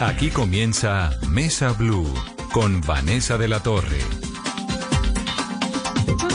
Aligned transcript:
Aquí 0.00 0.30
comienza 0.30 1.16
Mesa 1.28 1.72
Blue 1.72 2.12
con 2.52 2.80
Vanessa 2.80 3.38
de 3.38 3.46
la 3.46 3.60
Torre. 3.60 4.00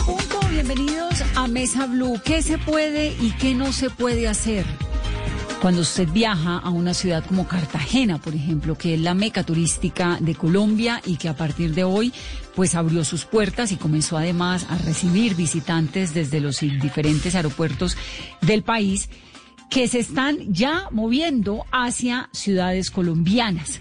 Punto, 0.05 0.39
bienvenidos 0.49 1.21
a 1.35 1.45
Mesa 1.47 1.85
Blue. 1.85 2.21
¿Qué 2.23 2.41
se 2.41 2.57
puede 2.57 3.07
y 3.19 3.31
qué 3.33 3.53
no 3.53 3.73
se 3.73 3.89
puede 3.89 4.29
hacer? 4.29 4.65
Cuando 5.61 5.81
usted 5.81 6.07
viaja 6.07 6.57
a 6.57 6.69
una 6.69 6.93
ciudad 6.93 7.25
como 7.25 7.49
Cartagena, 7.49 8.17
por 8.17 8.33
ejemplo, 8.33 8.77
que 8.77 8.93
es 8.93 9.01
la 9.01 9.13
meca 9.13 9.43
turística 9.43 10.17
de 10.21 10.35
Colombia 10.35 11.01
y 11.05 11.17
que 11.17 11.27
a 11.27 11.35
partir 11.35 11.75
de 11.75 11.83
hoy 11.83 12.13
pues 12.55 12.75
abrió 12.75 13.03
sus 13.03 13.25
puertas 13.25 13.73
y 13.73 13.75
comenzó 13.75 14.17
además 14.17 14.67
a 14.69 14.77
recibir 14.77 15.35
visitantes 15.35 16.13
desde 16.13 16.39
los 16.39 16.61
diferentes 16.61 17.35
aeropuertos 17.35 17.97
del 18.41 18.63
país 18.63 19.09
que 19.69 19.87
se 19.87 19.99
están 19.99 20.53
ya 20.53 20.87
moviendo 20.91 21.65
hacia 21.71 22.29
ciudades 22.31 22.91
colombianas. 22.91 23.79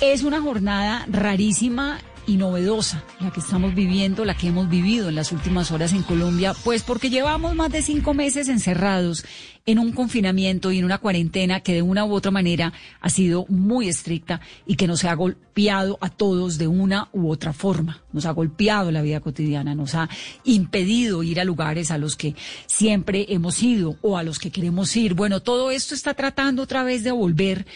Es 0.00 0.22
una 0.22 0.40
jornada 0.40 1.04
rarísima 1.08 1.98
y 2.26 2.36
novedosa 2.36 3.04
la 3.20 3.30
que 3.30 3.40
estamos 3.40 3.74
viviendo, 3.74 4.24
la 4.24 4.36
que 4.36 4.48
hemos 4.48 4.68
vivido 4.68 5.08
en 5.08 5.14
las 5.14 5.32
últimas 5.32 5.70
horas 5.70 5.92
en 5.92 6.02
Colombia, 6.02 6.54
pues 6.64 6.82
porque 6.82 7.10
llevamos 7.10 7.54
más 7.54 7.70
de 7.72 7.82
cinco 7.82 8.14
meses 8.14 8.48
encerrados 8.48 9.24
en 9.66 9.78
un 9.78 9.92
confinamiento 9.92 10.72
y 10.72 10.78
en 10.78 10.84
una 10.84 10.98
cuarentena 10.98 11.60
que 11.60 11.74
de 11.74 11.82
una 11.82 12.04
u 12.04 12.12
otra 12.12 12.30
manera 12.30 12.72
ha 13.00 13.10
sido 13.10 13.46
muy 13.48 13.88
estricta 13.88 14.40
y 14.66 14.76
que 14.76 14.86
nos 14.86 15.04
ha 15.04 15.14
golpeado 15.14 15.98
a 16.00 16.10
todos 16.10 16.58
de 16.58 16.66
una 16.66 17.08
u 17.12 17.30
otra 17.30 17.52
forma. 17.52 18.02
Nos 18.12 18.26
ha 18.26 18.32
golpeado 18.32 18.90
la 18.90 19.02
vida 19.02 19.20
cotidiana, 19.20 19.74
nos 19.74 19.94
ha 19.94 20.08
impedido 20.44 21.22
ir 21.22 21.40
a 21.40 21.44
lugares 21.44 21.90
a 21.90 21.98
los 21.98 22.16
que 22.16 22.34
siempre 22.66 23.26
hemos 23.28 23.62
ido 23.62 23.96
o 24.02 24.16
a 24.16 24.22
los 24.22 24.38
que 24.38 24.50
queremos 24.50 24.96
ir. 24.96 25.14
Bueno, 25.14 25.40
todo 25.40 25.70
esto 25.70 25.94
está 25.94 26.14
tratando 26.14 26.62
otra 26.62 26.82
vez 26.82 27.04
de 27.04 27.12
volver, 27.12 27.66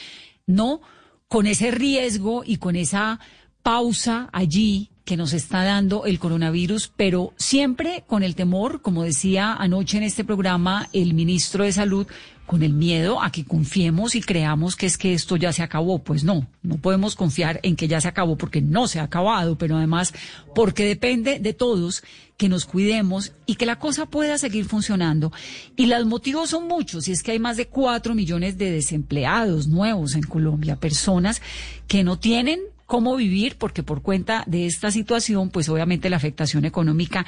¿no? 0.46 0.80
Con 1.28 1.46
ese 1.46 1.70
riesgo 1.70 2.42
y 2.44 2.56
con 2.56 2.76
esa 2.76 3.20
pausa 3.66 4.28
allí 4.32 4.90
que 5.04 5.16
nos 5.16 5.32
está 5.32 5.64
dando 5.64 6.04
el 6.06 6.20
coronavirus, 6.20 6.92
pero 6.96 7.32
siempre 7.36 8.04
con 8.06 8.22
el 8.22 8.36
temor, 8.36 8.80
como 8.80 9.02
decía 9.02 9.54
anoche 9.54 9.96
en 9.96 10.04
este 10.04 10.22
programa 10.22 10.88
el 10.92 11.14
ministro 11.14 11.64
de 11.64 11.72
Salud, 11.72 12.06
con 12.46 12.62
el 12.62 12.72
miedo 12.72 13.20
a 13.20 13.32
que 13.32 13.44
confiemos 13.44 14.14
y 14.14 14.20
creamos 14.20 14.76
que 14.76 14.86
es 14.86 14.96
que 14.96 15.14
esto 15.14 15.36
ya 15.36 15.52
se 15.52 15.64
acabó. 15.64 15.98
Pues 15.98 16.22
no, 16.22 16.46
no 16.62 16.76
podemos 16.76 17.16
confiar 17.16 17.58
en 17.64 17.74
que 17.74 17.88
ya 17.88 18.00
se 18.00 18.06
acabó 18.06 18.38
porque 18.38 18.60
no 18.60 18.86
se 18.86 19.00
ha 19.00 19.02
acabado, 19.02 19.58
pero 19.58 19.76
además 19.76 20.14
porque 20.54 20.84
depende 20.84 21.40
de 21.40 21.52
todos 21.52 22.04
que 22.36 22.48
nos 22.48 22.66
cuidemos 22.66 23.32
y 23.46 23.56
que 23.56 23.66
la 23.66 23.80
cosa 23.80 24.06
pueda 24.06 24.38
seguir 24.38 24.66
funcionando. 24.66 25.32
Y 25.74 25.86
los 25.86 26.06
motivos 26.06 26.50
son 26.50 26.68
muchos, 26.68 27.08
y 27.08 27.12
es 27.12 27.24
que 27.24 27.32
hay 27.32 27.40
más 27.40 27.56
de 27.56 27.66
cuatro 27.66 28.14
millones 28.14 28.58
de 28.58 28.70
desempleados 28.70 29.66
nuevos 29.66 30.14
en 30.14 30.22
Colombia, 30.22 30.76
personas 30.76 31.42
que 31.88 32.04
no 32.04 32.16
tienen 32.16 32.60
cómo 32.86 33.16
vivir, 33.16 33.56
porque 33.58 33.82
por 33.82 34.02
cuenta 34.02 34.44
de 34.46 34.66
esta 34.66 34.90
situación, 34.90 35.50
pues 35.50 35.68
obviamente 35.68 36.08
la 36.10 36.16
afectación 36.16 36.64
económica 36.64 37.26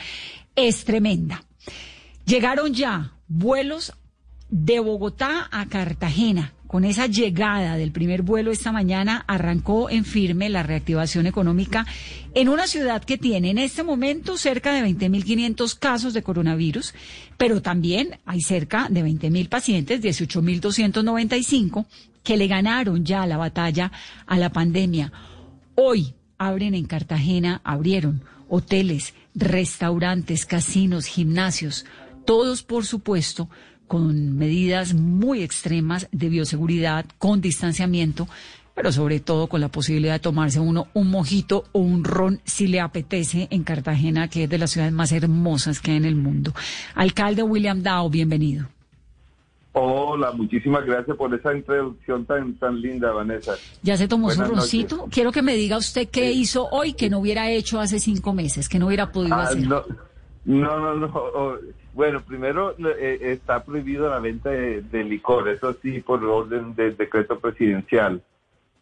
es 0.57 0.85
tremenda. 0.85 1.45
Llegaron 2.25 2.75
ya 2.75 3.13
vuelos 3.27 3.93
de 4.51 4.81
Bogotá 4.81 5.49
a 5.51 5.67
Cartagena. 5.67 6.55
Con 6.67 6.85
esa 6.85 7.07
llegada 7.07 7.79
del 7.79 7.93
primer 7.93 8.21
vuelo 8.21 8.53
esta 8.53 8.73
mañana 8.73 9.25
arrancó 9.27 9.89
en 9.89 10.05
firme 10.05 10.51
la 10.51 10.63
reactivación 10.63 11.27
económica 11.27 11.87
en 12.35 12.51
una 12.51 12.67
ciudad 12.67 13.03
que 13.03 13.17
tiene 13.17 13.51
en 13.51 13.57
este 13.57 13.83
momento 13.83 14.37
cerca 14.37 14.75
de 14.75 14.87
20.500 14.87 15.79
casos 15.79 16.13
de 16.13 16.23
coronavirus, 16.23 16.93
pero 17.39 17.63
también 17.63 18.19
hay 18.27 18.43
cerca 18.43 18.89
de 18.91 19.03
20.000 19.03 19.49
pacientes, 19.49 20.03
18.295, 20.03 21.87
que 22.23 22.37
le 22.37 22.49
ganaron 22.49 23.03
ya 23.03 23.27
la 23.27 23.39
batalla 23.39 23.91
a 24.27 24.37
la 24.37 24.53
pandemia. 24.53 25.11
Hoy 25.81 26.17
abren 26.39 26.75
en 26.75 26.87
Cartagena, 26.87 27.61
abrieron 27.63 28.25
hoteles, 28.49 29.15
restaurantes, 29.37 30.45
casinos, 30.45 31.07
gimnasios, 31.07 31.87
todos 32.27 32.65
por 32.65 32.85
supuesto 32.85 33.49
con 33.87 34.37
medidas 34.37 34.95
muy 34.95 35.41
extremas 35.45 36.09
de 36.11 36.31
bioseguridad, 36.31 37.07
con 37.19 37.41
distanciamiento, 37.41 38.27
pero 38.75 38.91
sobre 38.91 39.21
todo 39.21 39.47
con 39.47 39.61
la 39.61 39.69
posibilidad 39.69 40.15
de 40.15 40.19
tomarse 40.19 40.59
uno 40.59 40.89
un 40.95 41.13
mojito 41.13 41.63
o 41.71 41.79
un 41.79 42.03
ron 42.03 42.41
si 42.45 42.67
le 42.67 42.81
apetece 42.81 43.47
en 43.53 43.63
Cartagena, 43.63 44.27
que 44.27 44.43
es 44.43 44.51
de 44.51 44.59
las 44.59 44.73
ciudades 44.73 44.93
más 44.93 45.13
hermosas 45.13 45.79
que 45.79 45.93
hay 45.93 45.99
en 45.99 46.07
el 46.07 46.17
mundo. 46.17 46.55
Alcalde 46.97 47.45
William 47.45 47.85
Dow, 47.85 48.11
bienvenido. 48.11 48.67
Hola, 49.73 50.33
muchísimas 50.33 50.85
gracias 50.85 51.17
por 51.17 51.33
esa 51.35 51.55
introducción 51.55 52.25
tan 52.25 52.55
tan 52.55 52.81
linda, 52.81 53.13
Vanessa. 53.13 53.55
¿Ya 53.83 53.97
se 53.97 54.09
tomó 54.09 54.31
su 54.31 54.43
roncito? 54.43 55.07
Quiero 55.11 55.31
que 55.31 55.43
me 55.43 55.55
diga 55.55 55.77
usted 55.77 56.09
qué 56.09 56.33
hizo 56.33 56.69
hoy 56.71 56.95
que 56.95 57.11
no 57.11 57.19
hubiera 57.21 57.51
hecho 57.51 57.79
hace 57.79 58.01
cinco 58.01 58.33
meses, 58.33 58.69
que 58.69 58.79
no 58.79 58.87
hubiera 58.87 59.13
podido 59.13 59.37
Ah, 59.37 59.43
hacer. 59.45 59.69
no, 59.69 59.85
no, 60.45 60.79
no, 60.81 60.95
no. 60.95 61.55
Bueno, 61.95 62.23
primero 62.23 62.75
eh, 62.79 63.19
está 63.23 63.63
prohibido 63.65 64.09
la 64.09 64.21
venta 64.21 64.51
de, 64.51 64.83
de 64.83 65.05
licor, 65.05 65.49
eso 65.49 65.75
sí, 65.83 66.01
por 66.01 66.25
orden 66.25 66.75
del 66.75 66.97
decreto 66.97 67.39
presidencial. 67.39 68.23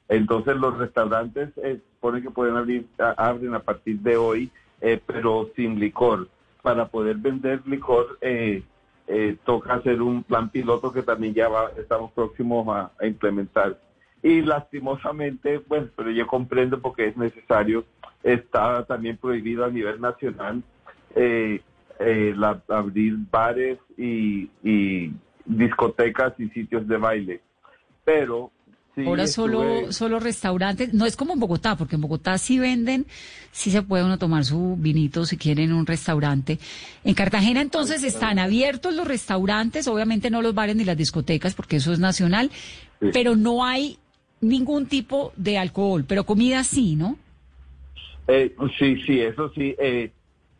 Entonces 0.08 0.56
los 0.56 0.78
restaurantes 0.78 1.48
eh, 1.62 1.80
ponen 2.00 2.22
que 2.22 2.30
pueden 2.30 2.56
abrir, 2.56 2.86
abren 3.16 3.54
a 3.54 3.60
partir 3.60 3.98
de 4.00 4.16
hoy, 4.16 4.50
eh, 4.80 5.00
pero 5.04 5.50
sin 5.56 5.80
licor. 5.80 6.28
Para 6.62 6.86
poder 6.88 7.16
vender 7.16 7.60
licor, 7.66 8.18
eh, 8.20 8.62
eh, 9.06 9.36
toca 9.44 9.74
hacer 9.74 10.02
un 10.02 10.22
plan 10.24 10.50
piloto 10.50 10.92
que 10.92 11.02
también 11.02 11.34
ya 11.34 11.48
va- 11.48 11.70
estamos 11.78 12.12
próximos 12.12 12.66
a, 12.68 12.90
implementar. 13.06 13.78
Y 14.22 14.40
lastimosamente, 14.42 15.58
bueno, 15.68 15.88
pero 15.96 16.10
yo 16.10 16.26
comprendo 16.26 16.80
porque 16.80 17.06
es 17.08 17.16
necesario, 17.16 17.84
está 18.22 18.84
también 18.86 19.16
prohibido 19.16 19.64
a 19.64 19.70
nivel 19.70 20.00
nacional 20.00 20.62
eh, 21.14 21.60
eh, 22.00 22.34
la- 22.36 22.62
abrir 22.68 23.16
bares 23.30 23.78
y, 23.96 24.50
y 24.62 25.12
discotecas 25.44 26.32
y 26.38 26.48
sitios 26.48 26.86
de 26.88 26.96
baile. 26.96 27.40
Pero 28.04 28.50
sí 28.96 29.04
Ahora 29.06 29.26
solo, 29.26 29.62
estuve- 29.62 29.92
solo 29.92 30.20
restaurantes, 30.20 30.94
no 30.94 31.04
es 31.04 31.16
como 31.16 31.34
en 31.34 31.38
Bogotá, 31.40 31.76
porque 31.76 31.96
en 31.96 32.00
Bogotá 32.00 32.38
sí 32.38 32.58
venden, 32.58 33.06
sí 33.52 33.70
se 33.70 33.82
puede 33.82 34.04
uno 34.04 34.18
tomar 34.18 34.44
su 34.44 34.76
vinito 34.76 35.26
si 35.26 35.36
quiere 35.36 35.64
en 35.64 35.74
un 35.74 35.84
restaurante. 35.86 36.58
En 37.04 37.14
Cartagena 37.14 37.60
entonces 37.60 38.02
están 38.02 38.38
abiertos 38.38 38.94
los 38.94 39.06
restaurantes, 39.06 39.86
obviamente 39.86 40.30
no 40.30 40.40
los 40.40 40.54
bares 40.54 40.76
ni 40.76 40.84
las 40.84 40.96
discotecas, 40.96 41.54
porque 41.54 41.76
eso 41.76 41.92
es 41.92 41.98
nacional, 41.98 42.50
Sí. 43.00 43.08
pero 43.12 43.36
no 43.36 43.64
hay 43.66 43.98
ningún 44.40 44.86
tipo 44.86 45.32
de 45.36 45.58
alcohol, 45.58 46.04
pero 46.08 46.24
comida 46.24 46.64
sí, 46.64 46.96
¿no? 46.96 47.18
Eh, 48.28 48.54
sí, 48.78 48.96
sí, 49.06 49.20
eso 49.20 49.50
sí. 49.54 49.74
Eh, 49.78 50.10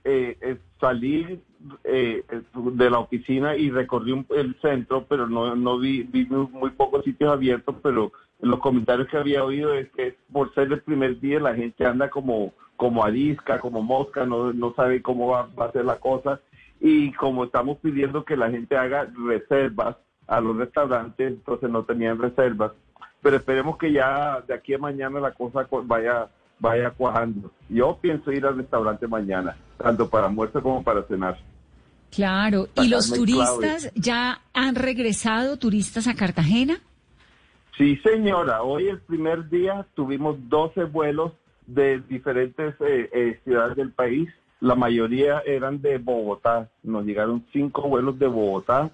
eh, 0.05 0.37
eh, 0.43 0.57
salí 0.79 1.41
eh, 1.85 2.23
de 2.55 2.91
la 2.91 2.99
oficina 3.01 3.57
y 3.57 3.71
recorrí 3.71 4.13
un- 4.13 4.27
el 4.37 4.55
centro, 4.61 5.05
pero 5.09 5.27
no, 5.27 5.57
no 5.57 5.79
vi, 5.79 6.05
muy 6.53 6.71
pocos 6.71 7.03
sitios 7.03 7.33
abiertos, 7.33 7.75
pero 7.83 8.13
los 8.41 8.61
comentarios 8.61 9.09
que 9.09 9.17
había 9.17 9.45
oído 9.45 9.75
es 9.75 9.89
que 9.93 10.17
por 10.33 10.53
ser 10.55 10.73
el 10.73 10.83
primer 10.83 11.21
día 11.21 11.41
la 11.41 11.55
gente 11.55 11.87
anda 11.87 12.11
como, 12.11 12.53
como 12.77 13.05
arisca, 13.05 13.61
como 13.61 13.83
mosca, 13.83 14.27
no, 14.27 14.53
no 14.53 14.75
sabe 14.75 15.03
cómo 15.03 15.29
va, 15.29 15.49
va 15.59 15.67
a 15.67 15.73
ser 15.73 15.85
la 15.85 15.97
cosa. 15.97 16.41
Y 16.81 17.13
como 17.13 17.45
estamos 17.45 17.79
pidiendo 17.79 18.25
que 18.25 18.37
la 18.37 18.51
gente 18.51 18.77
haga 18.77 19.11
reservas 19.27 19.97
a 20.27 20.41
los 20.41 20.57
restaurantes, 20.57 21.29
entonces 21.29 21.71
no 21.71 21.85
tenían 21.85 22.19
reservas. 22.19 22.73
Pero 23.23 23.37
esperemos 23.37 23.79
que 23.79 23.93
ya 23.93 24.43
de 24.47 24.55
aquí 24.55 24.75
a 24.75 24.79
mañana 24.79 25.19
la 25.21 25.33
cosa 25.33 25.67
vaya 25.85 26.29
vaya 26.59 26.91
cuajando. 26.91 27.51
Yo 27.69 27.99
pienso 28.01 28.33
ir 28.33 28.47
al 28.47 28.57
restaurante 28.57 29.07
mañana, 29.07 29.57
tanto 29.77 30.09
para 30.09 30.27
almuerzo 30.27 30.63
como 30.63 30.83
para 30.83 31.03
cenar. 31.05 31.39
Claro. 32.11 32.69
¿Y 32.77 32.89
los 32.89 33.13
turistas 33.13 33.91
ya 33.95 34.41
han 34.55 34.75
regresado, 34.75 35.59
turistas 35.59 36.07
a 36.07 36.15
Cartagena? 36.15 36.81
Sí, 37.77 37.97
señora, 37.97 38.63
hoy 38.63 38.89
el 38.89 39.01
primer 39.01 39.51
día 39.51 39.87
tuvimos 39.95 40.37
12 40.49 40.85
vuelos 40.85 41.33
de 41.67 42.01
diferentes 42.01 42.75
eh, 42.81 43.11
eh, 43.13 43.41
ciudades 43.45 43.77
del 43.77 43.93
país. 43.93 44.31
La 44.61 44.75
mayoría 44.75 45.41
eran 45.45 45.83
de 45.83 45.99
Bogotá. 45.99 46.71
Nos 46.83 47.05
llegaron 47.05 47.45
cinco 47.53 47.83
vuelos 47.83 48.19
de 48.19 48.29
Bogotá, 48.29 48.91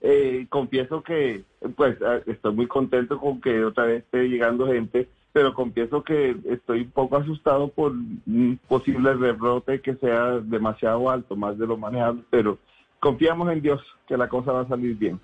eh, 0.00 0.46
confieso 0.48 1.02
que, 1.02 1.42
pues, 1.76 2.00
ah, 2.02 2.20
estoy 2.26 2.54
muy 2.54 2.66
contento 2.68 3.18
con 3.18 3.40
que 3.40 3.64
otra 3.64 3.84
vez 3.84 4.04
esté 4.04 4.28
llegando 4.28 4.68
gente, 4.68 5.08
pero 5.32 5.52
confieso 5.52 6.04
que 6.04 6.36
estoy 6.44 6.82
un 6.82 6.90
poco 6.92 7.16
asustado 7.16 7.68
por 7.68 7.90
un 7.92 8.60
posible 8.68 9.12
rebrote 9.14 9.80
que 9.80 9.96
sea 9.96 10.38
demasiado 10.38 11.10
alto, 11.10 11.34
más 11.34 11.58
de 11.58 11.66
lo 11.66 11.76
manejable, 11.76 12.22
pero 12.30 12.58
confiamos 13.00 13.50
en 13.50 13.60
Dios 13.60 13.82
que 14.06 14.16
la 14.16 14.28
cosa 14.28 14.52
va 14.52 14.60
a 14.60 14.68
salir 14.68 14.96
bien. 14.96 15.20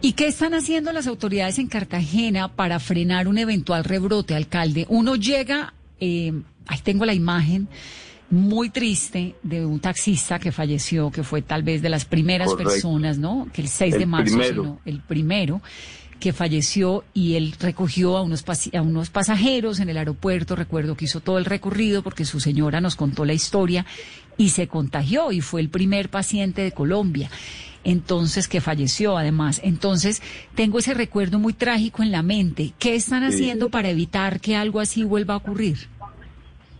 ¿Y 0.00 0.12
qué 0.12 0.26
están 0.26 0.54
haciendo 0.54 0.92
las 0.92 1.06
autoridades 1.06 1.58
en 1.58 1.66
Cartagena 1.66 2.48
para 2.48 2.78
frenar 2.78 3.28
un 3.28 3.38
eventual 3.38 3.84
rebrote, 3.84 4.34
alcalde? 4.34 4.86
Uno 4.88 5.16
llega, 5.16 5.74
eh, 6.00 6.32
ahí 6.66 6.78
tengo 6.82 7.04
la 7.04 7.14
imagen 7.14 7.68
muy 8.30 8.70
triste 8.70 9.36
de 9.42 9.64
un 9.64 9.80
taxista 9.80 10.38
que 10.38 10.52
falleció, 10.52 11.10
que 11.10 11.22
fue 11.22 11.42
tal 11.42 11.62
vez 11.62 11.80
de 11.82 11.88
las 11.88 12.04
primeras 12.04 12.54
personas, 12.54 13.18
¿no? 13.18 13.48
Que 13.52 13.62
el 13.62 13.68
6 13.68 13.98
de 13.98 14.06
marzo, 14.06 14.42
sino 14.42 14.80
el 14.84 15.00
primero 15.00 15.62
que 16.20 16.32
falleció 16.32 17.04
y 17.12 17.34
él 17.34 17.54
recogió 17.60 18.16
a 18.16 18.22
unos, 18.22 18.44
a 18.72 18.80
unos 18.80 19.10
pasajeros 19.10 19.80
en 19.80 19.90
el 19.90 19.98
aeropuerto, 19.98 20.56
recuerdo 20.56 20.96
que 20.96 21.04
hizo 21.04 21.20
todo 21.20 21.38
el 21.38 21.44
recorrido 21.44 22.02
porque 22.02 22.24
su 22.24 22.40
señora 22.40 22.80
nos 22.80 22.96
contó 22.96 23.24
la 23.24 23.34
historia 23.34 23.84
y 24.38 24.50
se 24.50 24.66
contagió 24.66 25.30
y 25.30 25.40
fue 25.40 25.60
el 25.60 25.68
primer 25.68 26.08
paciente 26.08 26.62
de 26.62 26.72
Colombia. 26.72 27.30
Entonces, 27.86 28.48
que 28.48 28.60
falleció 28.60 29.16
además. 29.16 29.60
Entonces, 29.62 30.20
tengo 30.56 30.80
ese 30.80 30.92
recuerdo 30.92 31.38
muy 31.38 31.52
trágico 31.52 32.02
en 32.02 32.10
la 32.10 32.24
mente. 32.24 32.72
¿Qué 32.80 32.96
están 32.96 33.22
haciendo 33.22 33.70
para 33.70 33.90
evitar 33.90 34.40
que 34.40 34.56
algo 34.56 34.80
así 34.80 35.04
vuelva 35.04 35.34
a 35.34 35.36
ocurrir? 35.36 35.76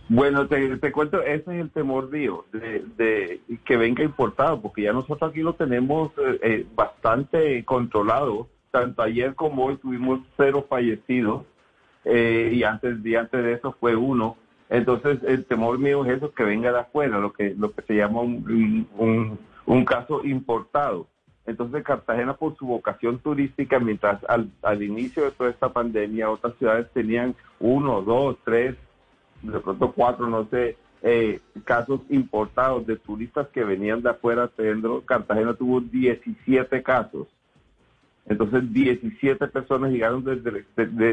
Bueno, 0.09 0.47
te, 0.47 0.91
cuento, 0.91 1.21
ese 1.21 1.55
es 1.55 1.61
el 1.61 1.69
temor 1.69 2.11
mío, 2.11 2.45
de, 2.51 3.39
que 3.63 3.77
venga 3.77 4.03
importado, 4.03 4.61
porque 4.61 4.81
ya 4.81 4.91
nosotros 4.91 5.31
aquí 5.31 5.39
lo 5.39 5.53
tenemos 5.53 6.11
eh, 6.17 6.39
eh, 6.41 6.65
bastante 6.75 7.63
controlado. 7.63 8.49
Tanto 8.71 9.01
ayer 9.01 9.33
como 9.33 9.65
hoy 9.65 9.77
tuvimos 9.77 10.19
cero 10.35 10.65
fallecidos 10.67 11.43
eh, 12.03 12.51
y 12.53 12.63
antes, 12.63 12.97
y 13.05 13.15
antes 13.15 13.43
de 13.45 13.53
eso 13.53 13.73
fue 13.79 13.95
uno. 13.95 14.35
Entonces, 14.69 15.19
el 15.25 15.45
temor 15.45 15.79
mío 15.79 16.03
es 16.03 16.17
eso, 16.17 16.33
que 16.33 16.43
venga 16.43 16.73
de 16.73 16.79
afuera, 16.79 17.17
lo 17.19 17.31
que, 17.31 17.55
lo 17.57 17.71
que 17.71 17.81
se 17.83 17.95
llama 17.95 18.19
un, 18.19 18.45
un, 18.97 18.97
un 18.97 19.39
caso 19.85 20.23
importado. 20.25 21.07
Entonces, 21.45 21.83
Cartagena, 21.83 22.33
por 22.33 22.57
su 22.57 22.65
vocación 22.65 23.19
turística, 23.19 23.79
mientras 23.79 24.23
al, 24.25 24.51
al 24.61 24.83
inicio 24.83 25.23
de 25.23 25.31
toda 25.31 25.49
esta 25.49 25.71
pandemia, 25.71 26.29
otras 26.29 26.55
ciudades 26.57 26.91
tenían 26.91 27.35
uno, 27.59 28.01
dos, 28.01 28.37
tres, 28.43 28.75
de 29.41 29.59
pronto 29.59 29.91
cuatro, 29.93 30.27
no 30.27 30.45
sé, 30.49 30.77
eh, 31.03 31.39
casos 31.63 32.01
importados 32.09 32.85
de 32.87 32.97
turistas 32.97 33.47
que 33.49 33.63
venían 33.63 34.01
de 34.01 34.09
afuera. 34.09 34.49
Cartagena 35.05 35.53
tuvo 35.53 35.79
17 35.79 36.83
casos. 36.83 37.27
Entonces 38.25 38.73
17 38.73 39.47
personas 39.47 39.91
llegaron 39.91 40.23
desde, 40.23 40.65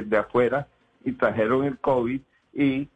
de, 0.02 0.16
afuera 0.16 0.66
y 1.04 1.12
trajeron 1.12 1.64
el 1.64 1.78
COVID 1.78 2.20
y 2.54 2.88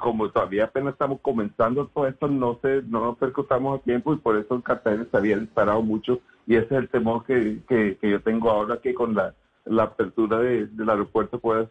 como 0.00 0.28
todavía 0.30 0.64
apenas 0.64 0.94
estamos 0.94 1.20
comenzando 1.20 1.86
todo 1.86 2.06
esto, 2.06 2.28
no 2.28 2.58
se, 2.62 2.82
no 2.82 3.04
nos 3.04 3.18
percutamos 3.18 3.78
a 3.78 3.82
tiempo 3.82 4.12
y 4.12 4.16
por 4.16 4.36
eso 4.36 4.54
en 4.54 4.62
Cartagena 4.62 5.06
se 5.10 5.16
había 5.16 5.38
disparado 5.38 5.82
mucho 5.82 6.20
y 6.46 6.56
ese 6.56 6.66
es 6.66 6.72
el 6.72 6.88
temor 6.88 7.24
que, 7.24 7.60
que, 7.68 7.96
yo 8.02 8.20
tengo 8.22 8.50
ahora 8.50 8.78
que 8.78 8.94
con 8.94 9.14
la, 9.14 9.34
apertura 9.80 10.40
del 10.40 10.88
aeropuerto 10.88 11.38
pueda 11.38 11.68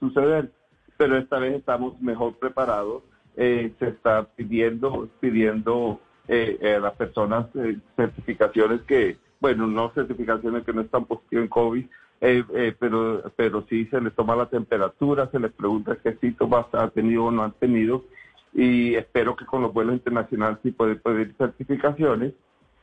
suceder 0.00 0.50
pero 0.96 1.16
esta 1.16 1.38
vez 1.38 1.54
estamos 1.54 2.00
mejor 2.00 2.34
preparados. 2.34 3.02
Eh, 3.36 3.72
se 3.78 3.88
está 3.88 4.24
pidiendo, 4.36 5.08
pidiendo 5.20 6.00
eh, 6.28 6.76
a 6.76 6.80
las 6.80 6.92
personas 6.94 7.46
eh, 7.56 7.78
certificaciones 7.96 8.82
que, 8.82 9.18
bueno, 9.40 9.66
no 9.66 9.90
certificaciones 9.90 10.64
que 10.64 10.72
no 10.72 10.82
están 10.82 11.04
positivas 11.04 11.42
en 11.42 11.48
COVID, 11.48 11.86
pero, 12.20 13.22
pero 13.36 13.66
sí 13.68 13.86
se 13.86 14.00
les 14.00 14.14
toma 14.14 14.36
la 14.36 14.46
temperatura, 14.46 15.28
se 15.30 15.38
les 15.38 15.52
pregunta 15.52 15.98
qué 16.02 16.14
síntomas 16.16 16.66
ha 16.72 16.88
tenido 16.88 17.26
o 17.26 17.30
no 17.30 17.42
han 17.42 17.52
tenido, 17.52 18.04
y 18.52 18.94
espero 18.94 19.36
que 19.36 19.44
con 19.44 19.62
los 19.62 19.72
vuelos 19.72 19.94
internacionales 19.94 20.58
sí 20.62 20.70
pueden 20.70 21.00
pedir 21.00 21.34
certificaciones. 21.36 22.32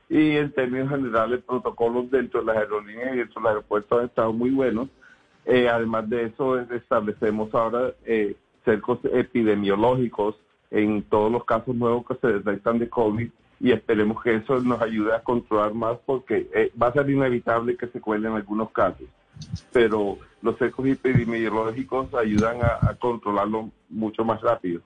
Y 0.09 0.35
en 0.35 0.51
términos 0.51 0.89
generales, 0.89 1.41
protocolos 1.47 2.11
dentro 2.11 2.41
de 2.41 2.47
las 2.47 2.57
aerolíneas 2.57 3.13
y 3.13 3.19
dentro 3.19 3.35
de 3.35 3.43
los 3.43 3.49
aeropuertos 3.49 3.99
han 3.99 4.05
estado 4.05 4.33
muy 4.33 4.49
buenos 4.49 4.89
eh, 5.45 5.69
además 5.69 6.09
de 6.09 6.25
eso, 6.25 6.59
establecemos 6.59 7.53
ahora 7.53 7.93
eh, 8.05 8.35
cercos 8.63 8.99
epidemiológicos 9.03 10.35
en 10.69 11.03
todos 11.03 11.31
los 11.31 11.45
casos 11.45 11.75
nuevos 11.75 12.05
que 12.05 12.15
se 12.15 12.27
detectan 12.27 12.79
de 12.79 12.89
COVID 12.89 13.29
y 13.59 13.71
esperemos 13.71 14.21
que 14.23 14.35
eso 14.35 14.59
nos 14.59 14.81
ayude 14.81 15.13
a 15.13 15.23
controlar 15.23 15.73
más 15.73 15.97
porque 16.05 16.49
eh, 16.53 16.71
va 16.81 16.87
a 16.87 16.93
ser 16.93 17.09
inevitable 17.09 17.75
que 17.75 17.87
se 17.87 17.99
cuelen 17.99 18.33
algunos 18.33 18.71
casos. 18.71 19.07
Pero 19.71 20.17
los 20.41 20.57
cercos 20.57 20.85
epidemiológicos 20.87 22.13
ayudan 22.13 22.57
a 22.61 22.95
controlarlo 22.95 23.69
mucho 23.89 24.23
más 24.23 24.41
rápido. 24.41 24.81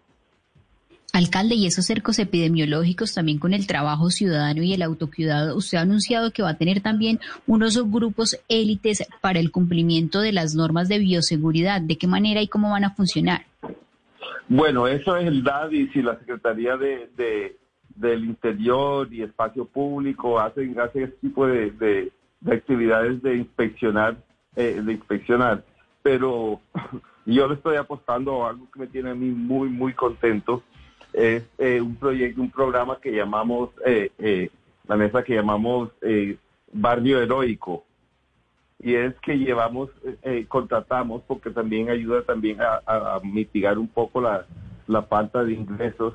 Alcalde, 1.16 1.56
y 1.56 1.66
esos 1.66 1.86
cercos 1.86 2.19
epidemiológicos 2.19 3.13
también 3.13 3.40
con 3.40 3.54
el 3.54 3.68
trabajo 3.68 4.10
ciudadano 4.10 4.63
y 4.63 4.74
el 4.74 4.81
autocuidado, 4.81 5.56
usted 5.56 5.78
ha 5.78 5.81
anunciado 5.81 6.31
que 6.31 6.42
va 6.44 6.50
a 6.50 6.57
tener 6.57 6.81
también 6.81 7.22
unos 7.48 7.81
grupos 7.90 8.38
élites 8.50 9.07
para 9.22 9.40
el 9.40 9.50
cumplimiento 9.50 10.19
de 10.19 10.34
las 10.34 10.56
normas 10.56 10.90
de 10.90 11.00
bioseguridad. 11.00 11.80
¿De 11.80 11.98
qué 11.98 12.06
manera 12.06 12.42
y 12.42 12.50
cómo 12.50 12.72
van 12.72 12.84
a 12.84 12.96
funcionar? 12.96 13.46
Bueno, 14.50 14.88
eso 14.88 15.16
es 15.16 15.25
el 15.25 15.42
DADIS 15.42 15.96
y 15.96 16.02
la 16.02 16.19
Secretaría 16.19 16.75
de, 16.75 17.56
del 17.96 18.25
Interior 18.25 19.07
y 19.13 19.22
Espacio 19.22 19.63
Público 19.63 20.38
hacen, 20.38 20.78
hacen 20.78 21.04
ese 21.04 21.13
tipo 21.22 21.48
de, 21.48 22.12
actividades 22.46 23.24
de 23.24 23.38
inspeccionar, 23.38 24.18
eh, 24.56 24.81
de 24.84 24.94
inspeccionar. 24.94 25.63
Pero 26.02 26.60
yo 27.25 27.48
le 27.48 27.56
estoy 27.56 27.78
apostando 27.78 28.46
a 28.46 28.50
algo 28.50 28.68
que 28.72 28.80
me 28.80 28.88
tiene 28.88 29.12
a 29.12 29.16
mí 29.16 29.30
muy, 29.30 29.69
muy 29.69 29.94
contento 29.94 30.63
es 31.16 31.44
eh, 31.57 31.80
un 31.80 31.96
proyecto, 31.96 32.42
un 32.42 32.52
programa 32.52 33.00
que 33.00 33.12
llamamos, 33.12 33.69
eh, 33.86 34.12
eh, 34.19 34.50
la 34.88 34.98
mesa 34.98 35.24
que 35.24 35.36
llamamos 35.36 35.90
Barrio 36.72 37.22
Heroico. 37.22 37.86
Y 38.80 38.94
es 38.94 39.16
que 39.22 39.38
llevamos, 39.38 39.90
contratamos, 40.48 41.24
porque 41.25 41.50
también 41.50 41.90
ayuda 41.90 42.22
también 42.24 42.60
a, 42.62 43.19
mitigar 43.24 43.80
un 43.80 43.88
poco 43.88 44.22
la, 44.22 44.46
falta 45.04 45.44
de 45.44 45.54
ingresos, 45.54 46.13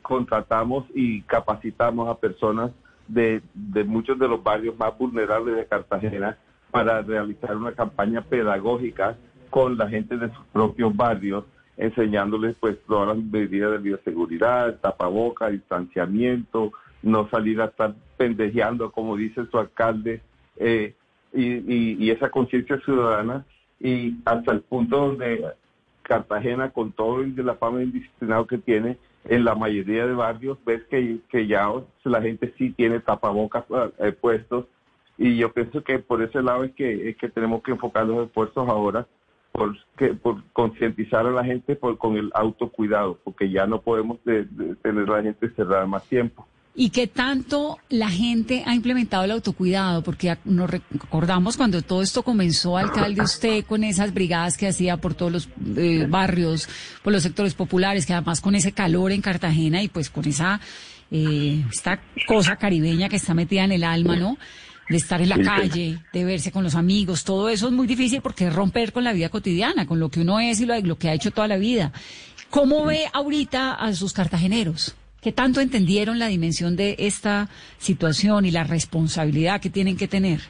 contratamos 0.00 0.86
y 0.94 1.22
capacitamos 1.22 2.08
a 2.08 2.18
personas 2.18 2.70
de, 3.08 3.42
de 3.52 3.84
muchos 3.84 4.18
de 4.18 4.28
los 4.28 4.42
barrios 4.42 4.78
más 4.78 4.96
vulnerables 4.96 5.56
de 5.56 5.66
Cartagena 5.66 6.38
para 6.70 7.02
realizar 7.02 7.56
una 7.56 7.72
campaña 7.72 8.22
pedagógica 8.22 9.16
con 9.50 9.76
la 9.76 9.88
gente 9.88 10.16
de 10.16 10.28
sus 10.28 10.44
propios 10.52 10.94
barrios 10.96 11.44
enseñándoles 11.80 12.56
pues 12.60 12.76
todas 12.86 13.16
las 13.16 13.24
medidas 13.24 13.72
de 13.72 13.78
bioseguridad, 13.78 14.78
tapaboca, 14.80 15.48
distanciamiento, 15.48 16.72
no 17.02 17.28
salir 17.30 17.60
a 17.60 17.66
estar 17.66 17.94
pendejeando, 18.18 18.92
como 18.92 19.16
dice 19.16 19.46
su 19.50 19.58
alcalde, 19.58 20.20
eh, 20.56 20.94
y, 21.32 22.10
esa 22.10 22.28
conciencia 22.28 22.78
ciudadana, 22.80 23.46
y 23.80 24.16
hasta 24.26 24.52
el 24.52 24.60
punto 24.60 24.96
donde 24.98 25.42
Cartagena, 26.02 26.70
con 26.70 26.92
todo 26.92 27.22
el 27.22 27.34
de 27.34 27.44
la 27.44 27.54
fama 27.54 27.82
indisciplinado 27.82 28.46
que 28.46 28.58
tiene, 28.58 28.98
en 29.24 29.44
la 29.44 29.54
mayoría 29.54 30.06
de 30.06 30.12
barrios 30.12 30.58
ves 30.66 30.82
que, 30.90 31.18
que 31.30 31.46
ya 31.46 31.70
la 32.04 32.20
gente 32.20 32.52
sí 32.58 32.70
tiene 32.70 33.00
tapabocas 33.00 33.64
eh, 33.98 34.12
puestos, 34.12 34.66
y 35.20 35.36
yo 35.36 35.52
pienso 35.52 35.84
que 35.84 35.98
por 35.98 36.22
ese 36.22 36.42
lado 36.42 36.64
es 36.64 36.72
que, 36.72 37.10
es 37.10 37.16
que 37.18 37.28
tenemos 37.28 37.62
que 37.62 37.72
enfocar 37.72 38.06
los 38.06 38.26
esfuerzos 38.26 38.66
ahora 38.66 39.06
por, 39.52 39.76
por 40.22 40.42
concientizar 40.54 41.26
a 41.26 41.30
la 41.30 41.44
gente 41.44 41.76
por, 41.76 41.98
con 41.98 42.16
el 42.16 42.30
autocuidado, 42.32 43.18
porque 43.22 43.50
ya 43.50 43.66
no 43.66 43.82
podemos 43.82 44.18
tener 44.24 45.10
a 45.10 45.16
la 45.16 45.22
gente 45.22 45.50
cerrada 45.50 45.84
más 45.84 46.04
tiempo. 46.04 46.46
¿Y 46.74 46.88
qué 46.88 47.06
tanto 47.06 47.76
la 47.90 48.08
gente 48.08 48.62
ha 48.64 48.74
implementado 48.74 49.24
el 49.24 49.32
autocuidado? 49.32 50.02
Porque 50.02 50.38
nos 50.46 50.70
recordamos 50.70 51.58
cuando 51.58 51.82
todo 51.82 52.00
esto 52.00 52.22
comenzó, 52.22 52.78
alcalde, 52.78 53.20
usted 53.20 53.66
con 53.66 53.84
esas 53.84 54.14
brigadas 54.14 54.56
que 54.56 54.68
hacía 54.68 54.96
por 54.96 55.12
todos 55.12 55.32
los 55.32 55.48
eh, 55.76 56.06
barrios, 56.08 56.66
por 57.02 57.12
los 57.12 57.22
sectores 57.22 57.52
populares, 57.52 58.06
que 58.06 58.14
además 58.14 58.40
con 58.40 58.54
ese 58.54 58.72
calor 58.72 59.12
en 59.12 59.20
Cartagena 59.20 59.82
y 59.82 59.88
pues 59.88 60.08
con 60.08 60.24
esa 60.26 60.60
eh, 61.10 61.62
esta 61.70 62.00
cosa 62.26 62.56
caribeña 62.56 63.10
que 63.10 63.16
está 63.16 63.34
metida 63.34 63.64
en 63.64 63.72
el 63.72 63.84
alma, 63.84 64.16
¿no? 64.16 64.38
De 64.90 64.96
estar 64.96 65.22
en 65.22 65.28
la 65.28 65.38
calle, 65.38 65.98
de 66.12 66.24
verse 66.24 66.50
con 66.50 66.64
los 66.64 66.74
amigos, 66.74 67.24
todo 67.24 67.48
eso 67.48 67.68
es 67.68 67.72
muy 67.72 67.86
difícil 67.86 68.20
porque 68.20 68.48
es 68.48 68.54
romper 68.54 68.92
con 68.92 69.04
la 69.04 69.12
vida 69.12 69.28
cotidiana, 69.28 69.86
con 69.86 70.00
lo 70.00 70.10
que 70.10 70.20
uno 70.20 70.40
es 70.40 70.60
y 70.60 70.66
lo, 70.66 70.98
que 70.98 71.08
ha 71.08 71.14
hecho 71.14 71.30
toda 71.30 71.46
la 71.46 71.58
vida. 71.58 71.92
¿Cómo 72.50 72.84
ve 72.84 73.04
ahorita 73.12 73.74
a 73.74 73.92
sus 73.92 74.12
cartageneros? 74.12 74.96
¿Qué 75.22 75.30
tanto 75.30 75.60
entendieron 75.60 76.18
la 76.18 76.26
dimensión 76.26 76.74
de 76.74 76.96
esta 76.98 77.48
situación 77.78 78.46
y 78.46 78.50
la 78.50 78.64
responsabilidad 78.64 79.60
que 79.60 79.70
tienen 79.70 79.96
que 79.96 80.08
tener? 80.08 80.40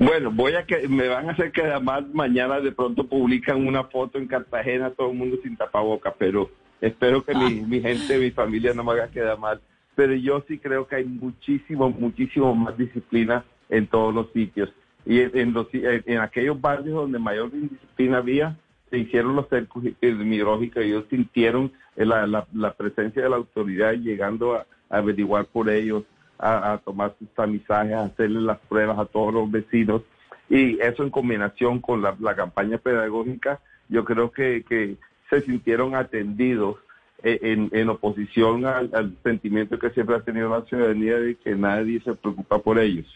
Bueno, 0.00 0.32
voy 0.32 0.54
a 0.54 0.64
que 0.64 0.88
me 0.88 1.06
van 1.06 1.28
a 1.28 1.32
hacer 1.32 1.52
que 1.52 1.62
además 1.62 2.02
mañana 2.12 2.58
de 2.58 2.72
pronto 2.72 3.06
publican 3.06 3.64
una 3.64 3.84
foto 3.84 4.18
en 4.18 4.26
Cartagena, 4.26 4.90
todo 4.90 5.12
el 5.12 5.16
mundo 5.16 5.36
sin 5.44 5.56
tapaboca, 5.56 6.12
pero 6.18 6.50
espero 6.80 7.24
que 7.24 7.32
mi, 7.32 7.60
mi 7.60 7.80
gente, 7.80 8.18
mi 8.18 8.32
familia 8.32 8.74
no 8.74 8.82
me 8.82 8.92
haga 8.92 9.08
quedar 9.08 9.38
mal 9.38 9.60
pero 9.96 10.14
yo 10.14 10.44
sí 10.46 10.58
creo 10.58 10.86
que 10.86 10.96
hay 10.96 11.04
muchísimo, 11.04 11.90
muchísimo 11.90 12.54
más 12.54 12.78
disciplina 12.78 13.44
en 13.68 13.88
todos 13.88 14.14
los 14.14 14.30
sitios. 14.32 14.72
Y 15.04 15.20
en, 15.20 15.52
los, 15.52 15.66
en 15.72 16.18
aquellos 16.18 16.60
barrios 16.60 16.94
donde 16.94 17.18
mayor 17.18 17.50
indisciplina 17.52 18.18
había, 18.18 18.56
se 18.90 18.98
hicieron 18.98 19.34
los 19.34 19.48
cercos 19.48 19.84
epidemiológicos 19.84 20.82
ellos 20.82 21.04
sintieron 21.10 21.72
la, 21.96 22.74
presencia 22.76 23.22
de 23.22 23.30
la 23.30 23.36
autoridad 23.36 23.94
llegando 23.94 24.54
a, 24.54 24.66
averiguar 24.88 25.46
por 25.46 25.68
ellos, 25.68 26.04
a, 26.38 26.80
tomar 26.84 27.14
sus 27.18 27.28
tamizajes, 27.30 27.94
a 27.94 28.04
hacerle 28.04 28.40
las 28.40 28.58
pruebas 28.68 28.98
a 28.98 29.06
todos 29.06 29.32
los 29.34 29.50
vecinos. 29.50 30.02
Y 30.48 30.78
eso 30.80 31.02
en 31.02 31.10
combinación 31.10 31.80
con 31.80 32.02
la, 32.02 32.36
campaña 32.36 32.78
pedagógica, 32.78 33.60
yo 33.88 34.04
creo 34.04 34.30
que, 34.30 34.96
se 35.28 35.40
sintieron 35.40 35.96
atendidos 35.96 36.76
en, 37.22 37.70
en 37.72 37.88
oposición 37.88 38.64
al, 38.66 38.90
al, 38.92 39.16
sentimiento 39.22 39.78
que 39.78 39.90
siempre 39.90 40.16
ha 40.16 40.20
tenido 40.20 40.48
la 40.48 40.64
ciudadanía 40.66 41.16
de 41.16 41.34
que 41.36 41.54
nadie 41.54 42.00
se 42.00 42.14
preocupa 42.14 42.58
por 42.58 42.78
ellos. 42.78 43.06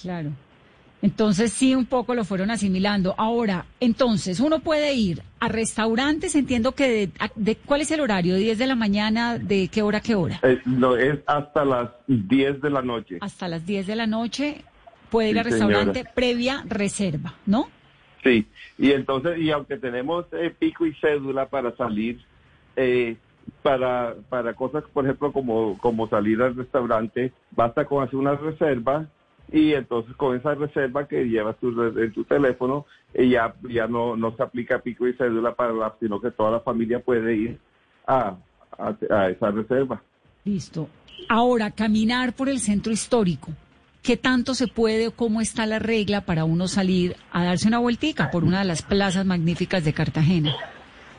Claro. 0.00 0.30
Entonces 1.04 1.52
sí, 1.52 1.74
un 1.74 1.84
poco 1.84 2.14
lo 2.14 2.24
fueron 2.24 2.50
asimilando. 2.50 3.14
Ahora, 3.18 3.66
entonces, 3.78 4.40
uno 4.40 4.60
puede 4.60 4.94
ir 4.94 5.20
a 5.38 5.48
restaurantes, 5.48 6.34
entiendo 6.34 6.72
que 6.72 7.10
de, 7.36 7.56
¿cuál 7.56 7.82
es 7.82 7.90
el 7.90 8.00
horario? 8.00 8.38
¿10 8.38 8.56
de 8.56 8.66
la 8.66 8.74
mañana? 8.74 9.36
¿De 9.36 9.68
qué 9.68 9.82
hora 9.82 10.00
qué 10.00 10.14
hora? 10.14 10.40
Eh, 10.42 10.62
no, 10.64 10.96
es 10.96 11.18
hasta 11.26 11.62
las 11.66 11.90
10 12.06 12.62
de 12.62 12.70
la 12.70 12.80
noche. 12.80 13.18
Hasta 13.20 13.48
las 13.48 13.66
10 13.66 13.86
de 13.86 13.96
la 13.96 14.06
noche 14.06 14.64
puede 15.10 15.28
ir 15.28 15.38
al 15.38 15.44
restaurante 15.44 16.06
previa 16.14 16.64
reserva, 16.66 17.34
¿no? 17.44 17.68
Sí, 18.22 18.46
y 18.78 18.92
entonces, 18.92 19.38
y 19.38 19.50
aunque 19.50 19.76
tenemos 19.76 20.24
eh, 20.32 20.54
pico 20.58 20.86
y 20.86 20.94
cédula 20.94 21.50
para 21.50 21.76
salir, 21.76 22.24
eh, 22.76 23.16
para, 23.62 24.14
para 24.28 24.54
cosas, 24.54 24.84
por 24.92 25.04
ejemplo, 25.04 25.32
como, 25.32 25.78
como 25.78 26.08
salir 26.08 26.40
al 26.42 26.54
restaurante, 26.54 27.32
basta 27.50 27.84
con 27.84 28.04
hacer 28.04 28.16
una 28.16 28.34
reserva 28.34 29.06
y 29.52 29.72
entonces 29.72 30.14
con 30.16 30.36
esa 30.36 30.54
reserva 30.54 31.06
que 31.06 31.24
llevas 31.24 31.56
tu, 31.58 31.68
en 31.82 32.12
tu 32.12 32.24
teléfono, 32.24 32.86
eh, 33.12 33.28
ya, 33.28 33.54
ya 33.68 33.86
no, 33.86 34.16
no 34.16 34.34
se 34.36 34.42
aplica 34.42 34.80
pico 34.80 35.06
y 35.06 35.14
cédula 35.14 35.54
para 35.54 35.72
la, 35.72 35.94
sino 36.00 36.20
que 36.20 36.30
toda 36.30 36.50
la 36.50 36.60
familia 36.60 37.00
puede 37.00 37.36
ir 37.36 37.58
a, 38.06 38.36
a, 38.78 39.28
esa 39.28 39.50
reserva. 39.50 40.02
Listo. 40.44 40.88
Ahora, 41.28 41.70
caminar 41.70 42.34
por 42.34 42.48
el 42.48 42.60
centro 42.60 42.92
histórico. 42.92 43.52
¿Qué 44.02 44.18
tanto 44.18 44.54
se 44.54 44.68
puede 44.68 45.08
o 45.08 45.12
cómo 45.12 45.40
está 45.40 45.64
la 45.64 45.78
regla 45.78 46.26
para 46.26 46.44
uno 46.44 46.68
salir 46.68 47.16
a 47.32 47.42
darse 47.44 47.68
una 47.68 47.78
vueltica 47.78 48.30
por 48.30 48.44
una 48.44 48.58
de 48.58 48.66
las 48.66 48.82
plazas 48.82 49.24
magníficas 49.24 49.82
de 49.82 49.94
Cartagena? 49.94 50.54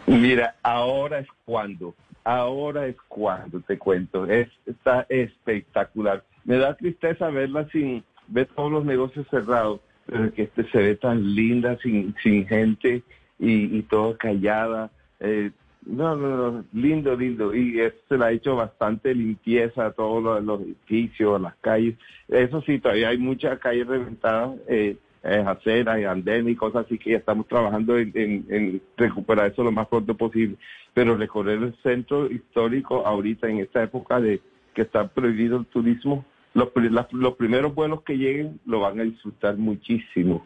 Mira, 0.08 0.56
ahora 0.62 1.20
es 1.20 1.28
cuando, 1.46 1.96
ahora 2.24 2.88
es 2.88 2.96
cuando 3.08 3.60
te 3.62 3.78
cuento, 3.78 4.26
es, 4.26 4.48
está 4.66 5.06
espectacular. 5.10 6.24
Me 6.44 6.58
da 6.58 6.76
tristeza 6.76 7.30
verla 7.30 7.68
sin, 7.72 8.04
ve 8.28 8.46
todos 8.46 8.72
los 8.72 8.86
negocios 8.86 9.26
cerrados, 9.30 9.80
pero 10.06 10.32
que 10.32 10.44
este 10.44 10.70
se 10.70 10.78
ve 10.78 10.96
tan 10.96 11.34
linda, 11.34 11.78
sin, 11.82 12.16
sin 12.22 12.48
gente 12.48 13.02
y, 13.40 13.82
todo 13.84 14.16
callada. 14.18 14.92
Eh, 15.20 15.52
no, 15.86 16.16
no, 16.16 16.52
no, 16.52 16.66
lindo, 16.74 17.16
lindo. 17.16 17.56
Y 17.56 17.80
se 18.08 18.18
le 18.18 18.26
ha 18.26 18.32
hecho 18.32 18.56
bastante 18.56 19.14
limpieza 19.14 19.88
a 19.88 19.92
todos 19.92 20.44
los, 20.44 20.62
edificios, 20.62 21.42
las 21.42 21.56
calles. 21.58 21.96
Eso 22.28 22.62
sí, 22.62 22.80
todavía 22.80 23.10
hay 23.10 23.18
muchas 23.18 23.60
calles 23.60 23.88
reventadas, 23.88 24.56
eh, 24.68 24.98
eh, 25.26 25.44
aceras 25.46 26.00
y 26.00 26.04
andenes 26.04 26.54
y 26.54 26.56
cosas 26.56 26.86
así 26.86 27.00
que 27.00 27.12
ya 27.12 27.18
estamos 27.18 27.48
trabajando 27.48 27.98
en, 27.98 28.12
en, 28.14 28.82
recuperar 28.96 29.52
eso 29.52 29.64
lo 29.64 29.72
más 29.72 29.88
pronto 29.88 30.16
posible. 30.16 30.58
Pero 30.94 31.18
recorrer 31.18 31.64
el 31.64 31.76
centro 31.82 32.32
histórico 32.32 33.06
ahorita 33.06 33.50
en 33.50 33.60
esta 33.60 33.82
época 33.84 34.22
de 34.22 34.40
que 34.76 34.84
está 34.84 35.08
prohibido 35.08 35.58
el 35.58 35.66
turismo, 35.66 36.26
los, 36.54 36.70
los 37.12 37.36
primeros 37.36 37.74
vuelos 37.74 38.04
que 38.04 38.18
lleguen 38.18 38.60
lo 38.66 38.82
van 38.82 39.00
a 39.00 39.04
disfrutar 39.04 39.58
muchísimo. 39.58 40.46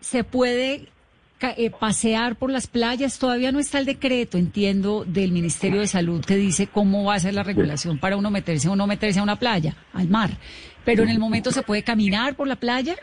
¿Se 0.00 0.22
puede 0.22 0.88
eh, 1.40 1.70
pasear 1.70 2.36
por 2.36 2.50
las 2.50 2.68
playas? 2.68 3.18
Todavía 3.18 3.50
no 3.50 3.58
está 3.58 3.80
el 3.80 3.86
decreto, 3.86 4.38
entiendo, 4.38 5.04
del 5.04 5.32
Ministerio 5.32 5.80
de 5.80 5.88
Salud 5.88 6.24
que 6.24 6.36
dice 6.36 6.68
cómo 6.68 7.04
va 7.04 7.14
a 7.14 7.20
ser 7.20 7.34
la 7.34 7.42
regulación 7.42 7.98
para 7.98 8.16
uno 8.16 8.30
meterse 8.30 8.68
o 8.68 8.76
no 8.76 8.86
meterse 8.86 9.18
a 9.18 9.24
una 9.24 9.36
playa, 9.36 9.74
al 9.92 10.08
mar. 10.08 10.30
Pero 10.84 11.02
en 11.02 11.08
el 11.08 11.18
momento 11.18 11.50
se 11.50 11.62
puede 11.62 11.82
caminar 11.82 12.36
por 12.36 12.46
la 12.46 12.56
playa. 12.56 12.96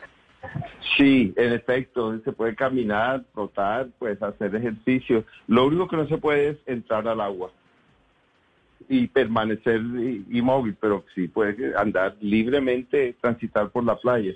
Sí, 0.98 1.34
en 1.38 1.54
efecto, 1.54 2.20
se 2.20 2.32
puede 2.32 2.56
caminar, 2.56 3.24
trotar, 3.34 3.88
pues 4.00 4.22
hacer 4.22 4.56
ejercicio. 4.56 5.24
Lo 5.48 5.66
único 5.66 5.88
que 5.88 5.98
no 5.98 6.08
se 6.08 6.18
puede 6.18 6.50
es 6.50 6.58
entrar 6.66 7.08
al 7.08 7.22
agua 7.22 7.52
y 8.90 9.08
permanecer 9.08 9.80
inmóvil, 10.30 10.76
pero 10.80 11.06
sí 11.16 11.28
puede 11.28 11.76
andar 11.78 12.18
libremente, 12.20 13.16
transitar 13.22 13.70
por 13.70 13.84
la 13.84 13.96
playa. 13.96 14.34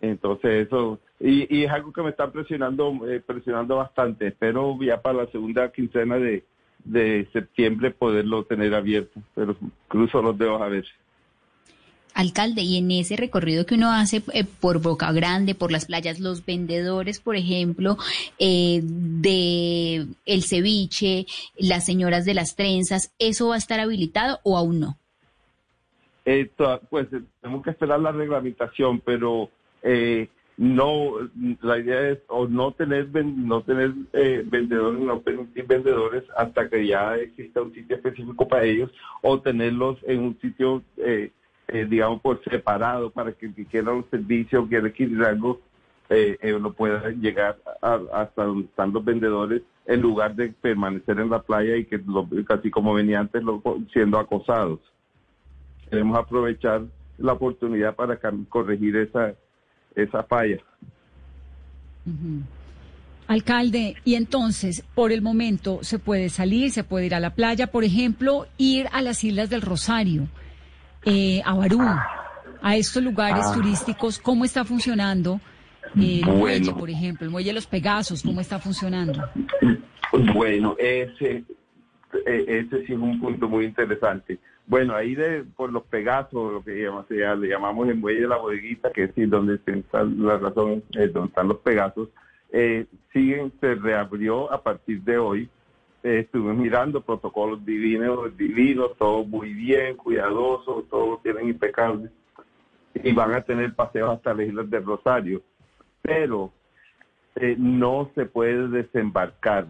Entonces 0.00 0.66
eso, 0.66 0.98
y, 1.20 1.64
es 1.64 1.70
algo 1.70 1.92
que 1.92 2.02
me 2.02 2.10
está 2.10 2.30
presionando, 2.30 2.92
eh, 3.08 3.20
presionando 3.24 3.76
bastante. 3.76 4.26
Espero 4.26 4.76
ya 4.82 5.00
para 5.00 5.24
la 5.24 5.26
segunda 5.28 5.70
quincena 5.70 6.16
de, 6.18 6.44
de 6.84 7.28
septiembre 7.32 7.92
poderlo 7.92 8.44
tener 8.44 8.74
abierto, 8.74 9.20
pero 9.34 9.56
cruzo 9.88 10.20
los 10.20 10.36
dedos 10.36 10.60
a 10.60 10.68
ver. 10.68 10.84
Alcalde, 12.14 12.62
y 12.62 12.78
en 12.78 12.90
ese 12.90 13.16
recorrido 13.16 13.66
que 13.66 13.74
uno 13.74 13.92
hace 13.92 14.22
eh, 14.32 14.44
por 14.44 14.80
Boca 14.80 15.10
Grande, 15.12 15.54
por 15.54 15.72
las 15.72 15.86
playas, 15.86 16.20
los 16.20 16.44
vendedores, 16.44 17.20
por 17.20 17.36
ejemplo, 17.36 17.96
eh, 18.38 18.80
de 18.82 20.06
el 20.26 20.42
ceviche, 20.42 21.26
las 21.56 21.86
señoras 21.86 22.24
de 22.24 22.34
las 22.34 22.56
trenzas, 22.56 23.14
¿eso 23.18 23.48
va 23.48 23.54
a 23.54 23.58
estar 23.58 23.80
habilitado 23.80 24.40
o 24.42 24.56
aún 24.56 24.80
no? 24.80 24.98
Eh, 26.24 26.50
pues 26.90 27.08
tenemos 27.40 27.64
que 27.64 27.70
esperar 27.70 28.00
la 28.00 28.12
reglamentación, 28.12 29.00
pero 29.00 29.50
no, 30.58 31.14
la 31.62 31.78
idea 31.78 32.10
es 32.10 32.18
o 32.28 32.46
no 32.46 32.72
tener 32.72 33.08
no 33.24 33.62
tener 33.62 33.92
vendedores, 34.44 35.00
no 35.00 35.20
permitir 35.20 35.66
vendedores 35.66 36.24
hasta 36.36 36.68
que 36.68 36.86
ya 36.86 37.16
exista 37.16 37.62
un 37.62 37.72
sitio 37.72 37.96
específico 37.96 38.46
para 38.46 38.64
ellos, 38.64 38.90
o 39.22 39.40
tenerlos 39.40 39.98
en 40.06 40.20
un 40.20 40.38
sitio 40.40 40.82
eh, 40.98 41.32
eh, 41.68 41.86
digamos, 41.88 42.20
por 42.20 42.42
separado 42.44 43.10
para 43.10 43.32
que 43.32 43.46
el 43.46 43.54
que 43.54 43.64
quiera 43.64 43.92
un 43.92 44.08
servicio, 44.10 44.66
quiera 44.68 44.88
adquirir 44.88 45.22
algo, 45.22 45.60
eh, 46.10 46.36
eh, 46.42 46.52
lo 46.52 46.72
pueda 46.72 47.08
llegar 47.10 47.56
hasta 47.80 48.44
donde 48.44 48.66
están 48.66 48.92
los 48.92 49.04
vendedores 49.04 49.62
en 49.86 50.00
lugar 50.00 50.34
de 50.34 50.48
permanecer 50.48 51.18
en 51.18 51.30
la 51.30 51.40
playa 51.40 51.76
y 51.76 51.86
que 51.86 52.00
casi 52.46 52.70
como 52.70 52.92
venía 52.92 53.20
antes 53.20 53.42
siendo 53.92 54.18
acosados. 54.18 54.80
Queremos 55.88 56.18
aprovechar 56.18 56.82
la 57.18 57.32
oportunidad 57.32 57.94
para 57.94 58.18
corregir 58.48 58.96
esa, 58.96 59.34
esa 59.94 60.22
falla. 60.24 60.58
Alcalde, 63.28 63.96
y 64.04 64.16
entonces, 64.16 64.84
por 64.94 65.12
el 65.12 65.22
momento, 65.22 65.78
se 65.82 65.98
puede 65.98 66.28
salir, 66.28 66.70
se 66.72 66.84
puede 66.84 67.06
ir 67.06 67.14
a 67.14 67.20
la 67.20 67.34
playa, 67.34 67.68
por 67.68 67.84
ejemplo, 67.84 68.46
ir 68.58 68.88
a 68.92 69.00
las 69.00 69.24
Islas 69.24 69.48
del 69.48 69.62
Rosario 69.62 70.28
eh, 71.04 71.42
a 71.44 71.54
Barú, 71.54 71.80
a 72.62 72.76
estos 72.76 73.02
lugares 73.02 73.44
ah. 73.46 73.54
turísticos, 73.54 74.18
¿cómo 74.18 74.44
está 74.44 74.64
funcionando? 74.64 75.40
el 75.94 76.24
muelle, 76.24 76.72
por 76.72 76.88
ejemplo, 76.88 77.26
el 77.26 77.30
muelle 77.30 77.50
de 77.50 77.54
los 77.54 77.66
Pegasos, 77.66 78.22
¿cómo 78.22 78.40
está 78.40 78.58
funcionando? 78.58 79.22
Bueno, 80.34 80.74
ese, 80.78 81.44
e, 82.26 82.44
ese 82.46 82.86
sí 82.86 82.92
es 82.92 82.98
un 82.98 83.20
punto 83.20 83.48
muy 83.48 83.64
interesante. 83.64 84.38
Bueno, 84.66 84.94
ahí 84.94 85.14
de, 85.14 85.44
por 85.56 85.72
los 85.72 85.82
Pegasos, 85.84 86.52
lo 86.52 86.64
que 86.64 86.72
le 86.72 87.48
llamamos 87.48 87.88
el 87.88 87.96
muelle 87.96 88.22
de 88.22 88.28
la 88.28 88.36
bodeguita, 88.36 88.90
que 88.92 89.04
es 89.04 89.30
donde 89.30 89.56
está 89.66 90.04
la 90.04 90.38
razón, 90.38 90.82
eh, 90.94 91.08
donde 91.08 91.28
están 91.28 91.48
los 91.48 91.58
Pegasos, 91.58 92.08
eh, 92.52 92.86
siguen, 93.12 93.52
se 93.60 93.74
reabrió 93.74 94.52
a 94.52 94.62
partir 94.62 95.02
de 95.02 95.18
hoy 95.18 95.48
eh, 96.02 96.20
estuve 96.20 96.52
mirando 96.52 97.00
protocolos 97.00 97.64
divinos, 97.64 98.36
divinos, 98.36 98.96
todo 98.98 99.24
muy 99.24 99.54
bien, 99.54 99.96
cuidadoso, 99.96 100.84
todos 100.90 101.22
tienen 101.22 101.48
impecables. 101.48 102.10
Y 102.94 103.12
van 103.12 103.34
a 103.34 103.40
tener 103.42 103.72
paseos 103.74 104.10
hasta 104.10 104.34
las 104.34 104.48
Islas 104.48 104.68
del 104.68 104.84
Rosario. 104.84 105.42
Pero 106.02 106.52
eh, 107.36 107.54
no 107.56 108.10
se 108.14 108.26
puede 108.26 108.68
desembarcar. 108.68 109.66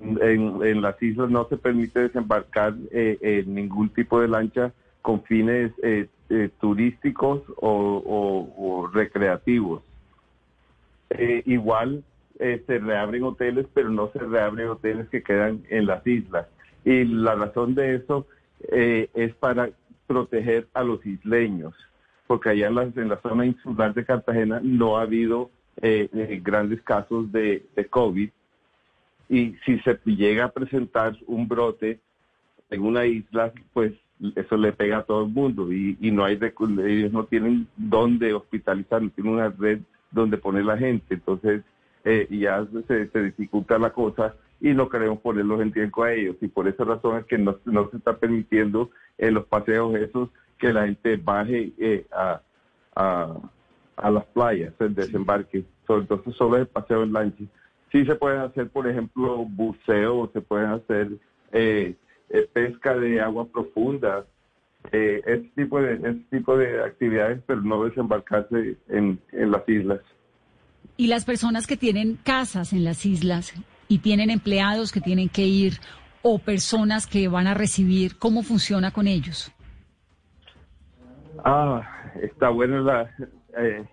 En, 0.00 0.80
las 0.80 1.00
islas 1.02 1.30
no 1.30 1.46
se 1.48 1.58
permite 1.58 2.00
desembarcar 2.00 2.74
eh, 2.90 3.18
en 3.20 3.54
ningún 3.54 3.90
tipo 3.90 4.20
de 4.20 4.26
lancha 4.26 4.72
con 5.02 5.22
fines 5.22 5.70
turísticos 6.60 7.42
o, 7.56 8.88
recreativos. 8.92 9.82
igual 11.44 12.02
eh, 12.42 12.62
se 12.66 12.78
reabren 12.78 13.22
hoteles, 13.22 13.66
pero 13.72 13.88
no 13.88 14.10
se 14.12 14.18
reabren 14.18 14.68
hoteles 14.68 15.08
que 15.08 15.22
quedan 15.22 15.62
en 15.70 15.86
las 15.86 16.04
islas. 16.06 16.48
Y 16.84 17.04
la 17.04 17.36
razón 17.36 17.74
de 17.74 17.94
eso 17.94 18.26
eh, 18.70 19.08
es 19.14 19.32
para 19.36 19.70
proteger 20.06 20.66
a 20.74 20.82
los 20.82 21.04
isleños, 21.06 21.72
porque 22.26 22.50
allá 22.50 22.66
en 22.66 22.74
la, 22.74 22.82
en 22.82 23.08
la 23.08 23.20
zona 23.20 23.46
insular 23.46 23.94
de 23.94 24.04
Cartagena 24.04 24.60
no 24.62 24.98
ha 24.98 25.02
habido 25.02 25.50
eh, 25.80 26.08
grandes 26.42 26.82
casos 26.82 27.30
de, 27.30 27.64
de 27.76 27.86
COVID. 27.86 28.30
Y 29.28 29.56
si 29.64 29.78
se 29.78 29.98
llega 30.04 30.46
a 30.46 30.52
presentar 30.52 31.16
un 31.26 31.46
brote 31.46 32.00
en 32.70 32.82
una 32.82 33.06
isla, 33.06 33.52
pues 33.72 33.92
eso 34.34 34.56
le 34.56 34.72
pega 34.72 34.98
a 34.98 35.04
todo 35.04 35.24
el 35.24 35.30
mundo 35.30 35.72
y, 35.72 35.96
y 36.00 36.10
no 36.10 36.24
hay 36.24 36.38
ellos 36.40 37.12
no 37.12 37.24
tienen 37.24 37.66
dónde 37.76 38.34
hospitalizar, 38.34 39.02
no 39.02 39.10
tienen 39.10 39.34
una 39.34 39.48
red 39.48 39.80
donde 40.10 40.38
poner 40.38 40.64
la 40.64 40.76
gente, 40.76 41.14
entonces 41.14 41.62
eh, 42.04 42.26
ya 42.30 42.66
se, 42.88 43.08
se, 43.08 43.22
dificulta 43.22 43.78
la 43.78 43.90
cosa 43.90 44.34
y 44.60 44.74
no 44.74 44.88
queremos 44.88 45.20
ponerlos 45.20 45.60
en 45.60 45.72
tiempo 45.72 46.04
a 46.04 46.12
ellos 46.12 46.36
y 46.40 46.48
por 46.48 46.68
esa 46.68 46.84
razón 46.84 47.18
es 47.18 47.26
que 47.26 47.38
no, 47.38 47.56
no 47.64 47.90
se 47.90 47.96
está 47.96 48.16
permitiendo 48.16 48.90
en 49.18 49.34
los 49.34 49.46
paseos 49.46 49.94
esos 49.96 50.28
que 50.58 50.72
la 50.72 50.86
gente 50.86 51.16
baje 51.16 51.72
eh, 51.78 52.06
a, 52.12 52.40
a, 52.94 53.36
a, 53.96 54.10
las 54.10 54.24
playas, 54.26 54.72
el 54.78 54.94
desembarque, 54.94 55.64
entonces 55.88 56.34
solo 56.36 56.56
el 56.56 56.66
paseo 56.66 57.02
en 57.02 57.12
lancha. 57.12 57.44
Sí 57.90 58.06
se 58.06 58.14
pueden 58.14 58.40
hacer, 58.40 58.70
por 58.70 58.88
ejemplo, 58.88 59.44
buceo, 59.44 60.30
se 60.32 60.40
pueden 60.40 60.70
hacer 60.70 61.08
eh, 61.52 61.94
eh, 62.30 62.48
pesca 62.52 62.94
de 62.96 63.20
agua 63.20 63.46
profunda, 63.46 64.24
eh, 64.90 65.20
ese, 65.26 65.50
tipo 65.54 65.80
de, 65.80 65.94
ese 65.94 66.24
tipo 66.30 66.56
de 66.56 66.82
actividades, 66.82 67.42
pero 67.46 67.60
no 67.60 67.84
desembarcarse 67.84 68.76
en, 68.88 69.20
en 69.32 69.50
las 69.50 69.68
islas. 69.68 70.00
Y 70.96 71.06
las 71.06 71.24
personas 71.24 71.66
que 71.66 71.76
tienen 71.76 72.18
casas 72.22 72.72
en 72.72 72.84
las 72.84 73.06
islas 73.06 73.54
y 73.88 73.98
tienen 73.98 74.30
empleados 74.30 74.92
que 74.92 75.00
tienen 75.00 75.28
que 75.28 75.42
ir 75.42 75.74
o 76.22 76.38
personas 76.38 77.06
que 77.06 77.28
van 77.28 77.46
a 77.46 77.54
recibir, 77.54 78.16
¿cómo 78.18 78.42
funciona 78.42 78.92
con 78.92 79.08
ellos? 79.08 79.52
Ah, 81.44 81.82
está 82.22 82.50
bueno 82.50 82.80
la... 82.80 83.10
Eh, 83.56 83.84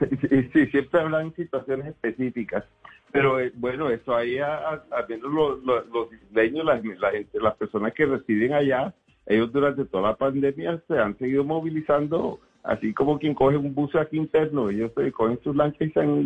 sí, 0.52 0.66
siempre 0.66 1.00
hablan 1.00 1.34
situaciones 1.34 1.86
específicas. 1.86 2.64
Pero 3.12 3.40
eh, 3.40 3.52
bueno, 3.56 3.90
eso 3.90 4.14
ahí, 4.14 4.38
habiendo 4.38 5.28
los, 5.28 5.62
los, 5.64 5.86
los 5.88 6.12
isleños, 6.12 6.64
la, 6.64 7.10
gente, 7.10 7.40
las 7.40 7.56
personas 7.56 7.92
que 7.92 8.06
residen 8.06 8.52
allá, 8.52 8.94
ellos 9.26 9.52
durante 9.52 9.84
toda 9.84 10.10
la 10.10 10.16
pandemia 10.16 10.80
se 10.86 10.98
han 10.98 11.18
seguido 11.18 11.44
movilizando, 11.44 12.40
así 12.62 12.92
como 12.92 13.18
quien 13.18 13.34
coge 13.34 13.56
un 13.56 13.74
bus 13.74 13.94
aquí 13.96 14.16
interno, 14.16 14.70
ellos 14.70 14.92
se 14.94 15.10
cogen 15.12 15.38
sus 15.42 15.56
lanchas 15.56 15.80
y 15.80 15.84
están 15.84 16.24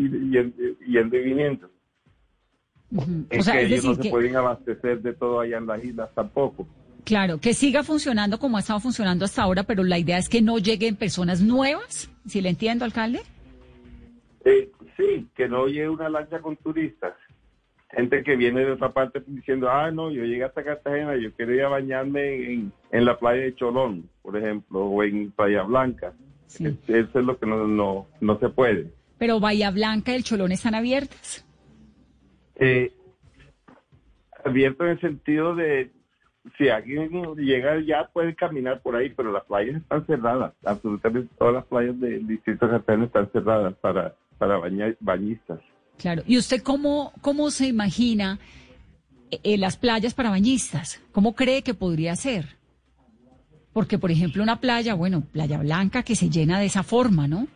yendo 0.87 1.17
y 1.17 1.23
viniendo. 1.23 1.71
Es 3.31 3.50
que 3.50 3.62
ellos 3.62 3.85
no 3.85 3.95
se 3.95 4.11
pueden 4.11 4.37
abastecer 4.37 5.00
de 5.03 5.12
todo 5.14 5.41
allá 5.41 5.59
en 5.59 5.67
las 5.67 5.85
islas 5.85 6.11
tampoco. 6.14 6.67
Claro, 7.05 7.38
que 7.38 7.53
siga 7.53 7.83
funcionando 7.83 8.38
como 8.38 8.57
ha 8.57 8.61
estado 8.61 8.81
funcionando 8.81 9.26
hasta 9.26 9.43
ahora, 9.43 9.64
pero 9.64 9.85
la 9.85 9.99
idea 9.99 10.17
es 10.17 10.29
que 10.29 10.41
no 10.41 10.59
lleguen 10.59 10.97
personas 10.97 11.43
nuevas, 11.43 12.11
si 12.26 12.41
le 12.41 12.49
entiendo, 12.49 12.85
alcalde. 12.85 13.21
Eh, 14.45 14.71
sí, 14.97 15.29
que 15.35 15.49
no 15.49 15.67
llegue 15.67 15.88
una 15.88 16.09
lancha 16.09 16.41
con 16.41 16.57
turistas. 16.57 17.14
Gente 17.91 18.23
que 18.25 18.37
viene 18.37 18.64
de 18.64 18.73
otra 18.73 18.91
parte 18.91 19.23
diciendo, 19.26 19.69
ah, 19.71 19.91
no, 19.91 20.11
yo 20.11 20.25
llegué 20.25 20.45
hasta 20.45 20.64
Cartagena, 20.64 21.14
yo 21.17 21.35
quería 21.37 21.69
bañarme 21.69 22.53
en, 22.91 23.05
la 23.05 23.19
playa 23.19 23.43
de 23.43 23.55
Cholón, 23.55 24.09
por 24.25 24.37
ejemplo, 24.38 24.87
o 24.87 25.02
en 25.02 25.31
Playa 25.31 25.62
Blanca. 25.64 26.14
Eso 26.49 27.19
es 27.19 27.25
lo 27.25 27.38
que 27.38 27.47
no, 27.47 27.69
no, 27.69 28.07
no 28.21 28.38
se 28.38 28.49
puede. 28.49 28.90
Pero 29.19 29.38
Bahía 29.38 29.71
Blanca 29.71 30.12
y 30.12 30.16
el 30.16 30.25
Cholón 30.25 30.50
están 30.50 30.75
abiertas. 30.75 31.45
Eh, 32.57 32.90
abierto 34.43 34.85
en 34.85 34.90
el 34.90 35.00
sentido 35.00 35.54
de 35.54 35.90
si 36.57 36.69
alguien 36.69 37.11
llega 37.37 37.81
ya 37.81 38.09
puede 38.12 38.35
caminar 38.35 38.81
por 38.81 38.97
ahí, 38.97 39.11
pero 39.11 39.31
las 39.31 39.45
playas 39.45 39.76
están 39.76 40.07
cerradas. 40.07 40.54
Absolutamente 40.64 41.35
todas 41.38 41.54
las 41.54 41.64
playas 41.66 42.00
del 42.00 42.26
distrito 42.26 42.66
de 42.66 42.73
Cartagena 42.73 43.04
están 43.04 43.31
cerradas 43.31 43.75
para 43.75 44.14
para 44.38 44.59
bañistas. 45.00 45.61
Claro. 45.99 46.23
¿Y 46.26 46.38
usted 46.38 46.62
cómo, 46.62 47.12
cómo 47.21 47.50
se 47.50 47.66
imagina 47.66 48.38
eh, 49.31 49.59
las 49.59 49.76
playas 49.76 50.14
para 50.14 50.31
bañistas? 50.31 51.00
¿Cómo 51.12 51.35
cree 51.35 51.62
que 51.62 51.75
podría 51.75 52.16
ser? 52.16 52.57
Porque, 53.75 53.99
por 53.99 54.11
ejemplo, 54.11 54.43
una 54.43 54.61
playa, 54.61 54.95
bueno, 54.95 55.23
Playa 55.33 55.59
Blanca, 55.59 56.02
que 56.02 56.14
se 56.14 56.31
llena 56.31 56.59
de 56.59 56.66
esa 56.66 56.83
forma, 56.83 57.28
¿no? 57.28 57.47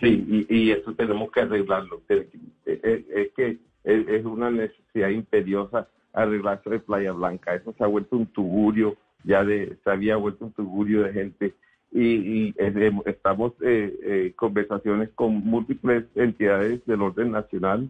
Sí, 0.00 0.46
y, 0.48 0.70
eso 0.70 0.92
tenemos 0.94 1.32
que 1.32 1.40
arreglarlo. 1.40 2.02
Es, 2.08 2.26
que 3.34 3.58
es, 3.82 4.24
una 4.24 4.50
necesidad 4.50 5.08
imperiosa 5.08 5.88
arreglarse 6.12 6.70
de 6.70 6.78
Playa 6.78 7.12
Blanca. 7.12 7.54
Eso 7.54 7.74
se 7.76 7.82
ha 7.82 7.88
vuelto 7.88 8.16
un 8.16 8.26
tugurio, 8.26 8.96
ya 9.24 9.42
de, 9.42 9.76
se 9.82 9.90
había 9.90 10.16
vuelto 10.16 10.44
un 10.44 10.52
tugurio 10.52 11.02
de 11.02 11.12
gente 11.12 11.54
y, 11.94 12.52
eh, 12.58 12.92
estamos 13.06 13.52
eh, 13.60 13.96
eh, 14.02 14.32
conversaciones 14.34 15.10
con 15.14 15.34
múltiples 15.34 16.04
entidades 16.16 16.84
del 16.86 17.02
orden 17.02 17.30
nacional 17.30 17.88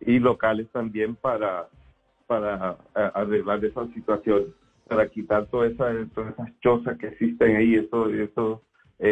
y 0.00 0.18
locales 0.18 0.68
también 0.72 1.16
para, 1.16 1.68
para 2.26 2.76
arreglar 2.94 3.64
esa 3.64 3.86
situación, 3.94 4.54
para 4.90 5.08
quitar 5.08 5.46
todas 5.46 5.72
esas 5.72 6.08
chozas 6.60 6.98
que 6.98 7.06
existen 7.06 7.56
ahí, 7.56 7.76
esos, 7.76 8.12
esos 8.12 8.60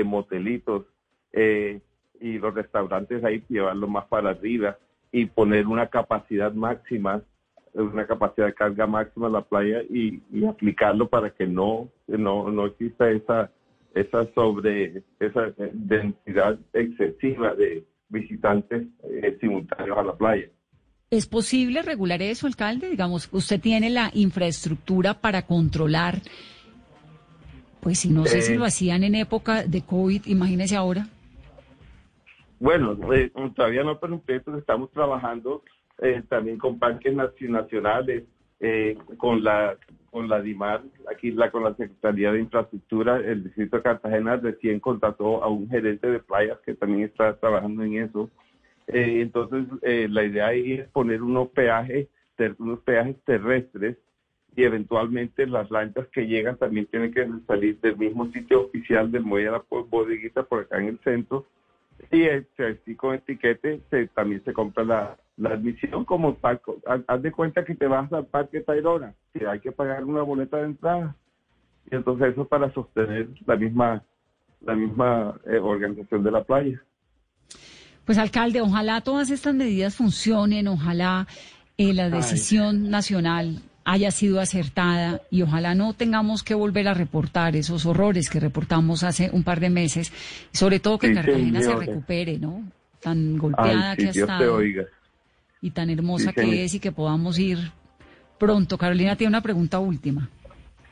motelitos 0.04 0.84
y 1.32 2.38
los 2.38 2.52
restaurantes 2.52 3.24
ahí, 3.24 3.42
llevarlo 3.48 3.86
más 3.86 4.04
para 4.06 4.30
arriba 4.30 4.76
y 5.12 5.26
poner 5.26 5.66
una 5.66 5.86
capacidad 5.86 6.52
máxima 6.52 7.22
una 7.74 8.06
capacidad 8.06 8.46
de 8.46 8.54
carga 8.54 8.86
máxima 8.86 9.28
en 9.28 9.32
la 9.34 9.42
playa 9.42 9.82
y, 9.88 10.20
aplicarlo 10.46 11.08
para 11.08 11.30
que 11.30 11.46
no, 11.46 11.88
no, 12.08 12.50
no 12.50 12.66
exista 12.66 13.10
esa 13.10 13.52
esa 13.94 14.26
sobre 14.34 15.02
esa 15.18 15.52
densidad 15.72 16.58
excesiva 16.72 17.54
de 17.54 17.84
visitantes 18.08 18.86
eh, 19.04 19.36
simultáneos 19.40 19.98
a 19.98 20.02
la 20.02 20.16
playa. 20.16 20.48
¿Es 21.10 21.26
posible 21.26 21.82
regular 21.82 22.20
eso, 22.20 22.46
alcalde? 22.46 22.90
Digamos, 22.90 23.28
usted 23.32 23.60
tiene 23.60 23.90
la 23.90 24.10
infraestructura 24.14 25.14
para 25.14 25.42
controlar, 25.42 26.16
pues 27.80 28.00
si 28.00 28.10
no 28.10 28.26
sé 28.26 28.42
si 28.42 28.56
lo 28.56 28.64
eh. 28.64 28.68
hacían 28.68 29.04
en 29.04 29.14
época 29.14 29.62
de 29.62 29.82
COVID, 29.82 30.26
imagínese 30.26 30.76
ahora. 30.76 31.06
Bueno, 32.60 32.98
eh, 33.14 33.30
todavía 33.54 33.84
no, 33.84 33.98
pero 33.98 34.20
estamos 34.58 34.90
trabajando 34.90 35.62
también 36.28 36.58
con 36.58 36.78
parques 36.78 37.14
nacionales, 37.14 38.24
con 39.16 39.42
la 39.42 39.76
con 40.10 40.28
la 40.28 40.40
DIMAR, 40.40 40.82
aquí 41.10 41.30
la, 41.30 41.50
con 41.50 41.64
la 41.64 41.74
Secretaría 41.74 42.32
de 42.32 42.40
Infraestructura, 42.40 43.18
el 43.18 43.44
Distrito 43.44 43.76
de 43.76 43.82
Cartagena 43.82 44.36
recién 44.36 44.80
contrató 44.80 45.42
a 45.44 45.48
un 45.48 45.68
gerente 45.68 46.10
de 46.10 46.18
playas 46.20 46.58
que 46.64 46.74
también 46.74 47.04
está 47.04 47.36
trabajando 47.36 47.82
en 47.82 47.98
eso. 47.98 48.30
Eh, 48.88 49.20
entonces, 49.20 49.66
eh, 49.82 50.08
la 50.10 50.24
idea 50.24 50.48
ahí 50.48 50.74
es 50.74 50.88
poner 50.88 51.22
unos 51.22 51.48
peajes, 51.48 52.08
unos 52.58 52.80
peajes 52.80 53.16
terrestres 53.24 53.96
y 54.56 54.64
eventualmente 54.64 55.46
las 55.46 55.70
lanchas 55.70 56.06
que 56.08 56.26
llegan 56.26 56.56
también 56.56 56.86
tienen 56.86 57.12
que 57.12 57.28
salir 57.46 57.80
del 57.80 57.96
mismo 57.96 58.30
sitio 58.32 58.66
oficial 58.66 59.10
del 59.10 59.22
muelle 59.22 59.46
de 59.46 59.52
la 59.52 59.64
bodeguita 59.68 60.42
por 60.42 60.60
acá 60.60 60.78
en 60.78 60.88
el 60.88 60.98
centro 61.00 61.46
y 62.10 62.28
así 62.28 62.94
con 62.96 63.14
etiquete 63.14 63.80
se, 63.90 64.06
también 64.08 64.42
se 64.44 64.52
compra 64.52 64.84
la, 64.84 65.16
admisión 65.44 66.04
como 66.04 66.34
tal. 66.34 66.60
Haz 67.06 67.22
de 67.22 67.32
cuenta 67.32 67.64
que 67.64 67.74
te 67.74 67.86
vas 67.86 68.12
al 68.12 68.26
Parque 68.26 68.60
Tayrona, 68.60 69.14
que 69.32 69.46
hay 69.46 69.60
que 69.60 69.72
pagar 69.72 70.04
una 70.04 70.22
boleta 70.22 70.56
de 70.58 70.64
entrada. 70.64 71.14
Y 71.90 71.94
entonces 71.94 72.32
eso 72.32 72.46
para 72.46 72.72
sostener 72.72 73.28
la 73.46 73.56
misma, 73.56 74.02
la 74.60 74.74
misma 74.74 75.40
eh, 75.46 75.58
organización 75.58 76.22
de 76.24 76.30
la 76.30 76.44
playa. 76.44 76.82
Pues 78.08 78.16
alcalde, 78.16 78.62
ojalá 78.62 79.02
todas 79.02 79.28
estas 79.28 79.54
medidas 79.54 79.94
funcionen, 79.94 80.66
ojalá 80.66 81.26
eh, 81.76 81.92
la 81.92 82.08
decisión 82.08 82.88
nacional 82.88 83.60
haya 83.84 84.10
sido 84.12 84.40
acertada 84.40 85.20
y 85.30 85.42
ojalá 85.42 85.74
no 85.74 85.92
tengamos 85.92 86.42
que 86.42 86.54
volver 86.54 86.88
a 86.88 86.94
reportar 86.94 87.54
esos 87.54 87.84
horrores 87.84 88.30
que 88.30 88.40
reportamos 88.40 89.02
hace 89.02 89.28
un 89.30 89.42
par 89.42 89.60
de 89.60 89.68
meses, 89.68 90.10
sobre 90.54 90.80
todo 90.80 90.98
que 90.98 91.12
Cartagena 91.12 91.60
se 91.60 91.76
recupere, 91.76 92.38
¿no? 92.38 92.62
Tan 93.02 93.36
golpeada 93.36 93.94
que 93.94 94.06
ha 94.06 94.10
estado 94.10 94.62
y 95.60 95.70
tan 95.70 95.90
hermosa 95.90 96.32
que 96.32 96.64
es 96.64 96.72
y 96.72 96.80
que 96.80 96.92
podamos 96.92 97.38
ir 97.38 97.58
pronto. 98.38 98.78
Carolina 98.78 99.16
tiene 99.16 99.28
una 99.28 99.42
pregunta 99.42 99.80
última. 99.80 100.30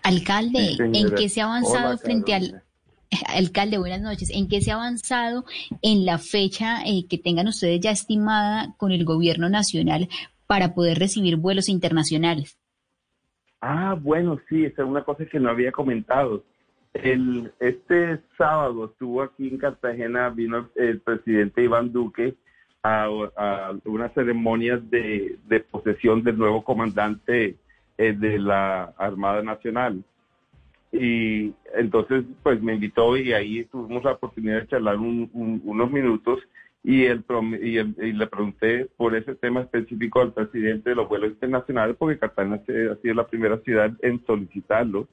Alcalde, 0.03 0.77
¿en 0.79 1.15
qué 1.15 1.31
se 1.31 1.41
ha 1.41 1.45
avanzado 1.45 1.97
frente 1.97 2.35
al 2.35 2.63
alcalde? 3.29 3.79
Buenas 3.79 4.01
noches. 4.01 4.31
¿En 4.33 4.49
qué 4.49 4.61
se 4.61 4.71
ha 4.71 4.75
avanzado 4.75 5.45
en 5.83 6.05
la 6.05 6.19
fecha 6.19 6.83
eh, 6.85 7.07
que 7.09 7.19
tengan 7.19 7.49
ustedes 7.49 7.81
ya 7.81 7.91
estimada 7.91 8.75
con 8.77 8.93
el 8.93 9.05
gobierno 9.05 9.49
nacional 9.49 10.09
para 10.47 10.75
poder 10.75 10.99
recibir 10.99 11.37
vuelos 11.37 11.69
internacionales? 11.69 12.59
Ah, 13.61 13.97
bueno, 14.01 14.39
sí, 14.49 14.65
esa 14.65 14.83
es 14.83 14.89
una 14.89 15.03
cosa 15.03 15.25
que 15.27 15.41
no 15.41 15.51
había 15.51 15.73
comentado. 15.73 16.45
El, 16.93 17.53
este 17.61 18.21
sábado 18.39 18.87
estuvo 18.87 19.23
aquí 19.23 19.49
en 19.49 19.59
Cartagena, 19.59 20.31
vino 20.31 20.71
el 20.77 21.01
presidente 21.01 21.63
Iván 21.63 21.93
Duque 21.93 22.35
a, 22.83 23.09
unas 23.85 24.13
ceremonias 24.15 24.81
de, 24.91 25.39
posesión 25.71 26.23
del 26.23 26.39
nuevo 26.39 26.63
comandante 26.63 27.57
eh, 27.99 28.13
de 28.13 28.39
la 28.39 28.95
Armada 28.97 29.43
Nacional. 29.43 30.05
Y 30.99 31.55
entonces, 31.75 32.25
pues 32.43 32.63
me 32.63 32.75
invitó 32.75 33.17
y 33.17 33.33
ahí 33.33 33.65
tuvimos 33.67 34.03
la 34.03 34.13
oportunidad 34.13 34.63
de 34.63 34.69
charlar 34.69 34.97
unos 34.99 35.91
minutos 35.91 36.41
y, 36.83 37.05
el, 37.05 37.25
y, 37.61 38.13
le 38.13 38.27
pregunté 38.29 38.87
por 38.97 39.15
ese 39.17 39.35
tema 39.35 39.61
específico 39.61 40.21
al 40.21 40.33
presidente 40.33 40.91
de 40.91 40.97
los 40.97 41.09
vuelos 41.09 41.31
internacionales, 41.31 41.97
porque 41.99 42.19
Cartagena 42.19 42.63
ha 42.63 42.97
sido 43.03 43.15
la 43.15 43.27
primera 43.27 43.59
ciudad 43.59 43.91
en 44.03 44.25
solicitarlo. 44.25 45.09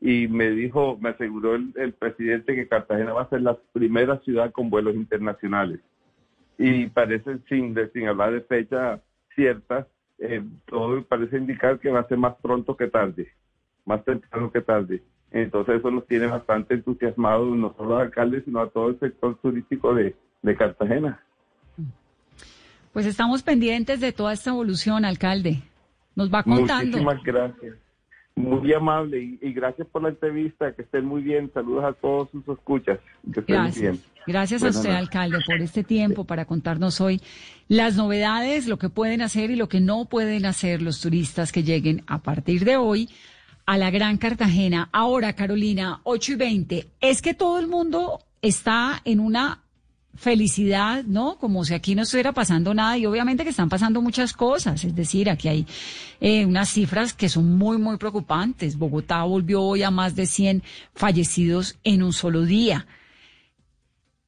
y 0.00 0.28
me 0.28 0.50
dijo, 0.50 0.98
me 1.00 1.10
aseguró 1.10 1.54
el, 1.54 1.94
presidente 1.94 2.54
que 2.54 2.68
Cartagena 2.68 3.14
va 3.14 3.22
a 3.22 3.30
ser 3.30 3.40
la 3.40 3.56
primera 3.72 4.18
ciudad 4.20 4.52
con 4.52 4.68
vuelos 4.70 4.94
internacionales. 4.94 5.80
Y 6.58 6.86
parece, 6.88 7.38
sin, 7.48 7.74
sin 7.92 8.06
hablar 8.06 8.32
de 8.34 8.42
fecha 8.42 9.00
cierta, 9.34 9.88
eh, 10.18 10.42
todo 10.66 11.02
parece 11.04 11.38
indicar 11.38 11.80
que 11.80 11.90
va 11.90 12.00
a 12.00 12.08
ser 12.08 12.18
más 12.18 12.34
pronto 12.42 12.76
que 12.76 12.88
tarde, 12.88 13.32
más 13.86 14.04
temprano 14.04 14.52
que 14.52 14.60
tarde. 14.60 15.02
Entonces 15.34 15.80
eso 15.80 15.90
nos 15.90 16.06
tiene 16.06 16.28
bastante 16.28 16.74
entusiasmados, 16.74 17.56
no 17.56 17.74
solo 17.76 17.98
a 17.98 18.02
alcaldes, 18.02 18.44
sino 18.44 18.60
a 18.60 18.70
todo 18.70 18.90
el 18.90 19.00
sector 19.00 19.36
turístico 19.42 19.92
de, 19.92 20.14
de 20.42 20.56
Cartagena. 20.56 21.20
Pues 22.92 23.04
estamos 23.04 23.42
pendientes 23.42 24.00
de 24.00 24.12
toda 24.12 24.32
esta 24.32 24.50
evolución, 24.50 25.04
alcalde. 25.04 25.62
Nos 26.14 26.32
va 26.32 26.44
contando. 26.44 26.98
Muchísimas 26.98 27.22
gracias. 27.24 27.74
Muy 28.36 28.72
amable 28.72 29.38
y, 29.40 29.52
gracias 29.52 29.88
por 29.88 30.04
la 30.04 30.10
entrevista. 30.10 30.72
Que 30.72 30.82
estén 30.82 31.04
muy 31.04 31.20
bien. 31.20 31.50
Saludos 31.52 31.84
a 31.84 31.92
todos 31.94 32.30
sus 32.30 32.48
escuchas. 32.56 33.00
gracias. 33.24 33.98
Gracias 34.28 34.62
a 34.62 34.68
usted, 34.68 34.90
alcalde, 34.90 35.38
por 35.44 35.60
este 35.60 35.82
tiempo 35.82 36.24
para 36.24 36.44
contarnos 36.44 37.00
hoy 37.00 37.20
las 37.66 37.96
novedades, 37.96 38.68
lo 38.68 38.78
que 38.78 38.88
pueden 38.88 39.20
hacer 39.20 39.50
y 39.50 39.56
lo 39.56 39.68
que 39.68 39.80
no 39.80 40.04
pueden 40.04 40.46
hacer 40.46 40.80
los 40.80 41.00
turistas 41.00 41.50
que 41.50 41.64
lleguen 41.64 42.04
a 42.06 42.22
partir 42.22 42.64
de 42.64 42.76
hoy 42.76 43.08
a 43.66 43.78
la 43.78 43.90
Gran 43.90 44.18
Cartagena. 44.18 44.88
Ahora, 44.92 45.34
Carolina, 45.34 46.00
8 46.04 46.32
y 46.32 46.36
20. 46.36 46.88
Es 47.00 47.22
que 47.22 47.34
todo 47.34 47.58
el 47.58 47.66
mundo 47.66 48.20
está 48.42 49.00
en 49.04 49.20
una 49.20 49.64
felicidad, 50.16 51.04
¿no? 51.04 51.36
Como 51.38 51.64
si 51.64 51.74
aquí 51.74 51.94
no 51.94 52.02
estuviera 52.02 52.32
pasando 52.32 52.72
nada 52.72 52.96
y 52.96 53.06
obviamente 53.06 53.42
que 53.44 53.50
están 53.50 53.68
pasando 53.68 54.00
muchas 54.00 54.32
cosas, 54.32 54.84
es 54.84 54.94
decir, 54.94 55.28
aquí 55.28 55.48
hay 55.48 55.66
eh, 56.20 56.46
unas 56.46 56.68
cifras 56.68 57.12
que 57.14 57.28
son 57.28 57.56
muy, 57.56 57.78
muy 57.78 57.96
preocupantes. 57.96 58.78
Bogotá 58.78 59.22
volvió 59.24 59.62
hoy 59.62 59.82
a 59.82 59.90
más 59.90 60.14
de 60.14 60.26
100 60.26 60.62
fallecidos 60.94 61.76
en 61.84 62.02
un 62.02 62.12
solo 62.12 62.42
día. 62.42 62.86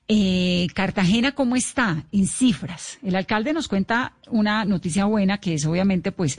Eh, 0.08 0.68
Cartagena, 0.72 1.32
¿cómo 1.32 1.56
está 1.56 2.04
en 2.12 2.28
cifras? 2.28 2.98
El 3.02 3.16
alcalde 3.16 3.52
nos 3.52 3.66
cuenta 3.66 4.12
una 4.30 4.64
noticia 4.64 5.04
buena 5.04 5.38
que 5.38 5.54
es 5.54 5.66
obviamente 5.66 6.12
pues 6.12 6.38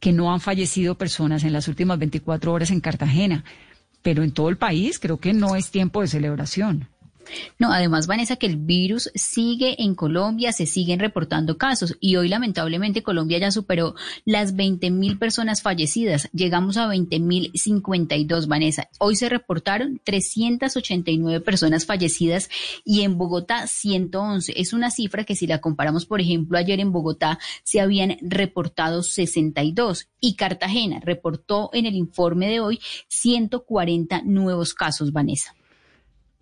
que 0.00 0.12
no 0.12 0.32
han 0.32 0.40
fallecido 0.40 0.98
personas 0.98 1.44
en 1.44 1.52
las 1.52 1.68
últimas 1.68 1.98
24 1.98 2.52
horas 2.52 2.72
en 2.72 2.80
Cartagena, 2.80 3.44
pero 4.02 4.24
en 4.24 4.32
todo 4.32 4.48
el 4.48 4.56
país 4.56 4.98
creo 4.98 5.18
que 5.18 5.32
no 5.32 5.54
es 5.54 5.70
tiempo 5.70 6.00
de 6.00 6.08
celebración. 6.08 6.88
No, 7.58 7.72
además, 7.72 8.06
Vanessa, 8.06 8.36
que 8.36 8.46
el 8.46 8.56
virus 8.56 9.10
sigue 9.14 9.82
en 9.82 9.94
Colombia, 9.94 10.52
se 10.52 10.66
siguen 10.66 11.00
reportando 11.00 11.58
casos 11.58 11.96
y 12.00 12.16
hoy 12.16 12.28
lamentablemente 12.28 13.02
Colombia 13.02 13.38
ya 13.38 13.50
superó 13.50 13.94
las 14.24 14.56
20 14.56 14.90
mil 14.90 15.18
personas 15.18 15.62
fallecidas. 15.62 16.28
Llegamos 16.32 16.76
a 16.76 16.86
20 16.86 17.20
mil 17.20 17.50
52, 17.54 18.48
Vanessa. 18.48 18.88
Hoy 18.98 19.16
se 19.16 19.28
reportaron 19.28 20.00
389 20.04 21.40
personas 21.40 21.86
fallecidas 21.86 22.48
y 22.84 23.02
en 23.02 23.18
Bogotá 23.18 23.66
111. 23.66 24.52
Es 24.56 24.72
una 24.72 24.90
cifra 24.90 25.24
que 25.24 25.36
si 25.36 25.46
la 25.46 25.60
comparamos, 25.60 26.06
por 26.06 26.20
ejemplo, 26.20 26.58
ayer 26.58 26.80
en 26.80 26.92
Bogotá 26.92 27.38
se 27.62 27.80
habían 27.80 28.16
reportado 28.20 29.02
62 29.02 30.08
y 30.20 30.36
Cartagena 30.36 31.00
reportó 31.00 31.70
en 31.72 31.86
el 31.86 31.94
informe 31.94 32.48
de 32.48 32.60
hoy 32.60 32.80
140 33.08 34.22
nuevos 34.22 34.74
casos, 34.74 35.12
Vanessa. 35.12 35.54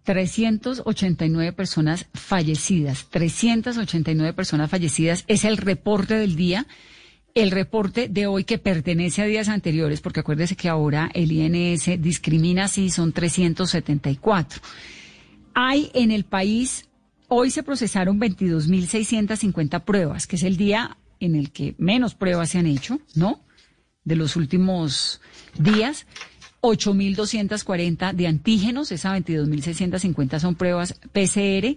389 0.04 1.52
personas 1.52 2.06
fallecidas, 2.12 3.06
389 3.10 4.32
personas 4.32 4.70
fallecidas 4.70 5.24
es 5.28 5.44
el 5.44 5.56
reporte 5.56 6.14
del 6.14 6.36
día. 6.36 6.66
El 7.34 7.50
reporte 7.50 8.08
de 8.08 8.26
hoy 8.26 8.44
que 8.44 8.58
pertenece 8.58 9.22
a 9.22 9.24
días 9.24 9.48
anteriores, 9.48 10.02
porque 10.02 10.20
acuérdese 10.20 10.54
que 10.54 10.68
ahora 10.68 11.10
el 11.14 11.32
INS 11.32 12.02
discrimina 12.02 12.68
si 12.68 12.90
son 12.90 13.12
374. 13.12 14.60
Hay 15.54 15.90
en 15.94 16.10
el 16.10 16.24
país, 16.24 16.90
hoy 17.28 17.50
se 17.50 17.62
procesaron 17.62 18.20
22.650 18.20 19.82
pruebas, 19.82 20.26
que 20.26 20.36
es 20.36 20.42
el 20.42 20.58
día 20.58 20.98
en 21.20 21.34
el 21.34 21.52
que 21.52 21.74
menos 21.78 22.14
pruebas 22.14 22.50
se 22.50 22.58
han 22.58 22.66
hecho, 22.66 23.00
¿no? 23.14 23.40
De 24.04 24.16
los 24.16 24.36
últimos 24.36 25.22
días. 25.56 26.06
8.240 26.62 28.14
de 28.14 28.26
antígenos, 28.28 28.92
esa 28.92 29.16
22.650 29.18 30.38
son 30.38 30.54
pruebas 30.54 30.94
PCR 31.12 31.76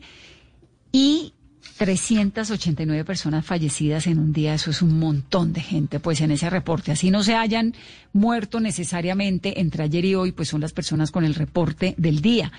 y 0.92 1.34
389 1.78 3.04
personas 3.04 3.46
fallecidas 3.46 4.08
en 4.08 4.20
un 4.20 4.32
día, 4.32 4.54
eso 4.54 4.70
es 4.70 4.82
un 4.82 4.98
montón 4.98 5.52
de 5.52 5.62
gente, 5.62 6.00
pues 6.00 6.22
en 6.22 6.32
ese 6.32 6.50
reporte. 6.50 6.92
Así 6.92 7.12
no 7.12 7.24
se 7.24 7.36
hayan 7.36 7.74
muerto 8.14 8.60
necesariamente 8.60 9.60
entre 9.60 9.84
ayer 9.84 10.06
y 10.06 10.16
hoy, 10.16 10.32
pues 10.32 10.50
son 10.50 10.62
las 10.62 10.72
personas 10.72 11.12
con 11.12 11.26
el 11.26 11.34
reporte 11.34 11.96
del 11.98 12.22
día. 12.22 12.52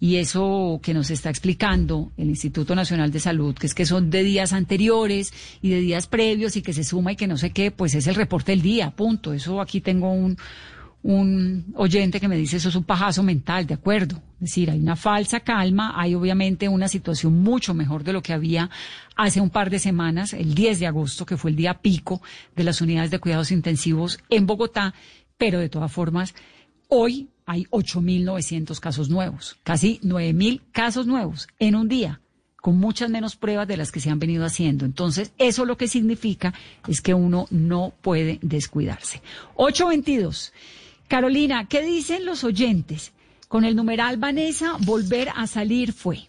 Y 0.00 0.16
eso 0.16 0.80
que 0.82 0.94
nos 0.94 1.10
está 1.10 1.30
explicando 1.30 2.12
el 2.16 2.28
Instituto 2.28 2.74
Nacional 2.74 3.10
de 3.10 3.20
Salud, 3.20 3.54
que 3.54 3.66
es 3.66 3.74
que 3.74 3.86
son 3.86 4.10
de 4.10 4.22
días 4.22 4.52
anteriores 4.52 5.32
y 5.62 5.70
de 5.70 5.80
días 5.80 6.06
previos 6.06 6.56
y 6.56 6.62
que 6.62 6.72
se 6.72 6.84
suma 6.84 7.12
y 7.12 7.16
que 7.16 7.26
no 7.26 7.36
sé 7.36 7.50
qué, 7.50 7.70
pues 7.70 7.94
es 7.94 8.06
el 8.06 8.14
reporte 8.14 8.52
del 8.52 8.62
día, 8.62 8.90
punto. 8.90 9.32
Eso 9.32 9.60
aquí 9.60 9.80
tengo 9.80 10.12
un, 10.12 10.36
un 11.02 11.72
oyente 11.76 12.20
que 12.20 12.28
me 12.28 12.36
dice 12.36 12.56
eso 12.56 12.68
es 12.68 12.74
un 12.74 12.84
pajazo 12.84 13.22
mental, 13.22 13.66
de 13.66 13.74
acuerdo. 13.74 14.16
Es 14.34 14.50
decir, 14.50 14.70
hay 14.70 14.80
una 14.80 14.96
falsa 14.96 15.40
calma, 15.40 15.92
hay 15.96 16.14
obviamente 16.14 16.68
una 16.68 16.88
situación 16.88 17.40
mucho 17.42 17.74
mejor 17.74 18.04
de 18.04 18.12
lo 18.12 18.22
que 18.22 18.32
había 18.32 18.70
hace 19.16 19.40
un 19.40 19.50
par 19.50 19.70
de 19.70 19.78
semanas, 19.78 20.32
el 20.32 20.54
10 20.54 20.80
de 20.80 20.86
agosto, 20.86 21.26
que 21.26 21.36
fue 21.36 21.50
el 21.50 21.56
día 21.56 21.80
pico 21.80 22.20
de 22.54 22.64
las 22.64 22.80
unidades 22.80 23.10
de 23.10 23.18
cuidados 23.18 23.52
intensivos 23.52 24.18
en 24.28 24.46
Bogotá, 24.46 24.94
pero 25.36 25.60
de 25.60 25.68
todas 25.68 25.92
formas, 25.92 26.34
hoy 26.88 27.28
hay 27.46 27.64
8.900 27.70 28.78
casos 28.78 29.08
nuevos, 29.08 29.56
casi 29.62 30.00
9.000 30.02 30.62
casos 30.72 31.06
nuevos 31.06 31.48
en 31.58 31.74
un 31.74 31.88
día 31.88 32.20
con 32.60 32.76
muchas 32.78 33.08
menos 33.08 33.36
pruebas 33.36 33.68
de 33.68 33.76
las 33.76 33.92
que 33.92 34.00
se 34.00 34.10
han 34.10 34.18
venido 34.18 34.44
haciendo. 34.44 34.84
Entonces, 34.84 35.32
eso 35.38 35.64
lo 35.64 35.76
que 35.76 35.88
significa 35.88 36.52
es 36.86 37.00
que 37.00 37.14
uno 37.14 37.46
no 37.50 37.94
puede 38.02 38.40
descuidarse. 38.42 39.22
822. 39.54 40.52
Carolina, 41.08 41.66
¿qué 41.68 41.82
dicen 41.82 42.26
los 42.26 42.44
oyentes? 42.44 43.12
Con 43.48 43.64
el 43.64 43.74
numeral 43.74 44.18
Vanessa, 44.18 44.76
volver 44.80 45.30
a 45.34 45.46
salir 45.46 45.94
fue. 45.94 46.28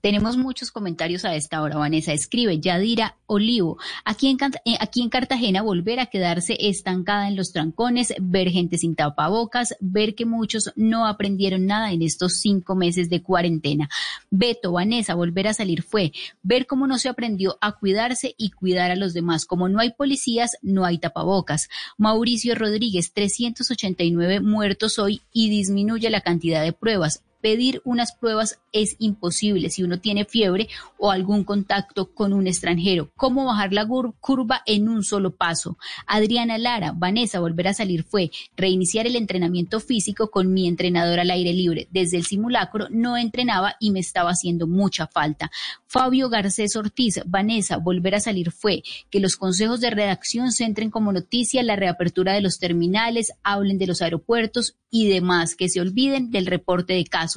Tenemos 0.00 0.36
muchos 0.38 0.70
comentarios 0.70 1.24
a 1.24 1.34
esta 1.34 1.60
hora. 1.60 1.76
Vanessa 1.76 2.12
escribe, 2.12 2.58
Yadira 2.58 3.16
Olivo, 3.26 3.78
aquí 4.04 4.28
en, 4.28 4.38
eh, 4.64 4.76
aquí 4.80 5.02
en 5.02 5.10
Cartagena 5.10 5.62
volver 5.62 6.00
a 6.00 6.06
quedarse 6.06 6.56
estancada 6.58 7.28
en 7.28 7.36
los 7.36 7.52
trancones, 7.52 8.14
ver 8.18 8.50
gente 8.50 8.78
sin 8.78 8.94
tapabocas, 8.94 9.74
ver 9.80 10.14
que 10.14 10.24
muchos 10.24 10.72
no 10.74 11.06
aprendieron 11.06 11.66
nada 11.66 11.92
en 11.92 12.02
estos 12.02 12.38
cinco 12.38 12.74
meses 12.74 13.10
de 13.10 13.22
cuarentena. 13.22 13.90
Beto, 14.30 14.72
Vanessa, 14.72 15.14
volver 15.14 15.48
a 15.48 15.54
salir 15.54 15.82
fue 15.82 16.12
ver 16.42 16.66
cómo 16.66 16.86
no 16.86 16.98
se 16.98 17.08
aprendió 17.08 17.58
a 17.60 17.72
cuidarse 17.72 18.34
y 18.38 18.50
cuidar 18.50 18.90
a 18.90 18.96
los 18.96 19.12
demás. 19.12 19.44
Como 19.44 19.68
no 19.68 19.80
hay 19.80 19.90
policías, 19.90 20.56
no 20.62 20.84
hay 20.84 20.98
tapabocas. 20.98 21.68
Mauricio 21.98 22.54
Rodríguez, 22.54 23.12
389 23.12 24.40
muertos 24.40 24.98
hoy 24.98 25.20
y 25.32 25.50
disminuye 25.50 26.08
la 26.08 26.22
cantidad 26.22 26.62
de 26.62 26.72
pruebas 26.72 27.22
pedir 27.40 27.80
unas 27.84 28.12
pruebas 28.12 28.58
es 28.72 28.96
imposible 28.98 29.70
si 29.70 29.82
uno 29.82 30.00
tiene 30.00 30.24
fiebre 30.24 30.68
o 30.98 31.10
algún 31.10 31.44
contacto 31.44 32.12
con 32.12 32.32
un 32.32 32.46
extranjero. 32.46 33.10
¿Cómo 33.16 33.46
bajar 33.46 33.72
la 33.72 33.86
curva 34.20 34.62
en 34.66 34.88
un 34.88 35.02
solo 35.02 35.34
paso? 35.34 35.76
Adriana 36.06 36.58
Lara, 36.58 36.92
Vanessa, 36.94 37.40
volver 37.40 37.68
a 37.68 37.74
salir 37.74 38.04
fue 38.04 38.30
reiniciar 38.56 39.06
el 39.06 39.16
entrenamiento 39.16 39.80
físico 39.80 40.30
con 40.30 40.52
mi 40.52 40.68
entrenador 40.68 41.20
al 41.20 41.30
aire 41.30 41.52
libre. 41.52 41.88
Desde 41.90 42.16
el 42.16 42.24
simulacro 42.24 42.86
no 42.90 43.16
entrenaba 43.16 43.76
y 43.80 43.90
me 43.90 44.00
estaba 44.00 44.30
haciendo 44.30 44.66
mucha 44.66 45.06
falta. 45.06 45.50
Fabio 45.86 46.28
Garcés 46.28 46.76
Ortiz, 46.76 47.20
Vanessa, 47.26 47.76
volver 47.78 48.14
a 48.14 48.20
salir 48.20 48.52
fue 48.52 48.82
que 49.10 49.20
los 49.20 49.36
consejos 49.36 49.80
de 49.80 49.90
redacción 49.90 50.52
centren 50.52 50.90
como 50.90 51.12
noticia 51.12 51.62
la 51.62 51.76
reapertura 51.76 52.34
de 52.34 52.40
los 52.40 52.58
terminales, 52.58 53.32
hablen 53.42 53.78
de 53.78 53.86
los 53.86 54.02
aeropuertos 54.02 54.76
y 54.90 55.08
demás, 55.08 55.56
que 55.56 55.68
se 55.68 55.80
olviden 55.80 56.30
del 56.30 56.46
reporte 56.46 56.92
de 56.94 57.04
casos. 57.04 57.29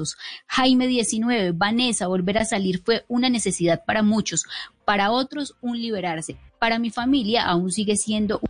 Jaime 0.48 0.88
19, 0.88 1.52
Vanessa, 1.54 2.08
volver 2.08 2.38
a 2.38 2.46
salir 2.46 2.82
fue 2.84 3.06
una 3.08 3.30
necesidad 3.30 3.84
para 3.86 4.04
muchos, 4.04 4.46
para 4.86 5.12
otros 5.12 5.56
un 5.62 5.80
liberarse. 5.82 6.38
Para 6.60 6.80
mi 6.80 6.90
familia 6.90 7.46
aún 7.46 7.72
sigue 7.72 7.96
siendo 7.96 8.42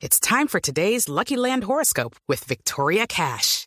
It's 0.00 0.20
time 0.20 0.48
for 0.48 0.60
today's 0.60 1.08
Lucky 1.08 1.36
Land 1.36 1.64
horoscope 1.64 2.16
with 2.28 2.44
Victoria 2.44 3.06
Cash. 3.06 3.66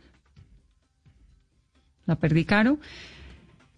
La 2.11 2.17
perdí, 2.17 2.43
Caro. 2.43 2.77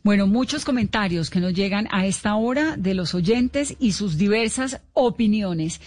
Bueno, 0.01 0.25
muchos 0.25 0.65
comentarios 0.65 1.29
que 1.29 1.39
nos 1.39 1.53
llegan 1.53 1.87
a 1.91 2.07
esta 2.07 2.33
hora 2.33 2.75
de 2.77 2.95
los 2.95 3.13
oyentes 3.13 3.75
y 3.79 3.91
sus 3.91 4.17
diversas 4.17 4.81
opiniones. 4.93 5.79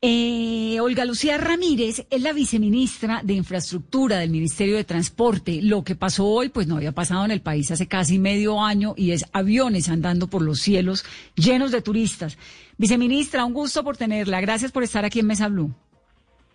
Eh, 0.00 0.78
Olga 0.80 1.04
Lucía 1.04 1.38
Ramírez 1.38 2.06
es 2.08 2.22
la 2.22 2.32
viceministra 2.32 3.20
de 3.24 3.34
Infraestructura 3.34 4.18
del 4.18 4.30
Ministerio 4.30 4.76
de 4.76 4.84
Transporte. 4.84 5.58
Lo 5.60 5.82
que 5.82 5.96
pasó 5.96 6.24
hoy, 6.24 6.50
pues 6.50 6.68
no 6.68 6.76
había 6.76 6.92
pasado 6.92 7.24
en 7.24 7.32
el 7.32 7.40
país 7.40 7.72
hace 7.72 7.88
casi 7.88 8.20
medio 8.20 8.62
año 8.62 8.94
y 8.96 9.10
es 9.10 9.26
aviones 9.32 9.88
andando 9.88 10.28
por 10.28 10.42
los 10.42 10.60
cielos 10.60 11.04
llenos 11.34 11.72
de 11.72 11.82
turistas. 11.82 12.38
Viceministra, 12.78 13.44
un 13.44 13.54
gusto 13.54 13.82
por 13.82 13.96
tenerla. 13.96 14.40
Gracias 14.40 14.70
por 14.70 14.84
estar 14.84 15.04
aquí 15.04 15.18
en 15.18 15.26
Mesa 15.26 15.48
Blue. 15.48 15.74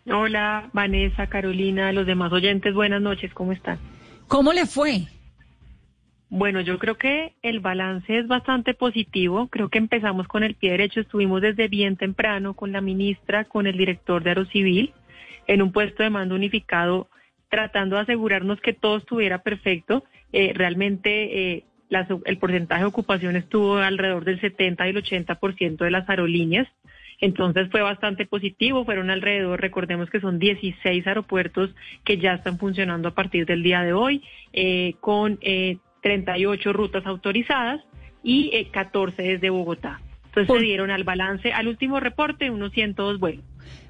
Hola, 0.09 0.69
Vanessa, 0.71 1.27
Carolina, 1.27 1.91
los 1.91 2.07
demás 2.07 2.31
oyentes, 2.31 2.73
buenas 2.73 3.01
noches, 3.01 3.33
¿cómo 3.33 3.51
están? 3.51 3.77
¿Cómo 4.29 4.53
le 4.53 4.65
fue? 4.65 5.07
Bueno, 6.29 6.59
yo 6.59 6.77
creo 6.77 6.97
que 6.97 7.33
el 7.41 7.61
balance 7.61 8.17
es 8.17 8.27
bastante 8.27 8.73
positivo. 8.73 9.47
Creo 9.47 9.69
que 9.69 9.77
empezamos 9.77 10.27
con 10.27 10.43
el 10.43 10.55
pie 10.55 10.71
derecho. 10.71 10.99
Estuvimos 10.99 11.41
desde 11.41 11.69
bien 11.69 11.95
temprano 11.95 12.53
con 12.53 12.73
la 12.73 12.81
ministra, 12.81 13.45
con 13.45 13.65
el 13.65 13.77
director 13.77 14.23
de 14.23 14.31
Aerocivil, 14.31 14.93
en 15.47 15.61
un 15.61 15.71
puesto 15.71 16.03
de 16.03 16.09
mando 16.09 16.35
unificado, 16.35 17.07
tratando 17.49 17.95
de 17.95 18.01
asegurarnos 18.01 18.59
que 18.59 18.73
todo 18.73 18.97
estuviera 18.97 19.41
perfecto. 19.41 20.03
Eh, 20.33 20.51
realmente 20.53 21.55
eh, 21.55 21.63
el 22.25 22.37
porcentaje 22.37 22.81
de 22.81 22.87
ocupación 22.87 23.37
estuvo 23.37 23.77
alrededor 23.77 24.25
del 24.25 24.41
70 24.41 24.85
y 24.85 24.89
el 24.89 25.03
80% 25.03 25.77
de 25.77 25.91
las 25.91 26.09
aerolíneas. 26.09 26.67
Entonces 27.19 27.69
fue 27.71 27.81
bastante 27.81 28.25
positivo, 28.25 28.85
fueron 28.85 29.09
alrededor, 29.09 29.59
recordemos 29.59 30.09
que 30.09 30.19
son 30.19 30.37
16 30.37 31.07
aeropuertos 31.07 31.73
que 32.03 32.17
ya 32.17 32.33
están 32.33 32.59
funcionando 32.59 33.09
a 33.09 33.15
partir 33.15 33.45
del 33.45 33.63
día 33.63 33.81
de 33.81 33.93
hoy, 33.93 34.23
eh, 34.53 34.93
con 34.99 35.39
eh, 35.41 35.77
38 36.07 36.73
rutas 36.73 37.05
autorizadas 37.05 37.81
y 38.23 38.65
14 38.71 39.21
eh, 39.21 39.33
desde 39.33 39.49
Bogotá. 39.49 39.99
Entonces 40.27 40.55
se 40.55 40.65
dieron 40.65 40.89
al 40.89 41.03
balance, 41.03 41.51
al 41.51 41.67
último 41.67 41.99
reporte, 41.99 42.49
unos 42.49 42.71
102 42.71 43.19
vuelos. 43.19 43.43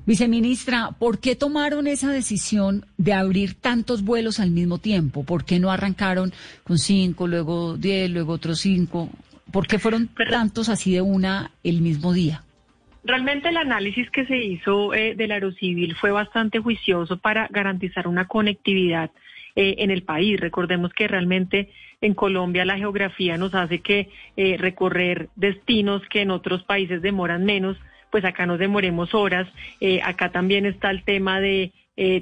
Viceministra, 0.06 0.90
¿por 0.98 1.20
qué 1.20 1.36
tomaron 1.36 1.86
esa 1.86 2.12
decisión 2.12 2.86
de 2.98 3.14
abrir 3.14 3.54
tantos 3.54 4.04
vuelos 4.04 4.40
al 4.40 4.52
mismo 4.52 4.80
tiempo? 4.80 5.26
¿Por 5.26 5.46
qué 5.46 5.60
no 5.60 5.70
arrancaron 5.70 6.32
con 6.64 6.78
cinco, 6.80 7.28
luego 7.28 7.78
diez, 7.78 8.10
luego 8.10 8.34
otros 8.34 8.60
cinco? 8.60 9.10
¿Por 9.52 9.68
qué 9.68 9.78
fueron 9.78 10.10
tantos 10.30 10.70
así 10.70 10.94
de 10.94 11.02
una 11.02 11.52
el 11.64 11.82
mismo 11.82 12.14
día? 12.14 12.42
Realmente 13.04 13.50
el 13.50 13.58
análisis 13.58 14.10
que 14.10 14.26
se 14.26 14.38
hizo 14.38 14.94
eh, 14.94 15.14
del 15.16 15.32
aerocivil 15.32 15.96
fue 15.96 16.12
bastante 16.12 16.60
juicioso 16.60 17.18
para 17.18 17.48
garantizar 17.52 18.08
una 18.08 18.28
conectividad 18.28 19.12
eh, 19.60 19.76
en 19.80 19.90
el 19.92 20.04
país. 20.04 20.40
Recordemos 20.40 20.94
que 20.94 21.08
realmente 21.08 21.72
en 22.02 22.14
Colombia 22.14 22.66
la 22.66 22.78
geografía 22.78 23.38
nos 23.38 23.56
hace 23.56 23.80
que 23.80 24.10
eh, 24.36 24.58
recorrer 24.58 25.30
destinos 25.36 26.02
que 26.10 26.22
en 26.22 26.32
otros 26.32 26.64
países 26.64 27.02
demoran 27.02 27.44
menos, 27.44 27.78
pues 28.12 28.24
acá 28.24 28.46
nos 28.46 28.60
demoremos 28.60 29.14
horas. 29.14 29.48
Eh, 29.82 30.02
acá 30.04 30.32
también 30.32 30.66
está 30.66 30.92
el 30.92 31.04
tema 31.04 31.40
de 31.40 31.74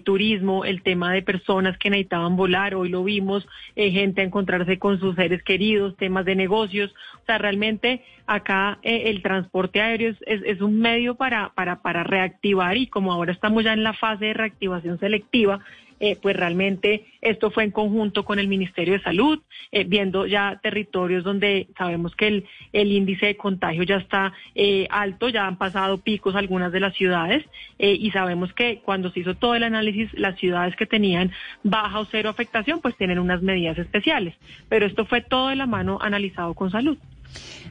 turismo, 0.06 0.64
el 0.64 0.84
tema 0.84 1.12
de 1.12 1.22
personas 1.22 1.78
que 1.78 1.90
necesitaban 1.90 2.38
volar, 2.38 2.76
hoy 2.76 2.88
lo 2.88 3.04
vimos, 3.04 3.46
gente 3.76 4.22
a 4.22 4.24
encontrarse 4.24 4.80
con 4.80 5.02
sus 5.02 5.18
seres 5.18 5.44
queridos, 5.44 5.98
temas 5.98 6.24
de 6.24 6.34
negocios, 6.34 6.96
o 7.22 7.26
sea, 7.26 7.40
realmente 7.40 8.02
acá 8.26 8.80
el 8.84 9.22
transporte 9.22 9.82
aéreo 9.82 10.16
es, 10.26 10.42
es, 10.46 10.62
un 10.62 10.80
medio 10.80 11.16
para, 11.16 11.50
para, 11.56 11.82
para 11.82 12.06
reactivar 12.06 12.78
y 12.78 12.88
como 12.88 13.12
ahora 13.12 13.34
estamos 13.34 13.66
ya 13.66 13.74
en 13.74 13.84
la 13.84 13.92
fase 13.92 14.28
de 14.28 14.34
reactivación 14.34 14.98
selectiva, 14.98 15.60
eh, 16.00 16.18
pues 16.22 16.36
realmente 16.36 17.06
esto 17.22 17.52
fue 17.52 17.64
en 17.64 17.72
conjunto 17.72 18.26
con 18.26 18.38
el 18.38 18.48
Ministerio 18.48 18.96
de 18.96 19.02
Salud, 19.02 19.42
eh, 19.72 19.86
viendo 19.86 20.26
ya 20.26 20.60
territorios 20.62 21.24
donde 21.24 21.68
sabemos 21.78 22.16
que 22.16 22.28
el, 22.28 22.46
el 22.74 22.92
índice 22.92 23.28
de 23.28 23.38
contagio 23.38 23.84
ya 23.84 23.98
está 23.98 24.34
eh, 24.56 24.88
alto, 24.90 25.30
ya 25.30 25.48
han 25.48 25.58
pasado 25.58 25.98
picos 26.00 26.36
algunas 26.36 26.72
de 26.72 26.80
las 26.80 26.96
ciudades 26.96 27.46
y 27.78 28.10
sabemos 28.12 28.54
que 28.54 28.80
cuando 28.84 29.12
se 29.12 29.20
hizo 29.20 29.36
todo 29.36 29.56
el 29.56 29.64
análisis, 29.64 30.10
las 30.14 30.38
ciudades 30.40 30.76
que 30.76 30.86
tenían 30.86 31.32
baja 31.64 32.00
o 32.00 32.06
cero 32.06 32.30
afectación, 32.30 32.80
pues 32.82 32.96
tienen 32.98 33.20
unas 33.20 33.42
medidas 33.42 33.78
especiales. 33.78 34.34
Pero 34.70 34.86
esto 34.86 35.06
fue 35.06 35.22
todo 35.22 35.50
de 35.50 35.56
la 35.56 35.66
mano 35.66 36.00
analizado 36.02 36.54
con 36.54 36.72
salud. 36.72 36.98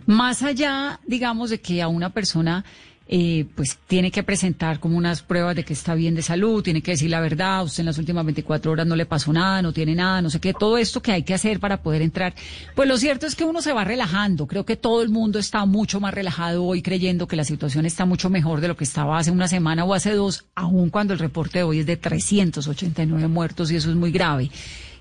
Más 0.07 0.43
allá, 0.43 1.01
digamos, 1.07 1.51
de 1.51 1.61
que 1.61 1.81
a 1.81 1.89
una 1.89 2.11
persona 2.11 2.65
eh, 3.07 3.45
pues 3.55 3.79
tiene 3.87 4.11
que 4.11 4.23
presentar 4.23 4.81
como 4.81 4.97
unas 4.97 5.21
pruebas 5.23 5.55
de 5.55 5.65
que 5.65 5.75
está 5.75 5.95
bien 5.95 6.15
de 6.15 6.23
salud, 6.23 6.63
tiene 6.63 6.81
que 6.81 6.93
decir 6.93 7.11
la 7.11 7.21
verdad, 7.21 7.63
usted 7.63 7.81
en 7.81 7.87
las 7.87 7.99
últimas 7.99 8.25
24 8.25 8.73
horas 8.73 8.87
no 8.87 8.97
le 8.97 9.05
pasó 9.05 9.33
nada, 9.33 9.61
no 9.61 9.73
tiene 9.75 9.95
nada, 9.95 10.23
no 10.23 10.31
sé 10.31 10.41
qué, 10.41 10.55
todo 10.55 10.79
esto 10.79 11.03
que 11.03 11.13
hay 11.13 11.23
que 11.23 11.35
hacer 11.35 11.61
para 11.61 11.83
poder 11.83 12.01
entrar. 12.01 12.35
Pues 12.75 12.89
lo 12.89 12.97
cierto 12.97 13.27
es 13.27 13.37
que 13.37 13.45
uno 13.45 13.61
se 13.61 13.73
va 13.73 13.85
relajando, 13.85 14.47
creo 14.47 14.65
que 14.65 14.77
todo 14.77 15.03
el 15.03 15.11
mundo 15.11 15.39
está 15.39 15.67
mucho 15.67 16.01
más 16.01 16.15
relajado 16.15 16.65
hoy 16.65 16.81
creyendo 16.81 17.29
que 17.29 17.37
la 17.37 17.45
situación 17.45 17.85
está 17.85 18.07
mucho 18.07 18.31
mejor 18.31 18.63
de 18.63 18.69
lo 18.69 18.77
que 18.77 18.85
estaba 18.85 19.19
hace 19.19 19.31
una 19.31 19.49
semana 19.49 19.85
o 19.85 19.93
hace 19.93 20.15
dos, 20.15 20.47
aun 20.55 20.89
cuando 20.89 21.13
el 21.13 21.19
reporte 21.19 21.59
de 21.59 21.65
hoy 21.65 21.81
es 21.81 21.87
de 21.87 21.99
389 21.99 23.29
muertos 23.29 23.71
y 23.71 23.77
eso 23.77 23.91
es 23.91 23.97
muy 23.97 24.13
grave. 24.13 24.51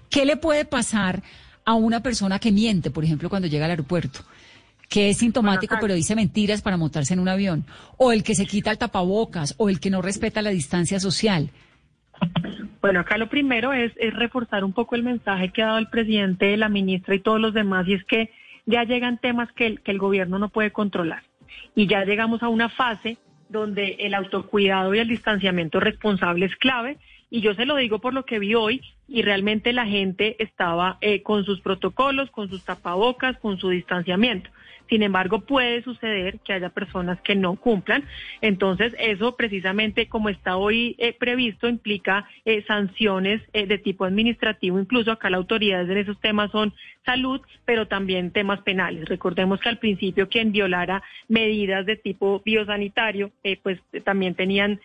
¿Qué 0.09 0.25
le 0.25 0.35
puede 0.35 0.65
pasar 0.65 1.23
a 1.65 1.73
una 1.73 2.03
persona 2.03 2.37
que 2.37 2.51
miente, 2.51 2.91
por 2.91 3.05
ejemplo, 3.05 3.29
cuando 3.29 3.47
llega 3.47 3.65
al 3.65 3.71
aeropuerto? 3.71 4.19
Que 4.89 5.09
es 5.09 5.17
sintomático 5.17 5.75
pero 5.81 5.93
dice 5.93 6.15
mentiras 6.15 6.61
para 6.61 6.77
montarse 6.77 7.13
en 7.13 7.19
un 7.19 7.29
avión, 7.29 7.65
o 7.97 8.11
el 8.11 8.23
que 8.23 8.35
se 8.35 8.45
quita 8.45 8.71
el 8.71 8.77
tapabocas, 8.77 9.55
o 9.57 9.69
el 9.69 9.79
que 9.79 9.89
no 9.89 10.01
respeta 10.01 10.41
la 10.41 10.51
distancia 10.51 10.99
social. 10.99 11.49
Bueno, 12.81 12.99
acá 12.99 13.17
lo 13.17 13.29
primero 13.29 13.71
es, 13.73 13.93
reforzar 14.13 14.63
un 14.63 14.73
poco 14.73 14.95
el 14.95 15.03
mensaje 15.03 15.49
que 15.49 15.63
ha 15.63 15.67
dado 15.67 15.77
el 15.77 15.87
presidente, 15.87 16.57
la 16.57 16.69
ministra 16.69 17.15
y 17.15 17.19
todos 17.19 17.39
los 17.39 17.53
demás, 17.53 17.87
y 17.87 17.93
es 17.93 18.03
que 18.03 18.29
ya 18.65 18.83
llegan 18.83 19.19
temas 19.19 19.51
que 19.53 19.67
el, 19.67 19.81
que 19.81 19.91
el 19.91 19.99
gobierno 19.99 20.37
no 20.37 20.49
puede 20.49 20.71
controlar. 20.71 21.23
Y 21.75 21.87
ya 21.87 22.03
llegamos 22.03 22.43
a 22.43 22.49
una 22.49 22.69
fase 22.69 23.17
donde 23.49 23.97
el 23.99 24.13
autocuidado 24.13 24.93
y 24.93 24.99
el 24.99 25.07
distanciamiento 25.07 25.79
responsable 25.79 26.45
es 26.45 26.55
clave. 26.57 26.97
Y 27.29 27.41
yo 27.41 27.53
se 27.55 27.65
lo 27.65 27.77
digo 27.77 27.99
por 27.99 28.13
lo 28.13 28.25
que 28.25 28.39
vi 28.39 28.53
hoy, 28.53 28.81
y 29.07 29.21
realmente 29.21 29.73
la 29.73 29.85
gente 29.85 30.35
estaba 30.43 30.97
eh, 31.01 31.23
con 31.23 31.45
sus 31.45 31.61
protocolos, 31.61 32.29
con 32.31 32.49
sus 32.49 32.63
tapabocas, 32.63 33.37
con 33.37 33.57
su 33.59 33.69
distanciamiento. 33.69 34.49
Sin 34.93 35.01
embargo, 35.01 35.39
puede 35.39 35.81
suceder 35.81 36.39
que 36.41 36.53
haya 36.53 36.69
personas 36.69 37.19
que 37.21 37.33
no 37.33 37.55
cumplan. 37.55 38.03
Entonces, 38.41 38.93
eso 38.99 39.35
precisamente 39.35 40.07
como 40.07 40.29
está 40.29 40.55
hoy 40.55 40.95
eh, 40.99 41.13
previsto 41.13 41.67
implica 41.67 42.27
eh, 42.45 42.63
sanciones 42.67 43.41
eh, 43.53 43.65
de 43.65 43.79
tipo 43.79 44.05
administrativo. 44.05 44.79
Incluso 44.79 45.11
acá 45.11 45.31
las 45.31 45.39
autoridades 45.39 45.89
en 45.89 45.97
esos 45.97 46.19
temas 46.21 46.51
son 46.51 46.75
salud, 47.07 47.41
pero 47.65 47.87
también 47.87 48.29
temas 48.29 48.61
penales. 48.61 49.09
Recordemos 49.09 49.59
que 49.59 49.69
al 49.69 49.79
principio 49.79 50.29
quien 50.29 50.51
violara 50.51 51.01
medidas 51.27 51.87
de 51.87 51.95
tipo 51.95 52.43
biosanitario, 52.45 53.31
pues 53.61 53.79
también 54.05 54.35
tenían 54.35 54.79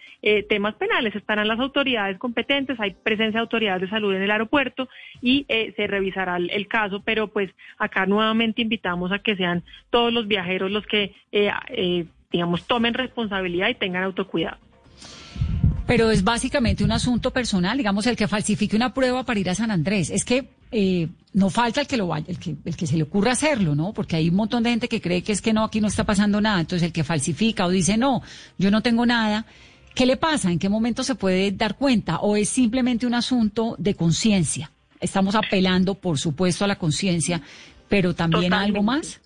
temas 0.49 0.75
penales. 0.75 1.15
Estarán 1.15 1.47
las 1.47 1.61
autoridades 1.61 2.19
competentes, 2.19 2.81
hay 2.81 2.97
presencia 3.05 3.39
de 3.39 3.43
autoridades 3.43 3.83
de 3.83 3.89
salud 3.89 4.13
en 4.17 4.23
el 4.23 4.33
aeropuerto 4.33 4.89
y 5.23 5.47
se 5.49 5.87
revisará 5.87 6.39
el, 6.39 6.67
caso, 6.67 7.03
pero 7.05 7.29
pues 7.29 7.53
acá 7.79 8.05
nuevamente 8.05 8.63
invitamos 8.63 9.13
a 9.13 9.21
que 9.21 9.37
sean 9.37 9.63
los 10.13 10.27
viajeros 10.27 10.71
los 10.71 10.87
que, 10.87 11.15
eh, 11.33 11.51
eh, 11.69 12.07
digamos, 12.31 12.67
tomen 12.67 12.95
responsabilidad 12.95 13.69
y 13.69 13.75
tengan 13.75 14.05
autocuidado. 14.05 14.59
Pero 15.87 16.11
es 16.11 16.23
básicamente 16.23 16.85
un 16.85 16.93
asunto 16.93 17.31
personal, 17.33 17.79
digamos, 17.79 18.07
el 18.07 18.15
que 18.15 18.29
falsifique 18.29 18.77
una 18.77 18.93
prueba 18.93 19.25
para 19.25 19.41
ir 19.41 19.49
a 19.49 19.55
San 19.55 19.71
Andrés. 19.71 20.11
Es 20.11 20.25
que 20.25 20.51
eh, 20.71 21.09
no 21.33 21.49
falta 21.49 21.81
el 21.81 21.87
que 21.87 21.97
lo 21.97 22.09
vaya, 22.09 22.27
el 22.29 22.39
que, 22.39 22.57
el 22.63 22.77
que 22.77 22.87
se 22.87 22.99
le 22.99 23.05
ocurra 23.05 23.33
hacerlo, 23.33 23.75
¿no? 23.75 23.95
Porque 23.95 24.17
hay 24.17 24.29
un 24.29 24.35
montón 24.35 24.63
de 24.63 24.71
gente 24.71 24.89
que 24.89 25.01
cree 25.01 25.23
que 25.23 25.33
es 25.33 25.41
que 25.41 25.55
no, 25.55 25.65
aquí 25.65 25.81
no 25.81 25.89
está 25.89 26.05
pasando 26.05 26.43
nada. 26.43 26.61
Entonces 26.61 26.87
el 26.87 26.93
que 26.93 27.05
falsifica 27.05 27.65
o 27.65 27.71
dice, 27.71 27.97
no, 27.97 28.21
yo 28.59 28.71
no 28.71 28.83
tengo 28.83 29.07
nada. 29.07 29.47
¿Qué 29.95 30.05
le 30.05 30.19
pasa? 30.19 30.53
¿En 30.53 30.59
qué 30.59 30.69
momento 30.69 31.03
se 31.03 31.15
puede 31.15 31.51
dar 31.53 31.77
cuenta? 31.77 32.19
¿O 32.19 32.37
es 32.37 32.51
simplemente 32.51 33.07
un 33.07 33.15
asunto 33.15 33.75
de 33.79 33.95
conciencia? 33.95 34.71
Estamos 35.01 35.35
apelando, 35.35 35.95
por 35.95 36.19
supuesto, 36.19 36.65
a 36.65 36.69
la 36.69 36.77
conciencia, 36.77 37.41
pero 37.89 38.15
también 38.15 38.53
a 38.53 38.61
algo 38.61 38.83
más. 38.83 39.21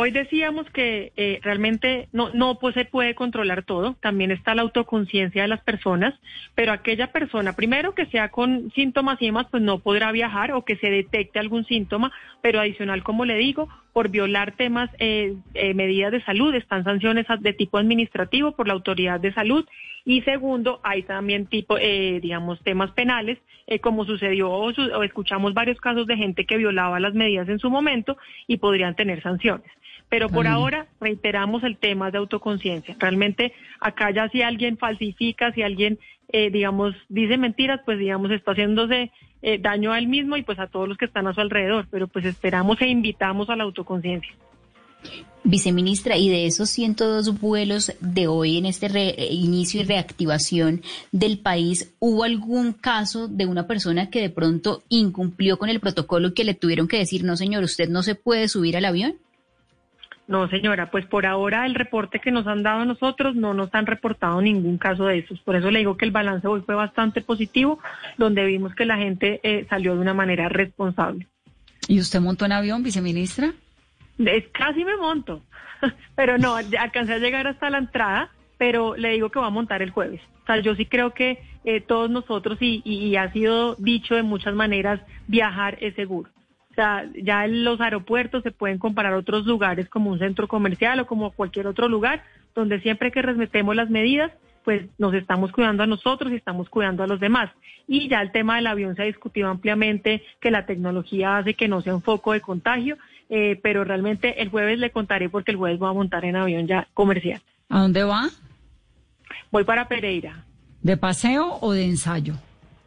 Hoy 0.00 0.12
decíamos 0.12 0.70
que 0.70 1.12
eh, 1.16 1.40
realmente 1.42 2.08
no, 2.12 2.30
no 2.32 2.60
pues, 2.60 2.72
se 2.74 2.84
puede 2.84 3.16
controlar 3.16 3.64
todo, 3.64 3.96
también 4.00 4.30
está 4.30 4.54
la 4.54 4.62
autoconciencia 4.62 5.42
de 5.42 5.48
las 5.48 5.60
personas, 5.62 6.14
pero 6.54 6.70
aquella 6.70 7.10
persona, 7.10 7.56
primero 7.56 7.96
que 7.96 8.06
sea 8.06 8.28
con 8.28 8.70
síntomas 8.76 9.20
y 9.20 9.26
demás, 9.26 9.48
pues 9.50 9.60
no 9.60 9.80
podrá 9.80 10.12
viajar 10.12 10.52
o 10.52 10.64
que 10.64 10.76
se 10.76 10.88
detecte 10.88 11.40
algún 11.40 11.64
síntoma, 11.64 12.12
pero 12.42 12.60
adicional, 12.60 13.02
como 13.02 13.24
le 13.24 13.38
digo, 13.38 13.68
por 13.92 14.08
violar 14.08 14.52
temas, 14.52 14.88
eh, 15.00 15.34
eh, 15.54 15.74
medidas 15.74 16.12
de 16.12 16.22
salud, 16.22 16.54
están 16.54 16.84
sanciones 16.84 17.26
de 17.40 17.52
tipo 17.52 17.76
administrativo 17.76 18.52
por 18.52 18.68
la 18.68 18.74
autoridad 18.74 19.18
de 19.18 19.32
salud 19.32 19.66
y 20.08 20.22
segundo, 20.22 20.80
hay 20.84 21.02
también 21.02 21.44
tipo, 21.48 21.76
eh, 21.76 22.18
digamos, 22.22 22.58
temas 22.62 22.90
penales, 22.92 23.38
eh, 23.66 23.78
como 23.78 24.06
sucedió 24.06 24.50
o, 24.50 25.02
escuchamos 25.02 25.52
varios 25.52 25.78
casos 25.82 26.06
de 26.06 26.16
gente 26.16 26.46
que 26.46 26.56
violaba 26.56 26.98
las 26.98 27.12
medidas 27.12 27.46
en 27.50 27.58
su 27.58 27.68
momento 27.68 28.16
y 28.46 28.56
podrían 28.56 28.94
tener 28.94 29.22
sanciones. 29.22 29.70
Pero 30.08 30.28
por 30.28 30.46
ahora 30.46 30.86
reiteramos 31.00 31.64
el 31.64 31.76
tema 31.76 32.10
de 32.10 32.18
autoconciencia. 32.18 32.96
Realmente 32.98 33.52
acá 33.80 34.10
ya 34.10 34.28
si 34.30 34.42
alguien 34.42 34.78
falsifica, 34.78 35.52
si 35.52 35.62
alguien, 35.62 35.98
eh, 36.32 36.50
digamos, 36.50 36.94
dice 37.08 37.36
mentiras, 37.36 37.80
pues 37.84 37.98
digamos 37.98 38.30
está 38.30 38.52
haciéndose 38.52 39.10
eh, 39.42 39.58
daño 39.58 39.92
a 39.92 39.98
él 39.98 40.08
mismo 40.08 40.36
y 40.36 40.42
pues 40.42 40.58
a 40.58 40.66
todos 40.66 40.88
los 40.88 40.96
que 40.96 41.04
están 41.04 41.26
a 41.26 41.34
su 41.34 41.40
alrededor. 41.40 41.86
Pero 41.90 42.08
pues 42.08 42.24
esperamos 42.24 42.80
e 42.80 42.88
invitamos 42.88 43.50
a 43.50 43.56
la 43.56 43.64
autoconciencia. 43.64 44.32
Viceministra, 45.44 46.16
y 46.16 46.28
de 46.28 46.46
esos 46.46 46.68
102 46.70 47.40
vuelos 47.40 47.92
de 48.00 48.26
hoy 48.26 48.58
en 48.58 48.66
este 48.66 48.88
inicio 49.30 49.80
y 49.80 49.84
reactivación 49.84 50.82
del 51.12 51.38
país, 51.38 51.94
¿hubo 52.00 52.24
algún 52.24 52.72
caso 52.72 53.28
de 53.28 53.46
una 53.46 53.66
persona 53.66 54.10
que 54.10 54.20
de 54.20 54.30
pronto 54.30 54.82
incumplió 54.88 55.58
con 55.58 55.70
el 55.70 55.80
protocolo 55.80 56.28
y 56.28 56.34
que 56.34 56.44
le 56.44 56.54
tuvieron 56.54 56.88
que 56.88 56.98
decir, 56.98 57.24
no 57.24 57.36
señor, 57.36 57.62
usted 57.62 57.88
no 57.88 58.02
se 58.02 58.14
puede 58.14 58.48
subir 58.48 58.76
al 58.76 58.84
avión? 58.84 59.14
No, 60.28 60.46
señora, 60.48 60.90
pues 60.90 61.06
por 61.06 61.24
ahora 61.24 61.64
el 61.64 61.74
reporte 61.74 62.20
que 62.20 62.30
nos 62.30 62.46
han 62.46 62.62
dado 62.62 62.82
a 62.82 62.84
nosotros 62.84 63.34
no 63.34 63.54
nos 63.54 63.74
han 63.74 63.86
reportado 63.86 64.42
ningún 64.42 64.76
caso 64.76 65.06
de 65.06 65.20
esos. 65.20 65.40
Por 65.40 65.56
eso 65.56 65.70
le 65.70 65.78
digo 65.78 65.96
que 65.96 66.04
el 66.04 66.10
balance 66.10 66.46
hoy 66.46 66.60
fue 66.60 66.74
bastante 66.74 67.22
positivo, 67.22 67.78
donde 68.18 68.44
vimos 68.44 68.74
que 68.74 68.84
la 68.84 68.98
gente 68.98 69.40
eh, 69.42 69.66
salió 69.70 69.94
de 69.94 70.00
una 70.00 70.12
manera 70.12 70.50
responsable. 70.50 71.26
¿Y 71.88 71.98
usted 71.98 72.20
montó 72.20 72.44
en 72.44 72.52
avión, 72.52 72.82
viceministra? 72.82 73.54
casi 74.52 74.84
me 74.84 74.98
monto, 74.98 75.42
pero 76.14 76.36
no, 76.36 76.56
alcancé 76.56 77.14
a 77.14 77.18
llegar 77.18 77.46
hasta 77.46 77.70
la 77.70 77.78
entrada, 77.78 78.30
pero 78.58 78.96
le 78.96 79.12
digo 79.12 79.30
que 79.30 79.38
va 79.38 79.46
a 79.46 79.50
montar 79.50 79.80
el 79.80 79.90
jueves. 79.90 80.20
O 80.42 80.46
sea, 80.46 80.60
yo 80.60 80.74
sí 80.74 80.84
creo 80.84 81.14
que 81.14 81.38
eh, 81.64 81.80
todos 81.80 82.10
nosotros, 82.10 82.58
y, 82.60 82.82
y, 82.84 83.16
ha 83.16 83.32
sido 83.32 83.76
dicho 83.76 84.14
de 84.14 84.22
muchas 84.22 84.54
maneras, 84.54 85.00
viajar 85.26 85.78
es 85.80 85.94
seguro. 85.94 86.28
Sea, 86.78 87.10
ya 87.20 87.44
en 87.44 87.64
los 87.64 87.80
aeropuertos 87.80 88.42
se 88.42 88.52
pueden 88.52 88.78
comparar 88.78 89.14
otros 89.14 89.46
lugares 89.46 89.88
como 89.88 90.10
un 90.10 90.18
centro 90.18 90.46
comercial 90.46 91.00
o 91.00 91.06
como 91.06 91.32
cualquier 91.32 91.66
otro 91.66 91.88
lugar, 91.88 92.22
donde 92.54 92.80
siempre 92.80 93.10
que 93.10 93.20
respetemos 93.22 93.74
las 93.74 93.90
medidas, 93.90 94.30
pues 94.64 94.86
nos 94.96 95.12
estamos 95.14 95.50
cuidando 95.50 95.82
a 95.82 95.86
nosotros 95.86 96.30
y 96.32 96.36
estamos 96.36 96.68
cuidando 96.68 97.02
a 97.02 97.06
los 97.08 97.18
demás. 97.18 97.50
Y 97.86 98.08
ya 98.08 98.20
el 98.20 98.30
tema 98.30 98.56
del 98.56 98.68
avión 98.68 98.94
se 98.94 99.02
ha 99.02 99.06
discutido 99.06 99.48
ampliamente, 99.48 100.22
que 100.40 100.50
la 100.50 100.66
tecnología 100.66 101.38
hace 101.38 101.54
que 101.54 101.68
no 101.68 101.80
sea 101.80 101.94
un 101.94 102.02
foco 102.02 102.32
de 102.32 102.40
contagio 102.40 102.96
eh, 103.30 103.60
pero 103.62 103.84
realmente 103.84 104.40
el 104.40 104.48
jueves 104.48 104.78
le 104.78 104.90
contaré 104.90 105.28
porque 105.28 105.50
el 105.50 105.58
jueves 105.58 105.78
voy 105.78 105.90
a 105.90 105.92
montar 105.92 106.24
en 106.24 106.36
avión 106.36 106.66
ya 106.66 106.88
comercial. 106.94 107.42
¿A 107.68 107.80
dónde 107.80 108.02
va? 108.02 108.28
Voy 109.50 109.64
para 109.64 109.86
Pereira. 109.86 110.44
¿De 110.82 110.96
paseo 110.96 111.58
o 111.60 111.72
de 111.72 111.84
ensayo? 111.84 112.34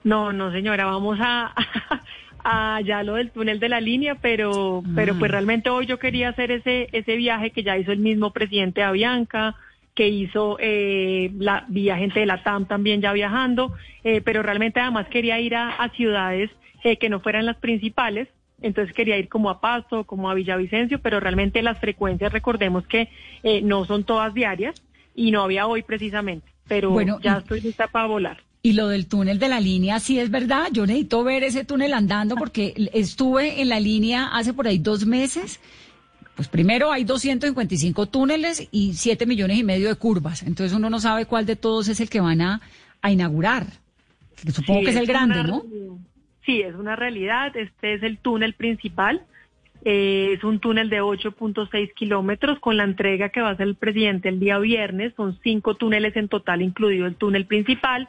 No, 0.03 0.33
no 0.33 0.51
señora, 0.51 0.85
vamos 0.85 1.19
a, 1.21 1.53
a 2.43 2.81
ya 2.81 3.03
lo 3.03 3.15
del 3.15 3.31
túnel 3.31 3.59
de 3.59 3.69
la 3.69 3.81
línea, 3.81 4.15
pero, 4.15 4.83
pero 4.95 5.17
pues 5.17 5.29
ah. 5.29 5.33
realmente 5.33 5.69
hoy 5.69 5.85
yo 5.85 5.99
quería 5.99 6.29
hacer 6.29 6.51
ese, 6.51 6.89
ese 6.91 7.15
viaje 7.15 7.51
que 7.51 7.63
ya 7.63 7.77
hizo 7.77 7.91
el 7.91 7.99
mismo 7.99 8.31
presidente 8.31 8.83
Avianca, 8.83 9.55
que 9.95 10.07
hizo 10.07 10.57
eh, 10.59 11.31
la 11.37 11.65
vía 11.67 11.97
gente 11.97 12.19
de 12.21 12.25
la 12.25 12.43
TAM 12.43 12.65
también 12.65 13.01
ya 13.01 13.13
viajando, 13.13 13.73
eh, 14.03 14.21
pero 14.21 14.41
realmente 14.41 14.79
además 14.79 15.07
quería 15.07 15.39
ir 15.39 15.55
a, 15.55 15.69
a 15.69 15.89
ciudades 15.89 16.49
eh, 16.83 16.97
que 16.97 17.09
no 17.09 17.19
fueran 17.19 17.45
las 17.45 17.57
principales, 17.57 18.27
entonces 18.61 18.93
quería 18.95 19.17
ir 19.17 19.27
como 19.27 19.49
a 19.49 19.59
Pasto, 19.59 20.05
como 20.05 20.29
a 20.29 20.33
Villavicencio, 20.33 20.99
pero 20.99 21.19
realmente 21.19 21.61
las 21.61 21.79
frecuencias, 21.79 22.31
recordemos 22.31 22.87
que 22.87 23.09
eh, 23.43 23.61
no 23.61 23.85
son 23.85 24.03
todas 24.03 24.33
diarias 24.33 24.81
y 25.13 25.31
no 25.31 25.41
había 25.41 25.67
hoy 25.67 25.83
precisamente, 25.83 26.47
pero 26.67 26.91
bueno, 26.91 27.19
ya 27.21 27.37
estoy 27.37 27.61
lista 27.61 27.87
para 27.87 28.07
volar. 28.07 28.37
Y 28.63 28.73
lo 28.73 28.89
del 28.89 29.07
túnel 29.07 29.39
de 29.39 29.49
la 29.49 29.59
línea, 29.59 29.99
sí 29.99 30.19
es 30.19 30.29
verdad, 30.29 30.67
yo 30.71 30.85
necesito 30.85 31.23
ver 31.23 31.43
ese 31.43 31.65
túnel 31.65 31.93
andando 31.93 32.35
porque 32.35 32.73
estuve 32.93 33.61
en 33.61 33.69
la 33.69 33.79
línea 33.79 34.27
hace 34.27 34.53
por 34.53 34.67
ahí 34.67 34.77
dos 34.77 35.05
meses. 35.05 35.59
Pues 36.35 36.47
primero 36.47 36.91
hay 36.91 37.03
255 37.03 38.05
túneles 38.07 38.67
y 38.71 38.93
7 38.93 39.25
millones 39.25 39.57
y 39.57 39.63
medio 39.63 39.89
de 39.89 39.95
curvas, 39.95 40.43
entonces 40.43 40.77
uno 40.77 40.89
no 40.89 40.99
sabe 40.99 41.25
cuál 41.25 41.45
de 41.45 41.55
todos 41.55 41.87
es 41.87 41.99
el 41.99 42.09
que 42.09 42.21
van 42.21 42.41
a, 42.41 42.61
inaugurar. 43.09 43.65
Supongo 44.53 44.81
que 44.81 44.91
es 44.91 44.95
el 44.95 45.07
grande, 45.07 45.43
¿no? 45.43 45.63
Sí, 46.45 46.61
es 46.61 46.75
una 46.75 46.95
realidad. 46.95 47.55
Este 47.55 47.95
es 47.95 48.03
el 48.03 48.17
túnel 48.17 48.53
principal. 48.53 49.23
Eh, 49.83 50.33
es 50.33 50.43
un 50.43 50.59
túnel 50.59 50.89
de 50.89 51.01
8.6 51.01 51.93
kilómetros 51.93 52.59
con 52.59 52.77
la 52.77 52.83
entrega 52.83 53.29
que 53.29 53.41
va 53.41 53.49
a 53.49 53.51
hacer 53.53 53.67
el 53.67 53.75
presidente 53.75 54.29
el 54.29 54.39
día 54.39 54.59
viernes. 54.59 55.13
Son 55.15 55.39
cinco 55.43 55.75
túneles 55.75 56.15
en 56.15 56.27
total, 56.27 56.61
incluido 56.61 57.07
el 57.07 57.15
túnel 57.15 57.45
principal, 57.45 58.07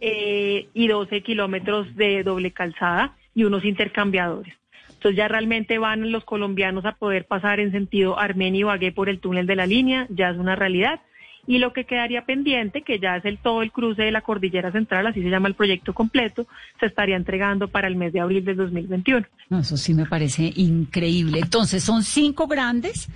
eh, 0.00 0.68
y 0.74 0.88
12 0.88 1.22
kilómetros 1.22 1.94
de 1.96 2.22
doble 2.22 2.52
calzada 2.52 3.16
y 3.34 3.44
unos 3.44 3.64
intercambiadores. 3.64 4.54
Entonces 4.88 5.16
ya 5.16 5.28
realmente 5.28 5.78
van 5.78 6.10
los 6.10 6.24
colombianos 6.24 6.84
a 6.84 6.92
poder 6.92 7.24
pasar 7.26 7.60
en 7.60 7.70
sentido 7.70 8.18
Armenia 8.18 8.60
y 8.60 8.64
Bagué 8.64 8.92
por 8.92 9.08
el 9.08 9.20
túnel 9.20 9.46
de 9.46 9.56
la 9.56 9.66
línea, 9.66 10.06
ya 10.10 10.30
es 10.30 10.36
una 10.36 10.56
realidad 10.56 11.00
y 11.48 11.58
lo 11.58 11.72
que 11.72 11.84
quedaría 11.84 12.26
pendiente, 12.26 12.82
que 12.82 13.00
ya 13.00 13.16
es 13.16 13.24
el 13.24 13.38
todo 13.38 13.62
el 13.62 13.72
cruce 13.72 14.02
de 14.02 14.12
la 14.12 14.20
cordillera 14.20 14.70
central, 14.70 15.06
así 15.06 15.22
se 15.22 15.30
llama 15.30 15.48
el 15.48 15.54
proyecto 15.54 15.94
completo, 15.94 16.46
se 16.78 16.84
estaría 16.84 17.16
entregando 17.16 17.68
para 17.68 17.88
el 17.88 17.96
mes 17.96 18.12
de 18.12 18.20
abril 18.20 18.44
del 18.44 18.56
2021. 18.56 19.26
No, 19.48 19.60
eso 19.60 19.78
sí 19.78 19.94
me 19.94 20.04
parece 20.04 20.52
increíble. 20.56 21.40
Entonces, 21.40 21.82
son 21.82 22.02
cinco 22.02 22.46
grandes. 22.48 23.08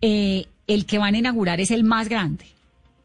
Eh, 0.00 0.46
el 0.66 0.86
que 0.86 0.98
van 0.98 1.14
a 1.14 1.18
inaugurar 1.18 1.60
es 1.60 1.70
el 1.70 1.84
más 1.84 2.08
grande, 2.08 2.46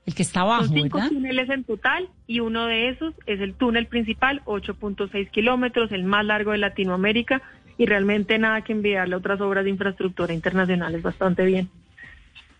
el 0.08 0.16
que 0.16 0.24
está 0.24 0.42
abajo, 0.42 0.66
Son 0.66 0.74
cinco 0.74 1.00
túneles 1.10 1.50
en 1.50 1.66
total 1.66 2.08
y 2.28 2.40
uno 2.40 2.66
de 2.66 2.90
esos 2.90 3.14
es 3.26 3.42
el 3.42 3.54
túnel 3.54 3.88
principal, 3.88 4.42
8.6 4.46 5.30
kilómetros, 5.30 5.92
el 5.92 6.06
más 6.06 6.26
largo 6.26 6.54
de 6.54 6.60
Latinoamérica 6.60 7.42
y 7.78 7.86
realmente 7.86 8.40
nada 8.40 8.62
que 8.62 8.72
enviarle 8.72 9.16
a 9.16 9.18
otras 9.18 9.42
obras 9.42 9.66
de 9.66 9.70
infraestructura 9.70 10.34
internacionales 10.34 11.04
bastante 11.04 11.44
bien. 11.44 11.70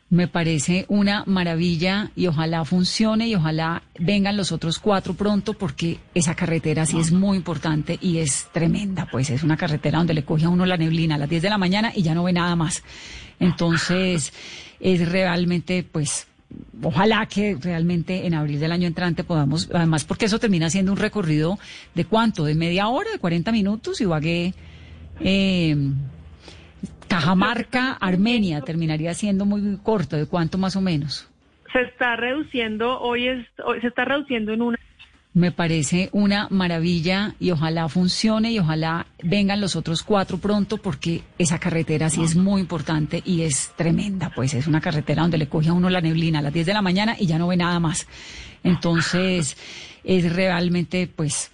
Me 0.10 0.28
parece 0.28 0.86
una 0.90 1.24
maravilla 1.26 2.12
y 2.18 2.28
ojalá 2.28 2.66
funcione 2.66 3.28
y 3.30 3.36
ojalá 3.36 3.82
vengan 3.98 4.36
los 4.36 4.52
otros 4.52 4.80
cuatro 4.80 5.14
pronto 5.14 5.54
porque 5.54 6.00
esa 6.14 6.36
carretera 6.36 6.86
sí 6.86 7.00
es 7.00 7.14
muy 7.14 7.38
importante 7.38 7.98
y 8.02 8.18
es 8.18 8.50
tremenda, 8.52 9.08
pues 9.10 9.30
es 9.30 9.44
una 9.44 9.56
carretera 9.56 10.00
donde 10.00 10.14
le 10.14 10.24
coge 10.24 10.46
a 10.46 10.50
uno 10.50 10.66
la 10.66 10.78
neblina 10.78 11.16
a 11.16 11.18
las 11.18 11.30
10 11.30 11.44
de 11.44 11.50
la 11.50 11.58
mañana 11.58 11.94
y 11.96 12.04
ya 12.04 12.14
no 12.14 12.26
ve 12.26 12.34
nada 12.34 12.58
más. 12.58 12.84
Entonces 13.40 14.34
es 14.82 15.10
realmente 15.10 15.86
pues 15.90 16.28
ojalá 16.82 17.26
que 17.26 17.58
realmente 17.62 18.26
en 18.26 18.34
abril 18.34 18.60
del 18.60 18.72
año 18.72 18.88
entrante 18.88 19.24
podamos, 19.24 19.70
además 19.74 20.06
porque 20.06 20.26
eso 20.26 20.40
termina 20.40 20.70
siendo 20.70 20.92
un 20.92 20.98
recorrido 20.98 21.60
de 21.96 22.06
cuánto, 22.06 22.46
de 22.46 22.56
media 22.56 22.88
hora, 22.88 23.12
de 23.12 23.20
40 23.20 23.52
minutos 23.52 24.02
y 24.02 24.06
vagué... 24.06 24.54
Eh, 25.20 25.76
Cajamarca, 27.08 27.94
Armenia, 27.94 28.62
terminaría 28.62 29.14
siendo 29.14 29.46
muy 29.46 29.78
corto. 29.82 30.18
¿De 30.18 30.28
cuánto 30.28 30.58
más 30.58 30.76
o 30.76 30.82
menos? 30.82 31.30
Se 31.72 31.82
está 31.82 32.16
reduciendo, 32.16 33.00
hoy, 33.00 33.28
es, 33.28 33.48
se 33.82 33.88
está 33.88 34.06
reduciendo 34.06 34.54
en 34.54 34.62
una... 34.62 34.78
Me 35.38 35.52
parece 35.52 36.10
una 36.14 36.48
maravilla 36.50 37.36
y 37.40 37.52
ojalá 37.52 37.88
funcione 37.90 38.52
y 38.52 38.58
ojalá 38.58 39.06
vengan 39.22 39.62
los 39.62 39.76
otros 39.76 40.02
cuatro 40.02 40.40
pronto 40.40 40.78
porque 40.80 41.22
esa 41.38 41.60
carretera 41.60 42.10
sí 42.10 42.24
es 42.24 42.36
muy 42.36 42.60
importante 42.60 43.22
y 43.24 43.44
es 43.44 43.72
tremenda, 43.76 44.32
pues 44.36 44.56
es 44.56 44.66
una 44.66 44.82
carretera 44.82 45.22
donde 45.22 45.38
le 45.38 45.48
coge 45.48 45.70
a 45.70 45.74
uno 45.74 45.92
la 45.92 46.02
neblina 46.02 46.40
a 46.40 46.42
las 46.42 46.52
10 46.52 46.66
de 46.66 46.74
la 46.74 46.82
mañana 46.82 47.16
y 47.20 47.28
ya 47.28 47.38
no 47.38 47.46
ve 47.46 47.56
nada 47.56 47.80
más. 47.80 48.08
Entonces 48.64 49.58
es 50.04 50.34
realmente 50.34 51.06
pues 51.06 51.52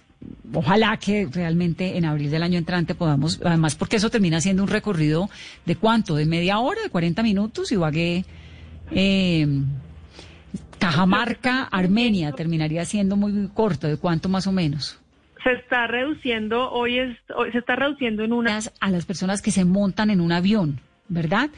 ojalá 0.54 0.96
que 0.96 1.28
realmente 1.30 1.98
en 1.98 2.06
abril 2.06 2.30
del 2.30 2.42
año 2.42 2.56
entrante 2.56 2.94
podamos, 2.94 3.38
además 3.44 3.74
porque 3.74 3.96
eso 3.96 4.08
termina 4.08 4.40
siendo 4.40 4.62
un 4.62 4.70
recorrido 4.70 5.28
de 5.66 5.76
cuánto, 5.76 6.14
de 6.14 6.24
media 6.24 6.58
hora, 6.58 6.80
de 6.80 6.88
40 6.88 7.22
minutos, 7.22 7.70
y 7.70 7.74
Ibagué, 7.74 8.24
eh, 8.92 9.46
Cajamarca, 10.84 11.64
Armenia, 11.64 12.32
terminaría 12.32 12.84
siendo 12.84 13.16
muy 13.16 13.48
corto, 13.54 13.86
de 13.86 13.96
cuánto 13.96 14.28
más 14.28 14.46
o 14.46 14.52
menos. 14.52 15.00
Se 15.42 15.52
está 15.52 15.86
reduciendo, 15.86 16.70
hoy, 16.70 16.98
es, 16.98 17.18
se 17.52 17.58
está 17.58 17.76
reduciendo 17.76 18.22
en 18.22 18.32
unas... 18.32 18.72
A 18.80 18.90
las 18.90 19.04
personas 19.04 19.42
que 19.42 19.50
se 19.50 19.64
montan 19.64 20.10
en 20.10 20.20
un 20.20 20.32
avión, 20.32 20.80
¿verdad? 21.08 21.50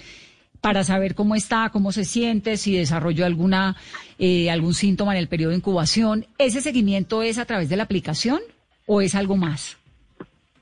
para 0.61 0.83
saber 0.83 1.15
cómo 1.15 1.37
está, 1.37 1.69
cómo 1.69 1.93
se 1.93 2.05
siente, 2.05 2.57
si 2.57 2.77
desarrolló 2.77 3.25
alguna 3.25 3.77
eh, 4.19 4.51
algún 4.51 4.75
síntoma 4.75 5.13
en 5.13 5.19
el 5.19 5.29
periodo 5.29 5.51
de 5.51 5.59
incubación. 5.59 6.27
¿Ese 6.39 6.61
seguimiento 6.61 7.23
es 7.23 7.39
a 7.39 7.45
través 7.45 7.69
de 7.69 7.77
la 7.77 7.85
aplicación? 7.85 8.41
o 8.87 9.01
es 9.01 9.15
algo 9.15 9.37
más? 9.37 9.79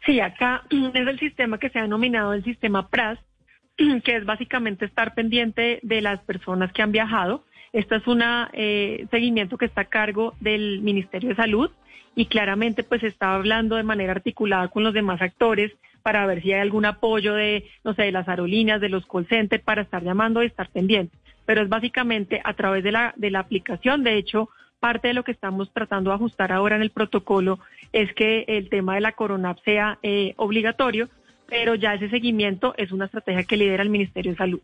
Sí, 0.05 0.21
acá 0.21 0.65
es 0.71 1.07
el 1.07 1.19
sistema 1.19 1.59
que 1.59 1.71
se 1.71 1.79
ha 1.79 1.83
denominado 1.83 2.33
el 2.33 2.43
sistema 2.43 2.89
PRAS, 2.89 3.19
que 3.77 4.17
es 4.17 4.25
básicamente 4.25 4.87
estar 4.87 5.15
pendiente 5.15 5.79
de 5.83 6.01
las 6.01 6.21
personas 6.21 6.73
que 6.73 6.83
han 6.83 6.93
viajado. 6.93 7.45
Este 7.75 7.97
es 7.97 8.07
un 8.07 8.23
eh, 8.53 9.05
seguimiento 9.11 9.59
que 9.59 9.65
está 9.65 9.81
a 9.81 9.87
cargo 9.87 10.35
del 10.39 10.81
Ministerio 10.81 11.31
de 11.31 11.35
Salud 11.35 11.73
y 12.15 12.27
claramente 12.27 12.85
pues 12.85 13.03
está 13.03 13.35
hablando 13.35 13.75
de 13.75 13.83
manera 13.83 14.13
articulada 14.13 14.69
con 14.69 14.85
los 14.85 14.95
demás 14.95 15.21
actores 15.21 15.73
para 16.05 16.25
ver 16.25 16.41
si 16.41 16.53
hay 16.53 16.61
algún 16.61 16.85
apoyo 16.85 17.35
de, 17.35 17.69
no 17.83 17.93
sé, 17.95 18.03
de 18.03 18.13
las 18.13 18.29
aerolíneas, 18.29 18.81
de 18.81 18.91
los 18.91 19.05
call 19.07 19.27
centers 19.27 19.65
para 19.65 19.83
estar 19.83 20.05
llamando 20.05 20.41
y 20.41 20.47
estar 20.47 20.69
pendiente. 20.69 21.19
Pero 21.47 21.63
es 21.63 21.69
básicamente 21.69 22.41
a 22.45 22.55
través 22.55 22.85
de 22.85 22.93
la, 22.93 23.13
aplicación, 23.37 24.05
de 24.05 24.19
hecho, 24.19 24.51
parte 24.79 25.09
de 25.09 25.15
lo 25.15 25.25
que 25.25 25.33
estamos 25.33 25.73
tratando 25.73 26.11
de 26.11 26.15
ajustar 26.15 26.53
ahora 26.53 26.77
en 26.77 26.83
el 26.83 26.91
protocolo 26.91 27.59
es 27.93 28.15
que 28.15 28.45
el 28.47 28.69
tema 28.69 28.95
de 28.95 29.01
la 29.01 29.13
coronap 29.13 29.59
sea 29.65 29.99
eh, 30.05 30.35
obligatorio, 30.37 31.09
pero 31.49 31.75
ya 31.75 31.95
ese 31.95 32.09
seguimiento 32.09 32.73
es 32.77 32.93
una 32.93 33.07
estrategia 33.07 33.43
que 33.43 33.57
lidera 33.57 33.83
el 33.83 33.91
Ministerio 33.91 34.31
de 34.31 34.39
Salud. 34.39 34.61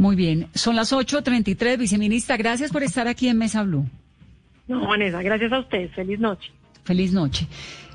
Muy 0.00 0.16
bien, 0.16 0.48
son 0.54 0.76
las 0.76 0.94
8.33, 0.94 1.76
viceministra, 1.76 2.38
gracias 2.38 2.72
por 2.72 2.82
estar 2.82 3.06
aquí 3.06 3.28
en 3.28 3.36
Mesa 3.36 3.62
Blue. 3.64 3.84
No, 4.66 4.88
Vanessa, 4.88 5.20
gracias 5.20 5.52
a 5.52 5.58
ustedes. 5.58 5.94
Feliz 5.94 6.18
noche. 6.18 6.50
Feliz 6.84 7.12
noche. 7.12 7.46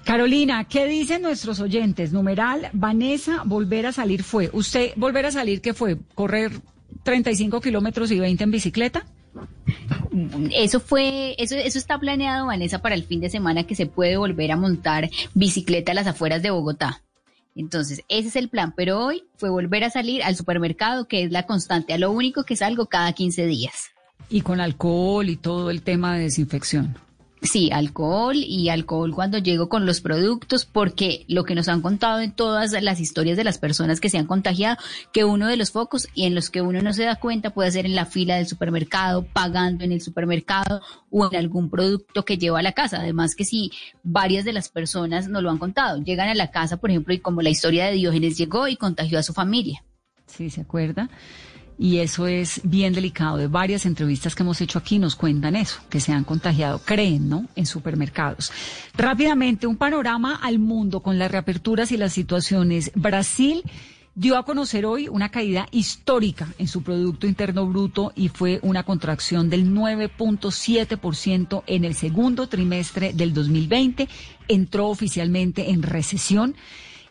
Carolina, 0.04 0.66
¿qué 0.66 0.86
dicen 0.86 1.24
nuestros 1.24 1.60
oyentes? 1.60 2.14
Numeral, 2.14 2.70
Vanessa, 2.74 3.42
volver 3.44 3.88
a 3.88 3.92
salir 3.92 4.22
fue. 4.22 4.52
¿Usted 4.54 4.92
volver 4.98 5.26
a 5.26 5.32
salir 5.32 5.62
qué 5.62 5.74
fue? 5.74 5.98
¿Correr 6.14 6.52
35 7.02 7.60
kilómetros 7.60 8.12
y 8.12 8.20
20 8.20 8.44
en 8.44 8.52
bicicleta? 8.52 9.04
Eso 10.52 10.80
fue, 10.82 11.34
eso, 11.40 11.56
eso 11.56 11.80
está 11.80 11.98
planeado, 11.98 12.46
Vanessa, 12.46 12.84
para 12.84 12.94
el 12.94 13.06
fin 13.06 13.20
de 13.20 13.32
semana 13.32 13.64
que 13.64 13.74
se 13.74 13.88
puede 13.88 14.16
volver 14.16 14.52
a 14.52 14.58
montar 14.58 15.10
bicicleta 15.34 15.94
a 15.94 15.96
las 15.96 16.06
afueras 16.06 16.44
de 16.44 16.52
Bogotá. 16.52 17.02
Entonces, 17.56 18.04
ese 18.10 18.28
es 18.28 18.36
el 18.36 18.50
plan. 18.50 18.74
Pero 18.76 19.04
hoy 19.04 19.24
fue 19.38 19.50
volver 19.50 19.84
a 19.84 19.90
salir 19.90 20.22
al 20.24 20.36
supermercado, 20.36 21.08
que 21.08 21.24
es 21.24 21.32
la 21.32 21.46
constante. 21.46 21.94
A 21.94 21.98
lo 21.98 22.12
único 22.12 22.44
que 22.44 22.56
salgo 22.56 22.88
cada 22.88 23.14
15 23.14 23.46
días. 23.46 23.92
Y 24.30 24.42
con 24.42 24.60
alcohol 24.60 25.30
y 25.30 25.38
todo 25.38 25.72
el 25.72 25.82
tema 25.82 26.16
de 26.16 26.24
desinfección. 26.24 26.98
Sí, 27.46 27.70
alcohol 27.72 28.36
y 28.38 28.70
alcohol 28.70 29.14
cuando 29.14 29.38
llego 29.38 29.70
con 29.70 29.86
los 29.86 30.02
productos, 30.02 30.66
porque 30.66 31.26
lo 31.28 31.44
que 31.44 31.54
nos 31.54 31.68
han 31.68 31.82
contado 31.82 32.20
en 32.22 32.32
todas 32.32 32.72
las 32.82 33.00
historias 33.00 33.38
de 33.38 33.44
las 33.44 33.60
personas 33.60 34.02
que 34.02 34.10
se 34.10 34.18
han 34.18 34.26
contagiado, 34.26 34.78
que 35.14 35.24
uno 35.24 35.48
de 35.48 35.56
los 35.56 35.72
focos 35.72 36.08
y 36.16 36.26
en 36.26 36.34
los 36.34 36.50
que 36.50 36.62
uno 36.62 36.82
no 36.82 36.92
se 36.92 37.04
da 37.04 37.18
cuenta 37.18 37.52
puede 37.52 37.72
ser 37.72 37.86
en 37.86 37.96
la 37.96 38.08
fila 38.08 38.38
del 38.38 38.48
supermercado, 38.48 39.28
pagando 39.32 39.84
en 39.84 39.92
el 39.92 40.02
supermercado 40.02 40.82
o 41.12 41.30
en 41.32 41.38
algún 41.38 41.70
producto 41.70 42.26
que 42.26 42.38
lleva 42.38 42.60
a 42.60 42.64
la 42.64 42.72
casa. 42.72 42.98
Además 42.98 43.36
que 43.36 43.46
si 43.46 43.72
varias 44.02 44.44
de 44.44 44.54
las 44.54 44.70
personas 44.70 45.28
nos 45.28 45.44
lo 45.44 45.52
han 45.52 45.60
contado, 45.60 46.02
llegan 46.02 46.30
a 46.30 46.36
la 46.36 46.50
casa, 46.50 46.78
por 46.78 46.90
ejemplo, 46.90 47.14
y 47.14 47.20
como 47.20 47.44
la 47.44 47.50
historia 47.50 47.86
de 47.86 47.94
Diógenes 47.94 48.38
llegó 48.38 48.68
y 48.68 48.76
contagió 48.76 49.20
a 49.20 49.24
su 49.24 49.34
familia. 49.34 49.84
Sí, 50.26 50.50
¿se 50.50 50.62
acuerda? 50.62 51.10
Y 51.78 51.98
eso 51.98 52.28
es 52.28 52.62
bien 52.64 52.94
delicado. 52.94 53.38
De 53.38 53.48
varias 53.48 53.86
entrevistas 53.86 54.34
que 54.34 54.44
hemos 54.44 54.62
hecho 54.62 54.80
aquí 54.80 54.98
nos 54.98 55.16
cuentan 55.16 55.56
eso, 55.56 55.82
que 55.90 56.00
se 56.00 56.14
han 56.14 56.24
contagiado, 56.24 56.80
creen, 56.80 57.28
¿no? 57.28 57.48
En 57.56 57.66
supermercados. 57.66 58.52
Rápidamente, 58.96 59.68
un 59.68 59.76
panorama 59.76 60.40
al 60.42 60.60
mundo 60.60 61.02
con 61.02 61.20
las 61.20 61.32
reaperturas 61.32 61.92
y 61.92 61.98
las 61.98 62.14
situaciones. 62.14 62.92
Brasil 62.96 63.64
dio 64.18 64.38
a 64.38 64.46
conocer 64.46 64.86
hoy 64.86 65.10
una 65.10 65.30
caída 65.30 65.68
histórica 65.72 66.48
en 66.58 66.70
su 66.70 66.82
Producto 66.82 67.28
Interno 67.28 67.68
Bruto 67.68 68.14
y 68.16 68.30
fue 68.30 68.60
una 68.64 68.84
contracción 68.84 69.50
del 69.50 69.70
9.7% 69.74 71.64
en 71.68 71.84
el 71.84 71.96
segundo 71.96 72.48
trimestre 72.48 73.12
del 73.12 73.34
2020. 73.34 74.08
Entró 74.48 74.88
oficialmente 74.88 75.72
en 75.72 75.84
recesión. 75.84 76.56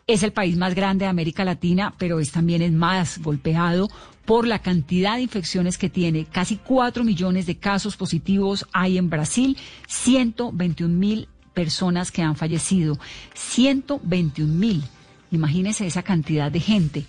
Es 0.07 0.23
el 0.23 0.33
país 0.33 0.57
más 0.57 0.73
grande 0.73 1.05
de 1.05 1.09
América 1.09 1.45
Latina, 1.45 1.93
pero 1.97 2.19
es 2.19 2.31
también 2.31 2.63
el 2.63 2.71
más 2.71 3.19
golpeado 3.19 3.87
por 4.25 4.47
la 4.47 4.59
cantidad 4.59 5.15
de 5.15 5.21
infecciones 5.21 5.77
que 5.77 5.89
tiene. 5.89 6.25
Casi 6.25 6.57
4 6.57 7.03
millones 7.03 7.45
de 7.45 7.57
casos 7.57 7.95
positivos 7.95 8.65
hay 8.73 8.97
en 8.97 9.09
Brasil, 9.09 9.57
121 9.87 10.93
mil 10.93 11.27
personas 11.53 12.11
que 12.11 12.21
han 12.21 12.35
fallecido. 12.35 12.99
121 13.33 14.53
mil. 14.53 14.83
Imagínense 15.31 15.85
esa 15.85 16.03
cantidad 16.03 16.51
de 16.51 16.59
gente. 16.59 17.05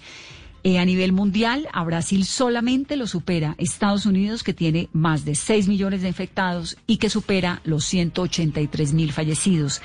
Eh, 0.65 0.79
a 0.79 0.85
nivel 0.85 1.13
mundial, 1.13 1.69
a 1.73 1.85
Brasil 1.85 2.25
solamente 2.25 2.97
lo 2.97 3.07
supera 3.07 3.55
Estados 3.57 4.05
Unidos, 4.05 4.43
que 4.43 4.53
tiene 4.53 4.89
más 4.93 5.25
de 5.25 5.37
6 5.37 5.69
millones 5.69 6.03
de 6.03 6.09
infectados 6.09 6.77
y 6.87 6.97
que 6.97 7.09
supera 7.09 7.61
los 7.65 7.85
183 7.85 8.93
mil 8.93 9.13
fallecidos. 9.13 9.81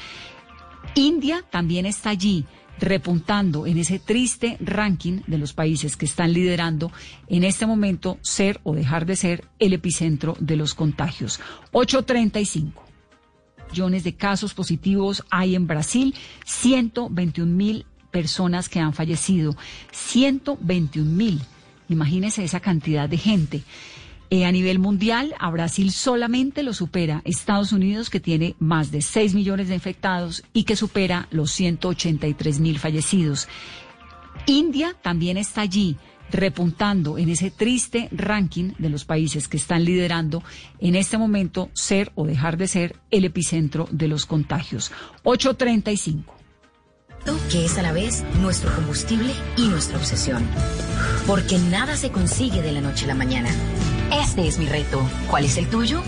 India 0.95 1.43
también 1.51 1.85
está 1.85 2.09
allí 2.09 2.45
repuntando 2.79 3.67
en 3.67 3.77
ese 3.77 3.99
triste 3.99 4.57
ranking 4.59 5.21
de 5.27 5.37
los 5.37 5.53
países 5.53 5.95
que 5.95 6.05
están 6.05 6.33
liderando 6.33 6.91
en 7.27 7.43
este 7.43 7.65
momento 7.65 8.17
ser 8.21 8.59
o 8.63 8.73
dejar 8.73 9.05
de 9.05 9.15
ser 9.15 9.45
el 9.59 9.73
epicentro 9.73 10.35
de 10.39 10.55
los 10.55 10.73
contagios. 10.73 11.39
835 11.71 12.83
millones 13.69 14.03
de 14.03 14.15
casos 14.15 14.53
positivos 14.53 15.23
hay 15.29 15.55
en 15.55 15.67
Brasil, 15.67 16.13
121 16.45 17.51
mil 17.51 17.85
personas 18.11 18.67
que 18.67 18.79
han 18.79 18.93
fallecido, 18.93 19.55
121 19.91 21.09
mil. 21.09 21.41
Imagínese 21.87 22.43
esa 22.43 22.59
cantidad 22.59 23.09
de 23.09 23.17
gente. 23.17 23.63
Eh, 24.33 24.45
a 24.45 24.51
nivel 24.53 24.79
mundial, 24.79 25.35
a 25.39 25.51
Brasil 25.51 25.91
solamente 25.91 26.63
lo 26.63 26.73
supera 26.73 27.21
Estados 27.25 27.73
Unidos, 27.73 28.09
que 28.09 28.21
tiene 28.21 28.55
más 28.59 28.89
de 28.89 29.01
6 29.01 29.33
millones 29.33 29.67
de 29.67 29.75
infectados 29.75 30.43
y 30.53 30.63
que 30.63 30.77
supera 30.77 31.27
los 31.31 31.51
183 31.51 32.61
mil 32.61 32.79
fallecidos. 32.79 33.49
India 34.45 34.95
también 35.01 35.35
está 35.35 35.59
allí, 35.59 35.97
repuntando 36.31 37.17
en 37.17 37.27
ese 37.27 37.51
triste 37.51 38.07
ranking 38.13 38.71
de 38.79 38.89
los 38.89 39.03
países 39.03 39.49
que 39.49 39.57
están 39.57 39.83
liderando 39.83 40.41
en 40.79 40.95
este 40.95 41.17
momento 41.17 41.69
ser 41.73 42.13
o 42.15 42.25
dejar 42.25 42.55
de 42.55 42.69
ser 42.69 42.95
el 43.11 43.25
epicentro 43.25 43.89
de 43.91 44.07
los 44.07 44.25
contagios. 44.25 44.93
835 45.23 46.37
que 47.51 47.65
es 47.65 47.77
a 47.77 47.83
la 47.83 47.91
vez 47.91 48.23
nuestro 48.41 48.73
combustible 48.73 49.31
y 49.55 49.67
nuestra 49.67 49.97
obsesión. 49.97 50.43
Porque 51.27 51.59
nada 51.59 51.95
se 51.95 52.09
consigue 52.09 52.63
de 52.63 52.71
la 52.71 52.81
noche 52.81 53.05
a 53.05 53.09
la 53.09 53.15
mañana. 53.15 53.49
Este 54.11 54.45
es 54.45 54.57
mi 54.57 54.65
reto. 54.65 55.09
¿Cuál 55.29 55.45
es 55.45 55.57
el 55.57 55.69
tuyo? 55.69 56.01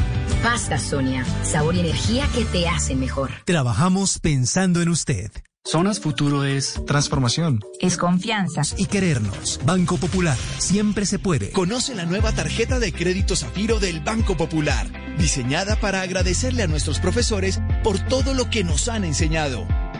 Pasta 0.43 0.77
Sonia, 0.77 1.25
sabor 1.43 1.75
y 1.75 1.79
energía 1.79 2.27
que 2.35 2.43
te 2.43 2.67
hacen 2.67 2.99
mejor. 2.99 3.31
Trabajamos 3.45 4.19
pensando 4.19 4.81
en 4.81 4.89
usted. 4.89 5.31
Zonas 5.65 6.01
Futuro 6.01 6.43
es 6.43 6.81
transformación. 6.85 7.61
Es 7.79 7.95
confianza. 7.95 8.63
Y 8.77 8.87
querernos. 8.87 9.61
Banco 9.63 9.95
Popular. 9.95 10.37
Siempre 10.57 11.05
se 11.05 11.17
puede. 11.17 11.51
Conoce 11.51 11.95
la 11.95 12.05
nueva 12.05 12.33
tarjeta 12.33 12.79
de 12.79 12.91
crédito 12.91 13.37
Zafiro 13.37 13.79
del 13.79 14.01
Banco 14.01 14.35
Popular. 14.35 14.85
Diseñada 15.17 15.77
para 15.77 16.01
agradecerle 16.01 16.63
a 16.63 16.67
nuestros 16.67 16.99
profesores 16.99 17.61
por 17.81 17.97
todo 17.99 18.33
lo 18.33 18.49
que 18.49 18.65
nos 18.65 18.89
han 18.89 19.05
enseñado 19.05 19.65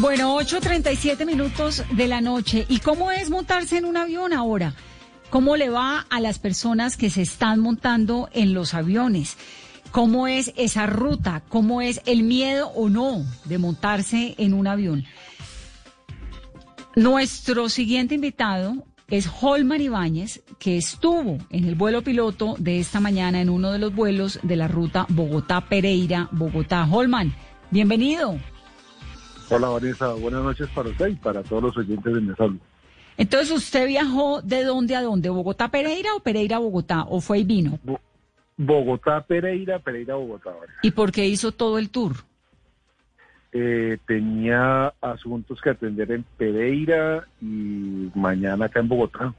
Bueno, 0.00 0.36
8.37 0.36 1.26
minutos 1.26 1.82
de 1.90 2.06
la 2.06 2.20
noche. 2.20 2.64
¿Y 2.68 2.78
cómo 2.78 3.10
es 3.10 3.30
montarse 3.30 3.78
en 3.78 3.84
un 3.84 3.96
avión 3.96 4.32
ahora? 4.32 4.74
¿Cómo 5.28 5.56
le 5.56 5.70
va 5.70 6.06
a 6.08 6.20
las 6.20 6.38
personas 6.38 6.96
que 6.96 7.10
se 7.10 7.22
están 7.22 7.58
montando 7.58 8.28
en 8.32 8.54
los 8.54 8.74
aviones? 8.74 9.36
¿Cómo 9.90 10.28
es 10.28 10.52
esa 10.56 10.86
ruta? 10.86 11.42
¿Cómo 11.48 11.82
es 11.82 12.00
el 12.06 12.22
miedo 12.22 12.68
o 12.68 12.88
no 12.88 13.24
de 13.44 13.58
montarse 13.58 14.36
en 14.38 14.54
un 14.54 14.68
avión? 14.68 15.04
Nuestro 16.94 17.68
siguiente 17.68 18.14
invitado 18.14 18.86
es 19.08 19.28
Holman 19.40 19.80
Ibáñez, 19.80 20.42
que 20.60 20.76
estuvo 20.76 21.38
en 21.50 21.64
el 21.64 21.74
vuelo 21.74 22.02
piloto 22.02 22.54
de 22.58 22.78
esta 22.78 23.00
mañana 23.00 23.40
en 23.40 23.50
uno 23.50 23.72
de 23.72 23.80
los 23.80 23.92
vuelos 23.92 24.38
de 24.44 24.54
la 24.54 24.68
ruta 24.68 25.06
Bogotá-Pereira, 25.08 26.28
Bogotá. 26.30 26.86
Holman, 26.88 27.34
bienvenido. 27.72 28.38
Hola 29.50 29.68
Vanessa, 29.68 30.12
buenas 30.12 30.42
noches 30.42 30.68
para 30.74 30.90
usted 30.90 31.08
y 31.08 31.14
para 31.14 31.42
todos 31.42 31.62
los 31.62 31.76
oyentes 31.78 32.12
de 32.12 32.20
Mesa 32.20 32.44
Entonces, 33.16 33.50
¿usted 33.50 33.86
viajó 33.86 34.42
de 34.42 34.62
dónde 34.62 34.94
a 34.94 35.00
dónde? 35.00 35.30
¿Bogotá 35.30 35.68
Pereira 35.68 36.10
o 36.14 36.20
Pereira 36.20 36.58
Bogotá? 36.58 37.04
¿O 37.08 37.22
fue 37.22 37.38
y 37.38 37.44
vino? 37.44 37.78
Bogotá 38.58 39.22
Pereira, 39.22 39.78
Pereira 39.78 40.16
Bogotá. 40.16 40.52
¿Y 40.82 40.90
por 40.90 41.12
qué 41.12 41.26
hizo 41.26 41.52
todo 41.52 41.78
el 41.78 41.88
tour? 41.88 42.16
Eh, 43.52 43.96
tenía 44.06 44.92
asuntos 45.00 45.58
que 45.62 45.70
atender 45.70 46.12
en 46.12 46.24
Pereira 46.36 47.26
y 47.40 48.10
mañana 48.14 48.66
acá 48.66 48.80
en 48.80 48.88
Bogotá. 48.88 49.34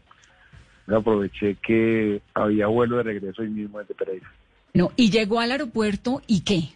Aproveché 0.88 1.56
que 1.62 2.20
había 2.34 2.66
vuelo 2.66 2.98
de 2.98 3.04
regreso 3.04 3.44
hoy 3.44 3.50
mismo 3.50 3.78
desde 3.78 3.94
Pereira. 3.94 4.28
No, 4.74 4.92
y 4.96 5.12
llegó 5.12 5.40
al 5.40 5.52
aeropuerto 5.52 6.24
y 6.26 6.42
qué? 6.42 6.70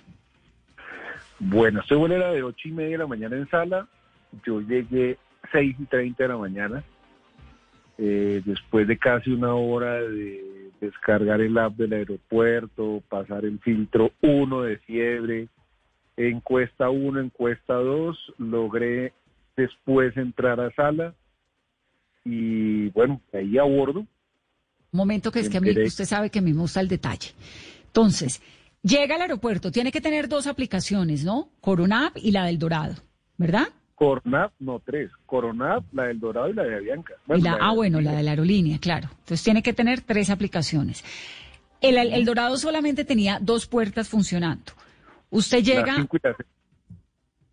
Bueno, 1.46 1.82
este 1.82 1.96
vuelo 1.96 2.16
era 2.16 2.32
de 2.32 2.42
ocho 2.42 2.70
y 2.70 2.72
media 2.72 2.92
de 2.92 2.98
la 3.00 3.08
mañana 3.08 3.36
en 3.36 3.50
sala. 3.50 3.88
Yo 4.46 4.62
llegué 4.62 5.18
seis 5.52 5.76
y 5.78 5.86
treinta 5.86 6.24
de 6.24 6.30
la 6.30 6.38
mañana. 6.38 6.84
Eh, 7.98 8.42
después 8.46 8.88
de 8.88 8.98
casi 8.98 9.32
una 9.32 9.54
hora 9.54 9.96
de 9.96 10.72
descargar 10.80 11.42
el 11.42 11.58
app 11.58 11.76
del 11.76 11.94
aeropuerto, 11.94 13.04
pasar 13.10 13.46
el 13.46 13.60
filtro 13.60 14.12
1 14.22 14.62
de 14.64 14.78
fiebre, 14.80 15.48
encuesta 16.18 16.90
1, 16.90 17.20
encuesta 17.20 17.74
2, 17.74 18.34
logré 18.38 19.14
después 19.56 20.16
entrar 20.18 20.60
a 20.60 20.74
sala 20.74 21.14
y 22.26 22.90
bueno, 22.90 23.22
ahí 23.34 23.58
a 23.58 23.64
bordo. 23.64 24.06
Momento 24.92 25.32
que 25.32 25.40
es 25.40 25.50
que 25.50 25.58
a 25.58 25.62
mí, 25.62 25.72
usted 25.72 26.06
sabe 26.06 26.30
que 26.30 26.40
a 26.40 26.42
mí 26.42 26.54
me 26.54 26.62
gusta 26.62 26.80
el 26.80 26.88
detalle. 26.88 27.32
Entonces, 27.88 28.42
Llega 28.84 29.16
al 29.16 29.22
aeropuerto, 29.22 29.72
tiene 29.72 29.92
que 29.92 30.02
tener 30.02 30.28
dos 30.28 30.46
aplicaciones, 30.46 31.24
¿no? 31.24 31.50
Coronap 31.62 32.18
y 32.18 32.32
la 32.32 32.46
del 32.46 32.60
Dorado, 32.60 32.96
¿verdad? 33.38 33.70
Coronap, 33.96 34.52
no 34.60 34.82
tres. 34.86 35.10
Coronap, 35.26 35.86
la 35.94 36.04
del 36.08 36.20
Dorado 36.20 36.50
y 36.50 36.54
la 36.54 36.64
de 36.64 36.76
Avianca. 36.76 37.14
Y 37.34 37.42
la- 37.42 37.58
ah, 37.62 37.74
bueno, 37.74 38.02
la 38.02 38.12
de 38.12 38.24
la 38.24 38.32
aerolínea, 38.32 38.78
claro. 38.80 39.08
Entonces 39.12 39.42
tiene 39.44 39.64
que 39.64 39.72
tener 39.72 40.02
tres 40.02 40.30
aplicaciones. 40.30 41.04
El, 41.80 41.98
el 41.98 42.26
Dorado 42.26 42.58
solamente 42.58 43.06
tenía 43.06 43.40
dos 43.42 43.68
puertas 43.68 44.10
funcionando. 44.10 44.74
Usted 45.30 45.64
llega, 45.64 46.06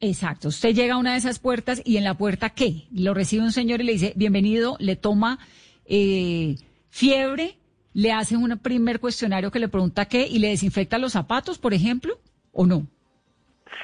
exacto, 0.01 0.49
usted 0.49 0.75
llega 0.75 0.95
a 0.95 0.99
una 0.99 1.13
de 1.13 1.19
esas 1.19 1.39
puertas 1.39 1.81
y 1.85 1.97
en 1.97 2.05
la 2.05 2.15
puerta, 2.15 2.51
¿qué? 2.51 2.89
Lo 2.93 3.15
recibe 3.15 3.45
un 3.45 3.53
señor 3.53 3.81
y 3.81 3.85
le 3.85 3.93
dice, 3.93 4.13
bienvenido, 4.17 4.77
le 4.81 4.97
toma 4.97 5.39
eh, 5.85 6.57
fiebre, 6.89 7.57
le 7.93 8.13
hace 8.13 8.37
un 8.37 8.59
primer 8.59 9.01
cuestionario 9.01 9.51
que 9.51 9.59
le 9.59 9.69
pregunta 9.69 10.07
qué 10.07 10.27
y 10.27 10.39
le 10.39 10.49
desinfecta 10.49 10.99
los 10.99 11.13
zapatos, 11.13 11.59
por 11.59 11.75
ejemplo, 11.75 12.15
¿o 12.53 12.67
no? 12.67 12.87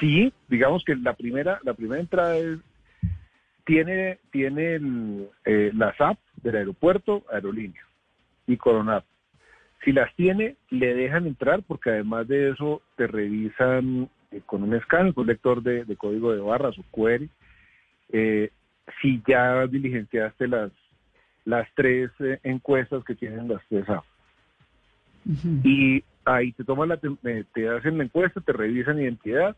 Sí, 0.00 0.32
digamos 0.48 0.84
que 0.84 0.94
la 0.96 1.14
primera, 1.14 1.60
la 1.64 1.74
primera 1.74 2.00
entrada 2.00 2.36
es, 2.36 2.58
tiene, 3.64 4.18
tiene 4.30 4.74
el, 4.74 5.28
eh, 5.44 5.70
las 5.74 6.00
apps 6.00 6.20
del 6.42 6.56
aeropuerto, 6.56 7.24
aerolínea 7.32 7.82
y 8.46 8.56
Coronap. 8.56 9.04
Si 9.84 9.92
las 9.92 10.14
tiene, 10.16 10.56
le 10.70 10.94
dejan 10.94 11.26
entrar 11.26 11.62
porque 11.62 11.90
además 11.90 12.28
de 12.28 12.50
eso 12.50 12.82
te 12.96 13.06
revisan 13.06 14.08
eh, 14.30 14.40
con 14.44 14.62
un 14.62 14.74
escáner, 14.74 15.14
con 15.14 15.22
un 15.22 15.28
lector 15.28 15.62
de, 15.62 15.84
de 15.84 15.96
código 15.96 16.32
de 16.32 16.40
barras 16.40 16.78
o 16.78 16.82
QR, 16.90 17.26
eh, 18.12 18.50
si 19.00 19.22
ya 19.26 19.66
diligenciaste 19.66 20.48
las, 20.48 20.70
las 21.46 21.66
tres 21.74 22.10
eh, 22.18 22.38
encuestas 22.42 23.02
que 23.04 23.14
tienen 23.14 23.48
las 23.48 23.62
tres 23.68 23.88
apps. 23.88 24.06
Y 25.64 26.04
ahí 26.24 26.52
te 26.52 26.64
toman 26.64 26.90
la, 26.90 27.00
tem- 27.00 27.18
eh, 27.24 27.44
te 27.54 27.68
hacen 27.68 27.96
la 27.96 28.04
encuesta, 28.04 28.40
te 28.42 28.52
revisan 28.52 29.00
identidad, 29.00 29.56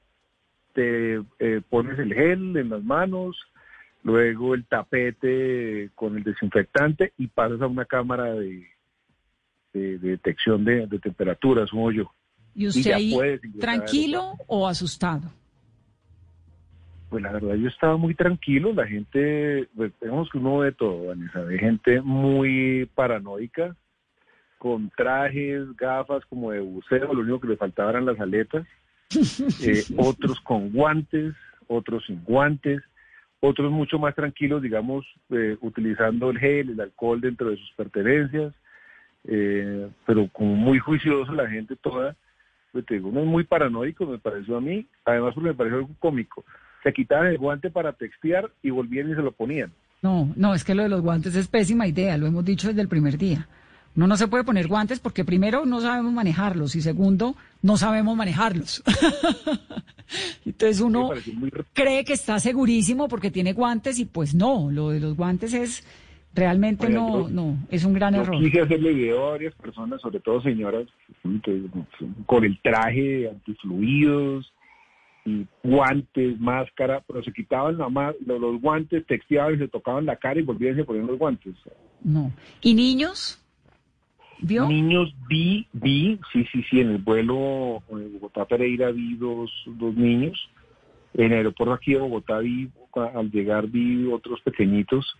te 0.74 1.16
eh, 1.40 1.60
pones 1.68 1.98
el 1.98 2.14
gel 2.14 2.56
en 2.56 2.68
las 2.68 2.84
manos, 2.84 3.36
luego 4.04 4.54
el 4.54 4.64
tapete 4.66 5.90
con 5.94 6.16
el 6.16 6.22
desinfectante 6.22 7.12
y 7.18 7.26
pasas 7.26 7.60
a 7.62 7.66
una 7.66 7.84
cámara 7.84 8.32
de, 8.34 8.66
de- 9.72 9.98
de 9.98 10.08
detección 10.10 10.64
de, 10.64 10.86
de 10.86 10.98
temperatura, 11.00 11.64
asumo 11.64 11.90
yo. 11.90 12.12
¿Y 12.54 12.78
usted 12.90 12.92
ahí 12.94 13.10
tranquilo 13.60 14.20
o 14.46 14.68
asustado? 14.68 15.28
Pues 17.08 17.22
la 17.22 17.32
verdad 17.32 17.54
yo 17.54 17.68
estaba 17.68 17.96
muy 17.96 18.14
tranquilo, 18.14 18.72
la 18.72 18.86
gente, 18.86 19.68
pues, 19.74 19.92
vemos 20.00 20.28
que 20.30 20.38
uno 20.38 20.58
ve 20.58 20.72
todo, 20.72 21.06
Vanessa, 21.06 21.42
de 21.42 21.58
gente 21.58 22.02
muy 22.02 22.88
paranoica, 22.94 23.74
con 24.58 24.90
trajes, 24.90 25.74
gafas 25.76 26.26
como 26.26 26.50
de 26.50 26.60
buceo, 26.60 27.14
lo 27.14 27.20
único 27.20 27.40
que 27.40 27.48
le 27.48 27.56
faltaba 27.56 27.90
eran 27.90 28.06
las 28.06 28.20
aletas, 28.20 28.66
eh, 29.62 29.84
otros 29.96 30.38
con 30.40 30.70
guantes, 30.70 31.34
otros 31.66 32.04
sin 32.06 32.22
guantes, 32.24 32.82
otros 33.40 33.70
mucho 33.70 33.98
más 33.98 34.14
tranquilos, 34.14 34.60
digamos, 34.60 35.06
eh, 35.30 35.56
utilizando 35.60 36.30
el 36.30 36.38
gel, 36.38 36.70
el 36.70 36.80
alcohol 36.80 37.20
dentro 37.20 37.50
de 37.50 37.56
sus 37.56 37.72
pertenencias, 37.72 38.52
eh, 39.24 39.88
pero 40.04 40.28
como 40.32 40.54
muy 40.56 40.78
juicioso 40.78 41.32
la 41.32 41.48
gente 41.48 41.76
toda, 41.76 42.16
pues 42.72 42.84
te 42.84 42.94
digo, 42.94 43.08
uno 43.08 43.20
es 43.20 43.26
muy 43.26 43.44
paranoico, 43.44 44.04
me 44.06 44.18
pareció 44.18 44.56
a 44.56 44.60
mí, 44.60 44.86
además 45.04 45.34
porque 45.34 45.50
me 45.50 45.54
pareció 45.54 45.78
algo 45.78 45.94
cómico. 45.98 46.44
Se 46.82 46.92
quitaban 46.92 47.26
el 47.28 47.38
guante 47.38 47.70
para 47.70 47.92
textear 47.92 48.50
y 48.62 48.70
volvían 48.70 49.10
y 49.10 49.14
se 49.14 49.22
lo 49.22 49.32
ponían. 49.32 49.72
No, 50.02 50.32
no, 50.36 50.54
es 50.54 50.62
que 50.64 50.74
lo 50.74 50.84
de 50.84 50.88
los 50.88 51.00
guantes 51.02 51.34
es 51.34 51.48
pésima 51.48 51.86
idea, 51.88 52.16
lo 52.16 52.26
hemos 52.26 52.44
dicho 52.44 52.68
desde 52.68 52.82
el 52.82 52.88
primer 52.88 53.18
día. 53.18 53.48
Uno 53.96 54.06
no 54.06 54.16
se 54.16 54.28
puede 54.28 54.44
poner 54.44 54.68
guantes 54.68 55.00
porque 55.00 55.24
primero 55.24 55.66
no 55.66 55.80
sabemos 55.80 56.12
manejarlos 56.12 56.76
y 56.76 56.82
segundo 56.82 57.34
no 57.62 57.76
sabemos 57.76 58.16
manejarlos. 58.16 58.84
Entonces 60.46 60.80
uno 60.80 61.10
muy 61.34 61.50
cree 61.72 62.04
que 62.04 62.12
está 62.14 62.38
segurísimo 62.38 63.08
porque 63.08 63.30
tiene 63.30 63.52
guantes 63.52 63.98
y 63.98 64.04
pues 64.06 64.34
no, 64.34 64.70
lo 64.70 64.90
de 64.90 65.00
los 65.00 65.16
guantes 65.16 65.52
es 65.52 65.84
realmente 66.34 66.88
no, 66.88 67.22
yo- 67.26 67.28
no, 67.28 67.56
es 67.70 67.84
un 67.84 67.92
gran 67.94 68.14
Yo 68.14 68.22
error. 68.22 68.38
quise 68.38 68.60
hacerle 68.60 68.92
video 68.92 69.26
a 69.26 69.30
varias 69.32 69.54
personas, 69.54 70.00
sobre 70.00 70.20
todo 70.20 70.40
señoras, 70.42 70.86
con 72.26 72.44
el 72.44 72.58
traje 72.62 73.28
antifluidos 73.28 74.52
guantes, 75.62 76.38
máscara, 76.40 77.02
pero 77.06 77.22
se 77.22 77.32
quitaban 77.32 77.78
la 77.78 77.88
ma- 77.88 78.14
los, 78.24 78.40
los 78.40 78.60
guantes, 78.60 79.06
texteaban 79.06 79.54
y 79.54 79.58
se 79.58 79.68
tocaban 79.68 80.06
la 80.06 80.16
cara 80.16 80.40
y 80.40 80.42
volvían 80.42 80.74
y 80.74 80.76
se 80.76 80.84
ponían 80.84 81.06
los 81.06 81.18
guantes. 81.18 81.54
No. 82.02 82.32
¿Y 82.60 82.74
niños? 82.74 83.42
¿Vio? 84.40 84.68
Niños 84.68 85.12
vi, 85.28 85.66
vi, 85.72 86.18
sí, 86.32 86.44
sí, 86.52 86.62
sí, 86.70 86.80
en 86.80 86.90
el 86.90 86.98
vuelo 86.98 87.82
en 87.90 88.12
Bogotá 88.14 88.44
Pereira 88.44 88.92
vi 88.92 89.16
dos, 89.16 89.50
dos 89.66 89.94
niños. 89.94 90.38
En 91.14 91.32
el 91.32 91.38
aeropuerto 91.38 91.74
aquí 91.74 91.94
de 91.94 91.98
Bogotá 91.98 92.38
vi, 92.38 92.70
al 93.14 93.30
llegar 93.30 93.66
vi 93.66 94.06
otros 94.06 94.40
pequeñitos, 94.42 95.16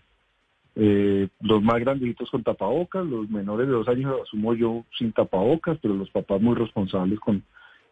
eh, 0.75 1.27
los 1.41 1.61
más 1.61 1.79
grandecitos 1.79 2.29
con 2.29 2.43
tapabocas, 2.43 3.05
los 3.05 3.29
menores 3.29 3.67
de 3.67 3.73
dos 3.73 3.87
años 3.89 4.15
asumo 4.23 4.53
yo 4.53 4.85
sin 4.97 5.11
tapabocas, 5.11 5.77
pero 5.81 5.93
los 5.95 6.09
papás 6.09 6.39
muy 6.39 6.55
responsables 6.55 7.19
con, 7.19 7.43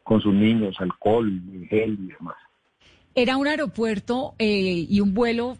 con 0.07 0.21
sus 0.21 0.33
niños, 0.33 0.77
alcohol, 0.79 1.29
gel 1.69 1.97
y 1.99 2.07
demás. 2.13 2.37
Era 3.13 3.35
un 3.35 3.45
aeropuerto 3.45 4.35
eh, 4.39 4.85
y 4.89 5.01
un 5.01 5.13
vuelo, 5.13 5.57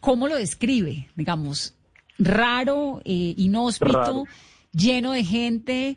¿cómo 0.00 0.26
lo 0.26 0.34
describe? 0.34 1.06
Digamos, 1.14 1.76
raro, 2.18 3.00
eh, 3.04 3.34
inhóspito, 3.36 3.92
Raro. 3.92 4.24
lleno 4.72 5.12
de 5.12 5.22
gente, 5.22 5.96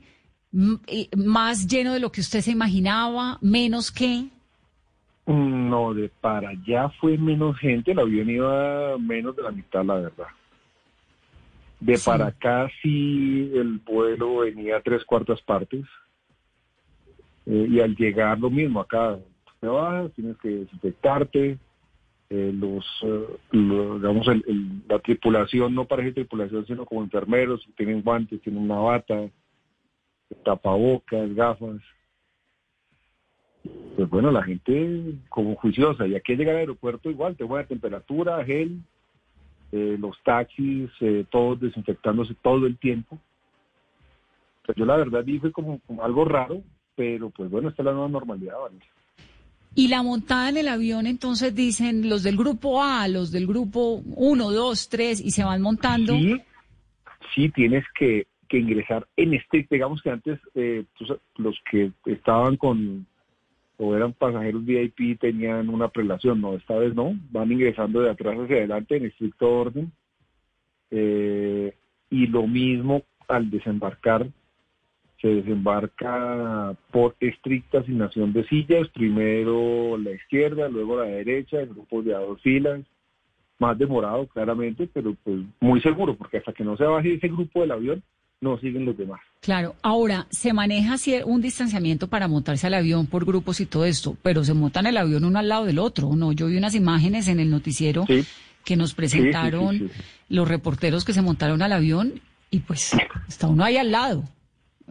eh, 0.86 1.10
más 1.16 1.66
lleno 1.66 1.94
de 1.94 2.00
lo 2.00 2.12
que 2.12 2.22
usted 2.22 2.42
se 2.42 2.52
imaginaba, 2.52 3.40
menos 3.42 3.92
que... 3.92 4.28
No, 5.26 5.94
de 5.96 6.10
para 6.22 6.50
allá 6.50 6.90
fue 7.02 7.18
menos 7.18 7.58
gente, 7.58 7.94
el 7.94 8.00
avión 8.00 8.30
iba 8.30 8.98
menos 9.00 9.36
de 9.36 9.42
la 9.42 9.52
mitad, 9.52 9.84
la 9.84 9.96
verdad. 9.96 10.28
De 11.80 11.98
Sí. 11.98 12.06
para 12.06 12.28
acá 12.28 12.70
sí 12.82 13.52
el 13.56 13.80
vuelo 13.84 14.38
venía 14.38 14.78
a 14.78 14.82
tres 14.82 15.04
cuartas 15.04 15.42
partes. 15.42 15.84
Eh, 17.48 17.68
y 17.70 17.80
al 17.80 17.96
llegar 17.96 18.40
lo 18.40 18.50
mismo, 18.50 18.82
acá 18.82 19.18
te 19.62 19.68
bajas, 19.68 20.12
tienes 20.14 20.38
que 20.38 20.50
desinfectarte. 20.50 21.58
eh, 22.30 22.52
los, 22.54 22.86
eh, 23.04 23.38
digamos, 23.54 24.28
la 24.90 25.00
tripulación 25.00 25.74
no 25.74 25.86
parece 25.86 26.12
tripulación, 26.12 26.66
sino 26.66 26.86
como 26.86 27.02
enfermeros, 27.02 27.66
tienen 27.78 28.02
guantes, 28.02 28.42
tienen 28.42 28.64
una 28.64 28.80
bata, 28.80 29.30
tapabocas, 30.44 31.34
gafas 31.34 31.82
pues 33.96 34.10
bueno, 34.10 34.32
la 34.32 34.44
gente 34.44 35.16
como 35.30 35.56
juiciosa. 35.56 36.06
Y 36.06 36.16
aquí 36.16 36.36
llega 36.36 36.52
al 36.52 36.58
aeropuerto 36.58 37.10
igual, 37.10 37.36
te 37.36 37.44
buena 37.44 37.68
temperatura, 37.68 38.44
gel, 38.46 38.82
eh, 39.72 39.98
los 40.00 40.22
taxis, 40.24 40.90
todos 41.30 41.60
desinfectándose 41.60 42.34
todo 42.36 42.66
el 42.68 42.78
tiempo. 42.78 43.18
Pues 44.66 44.78
yo 44.78 44.86
la 44.86 44.98
verdad 44.98 45.24
dije 45.24 45.52
como, 45.52 45.80
como 45.88 46.04
algo 46.04 46.26
raro, 46.26 46.62
pero 46.98 47.30
pues 47.30 47.50
bueno, 47.50 47.70
esta 47.70 47.84
es 47.84 47.86
la 47.86 47.94
nueva 47.94 48.10
normalidad, 48.10 48.56
Vanessa. 48.60 48.86
Y 49.76 49.90
la 49.90 50.02
montada 50.02 50.50
en 50.50 50.58
el 50.58 50.68
avión, 50.68 51.06
entonces 51.06 51.54
dicen 51.54 52.10
los 52.10 52.24
del 52.24 52.36
grupo 52.36 52.84
A, 52.84 53.08
los 53.08 53.32
del 53.32 53.46
grupo 53.46 54.02
1, 54.04 54.52
2, 54.52 54.90
3, 54.90 55.22
y 55.22 55.32
se 55.32 55.44
van 55.44 55.62
montando. 55.62 56.14
Sí, 56.14 56.42
sí 57.36 57.50
tienes 57.50 57.86
que, 57.98 58.26
que 58.50 58.58
ingresar 58.58 59.08
en 59.16 59.36
este, 59.36 59.68
digamos 59.70 60.02
que 60.02 60.10
antes 60.10 60.40
eh, 60.56 60.84
los 61.38 61.56
que 61.70 61.92
estaban 62.08 62.58
con 62.58 63.06
o 63.78 63.96
eran 63.96 64.14
pasajeros 64.14 64.66
VIP 64.66 65.20
tenían 65.20 65.70
una 65.70 65.90
prelación, 65.90 66.42
no, 66.42 66.56
esta 66.56 66.76
vez 66.76 66.96
no, 66.96 67.14
van 67.30 67.52
ingresando 67.52 68.02
de 68.02 68.10
atrás 68.10 68.36
hacia 68.40 68.56
adelante 68.56 68.98
en 68.98 69.06
estricto 69.06 69.48
orden. 69.48 69.92
Eh, 70.90 71.76
y 72.10 72.26
lo 72.26 72.48
mismo 72.48 73.04
al 73.28 73.52
desembarcar, 73.52 74.28
se 75.22 75.28
desembarca 75.28 76.76
por 76.92 77.16
estricta 77.20 77.80
asignación 77.80 78.34
de 78.34 78.48
sillas, 78.48 78.88
primero 78.94 79.98
la 79.98 80.12
izquierda, 80.12 80.70
luego 80.70 80.98
la 80.98 81.06
derecha, 81.08 81.62
en 81.62 81.70
grupos 81.70 82.06
de 82.06 82.16
a 82.16 82.20
dos 82.20 82.42
filas, 82.42 82.82
más 83.60 83.78
demorado 83.78 84.28
claramente, 84.28 84.88
pero 84.94 85.16
pues 85.24 85.40
muy 85.60 85.82
seguro, 85.82 86.16
porque 86.16 86.38
hasta 86.38 86.54
que 86.54 86.64
no 86.64 86.78
se 86.78 86.84
baje 86.84 87.16
ese 87.16 87.28
grupo 87.28 87.62
del 87.62 87.72
avión, 87.72 88.04
no 88.40 88.60
siguen 88.60 88.86
los 88.86 88.96
demás. 88.96 89.20
Claro, 89.42 89.74
ahora 89.82 90.28
se 90.30 90.54
maneja 90.54 90.96
un 91.26 91.42
distanciamiento 91.42 92.08
para 92.08 92.28
montarse 92.28 92.68
al 92.68 92.76
avión 92.76 93.08
por 93.08 93.26
grupos 93.26 93.60
y 93.60 93.66
todo 93.66 93.86
esto, 93.86 94.16
pero 94.22 94.44
se 94.44 94.54
montan 94.54 94.86
el 94.86 94.98
avión 94.98 95.26
uno 95.26 95.40
al 95.40 95.48
lado 95.50 95.66
del 95.66 95.80
otro, 95.80 96.16
¿no? 96.16 96.32
Yo 96.34 96.46
vi 96.46 96.58
unas 96.58 96.76
imágenes 96.76 97.28
en 97.28 97.40
el 97.40 97.50
noticiero 97.50 98.06
Sí. 98.06 98.24
que 98.64 98.76
nos 98.76 98.94
presentaron 98.94 99.80
sí, 99.80 99.88
sí. 99.92 100.02
los 100.30 100.48
reporteros 100.48 101.04
que 101.04 101.14
se 101.14 101.24
montaron 101.24 101.64
al 101.64 101.72
avión 101.72 102.22
y 102.52 102.60
pues 102.60 102.96
está 103.28 103.48
uno 103.48 103.64
ahí 103.64 103.78
al 103.78 103.92
lado, 103.92 104.24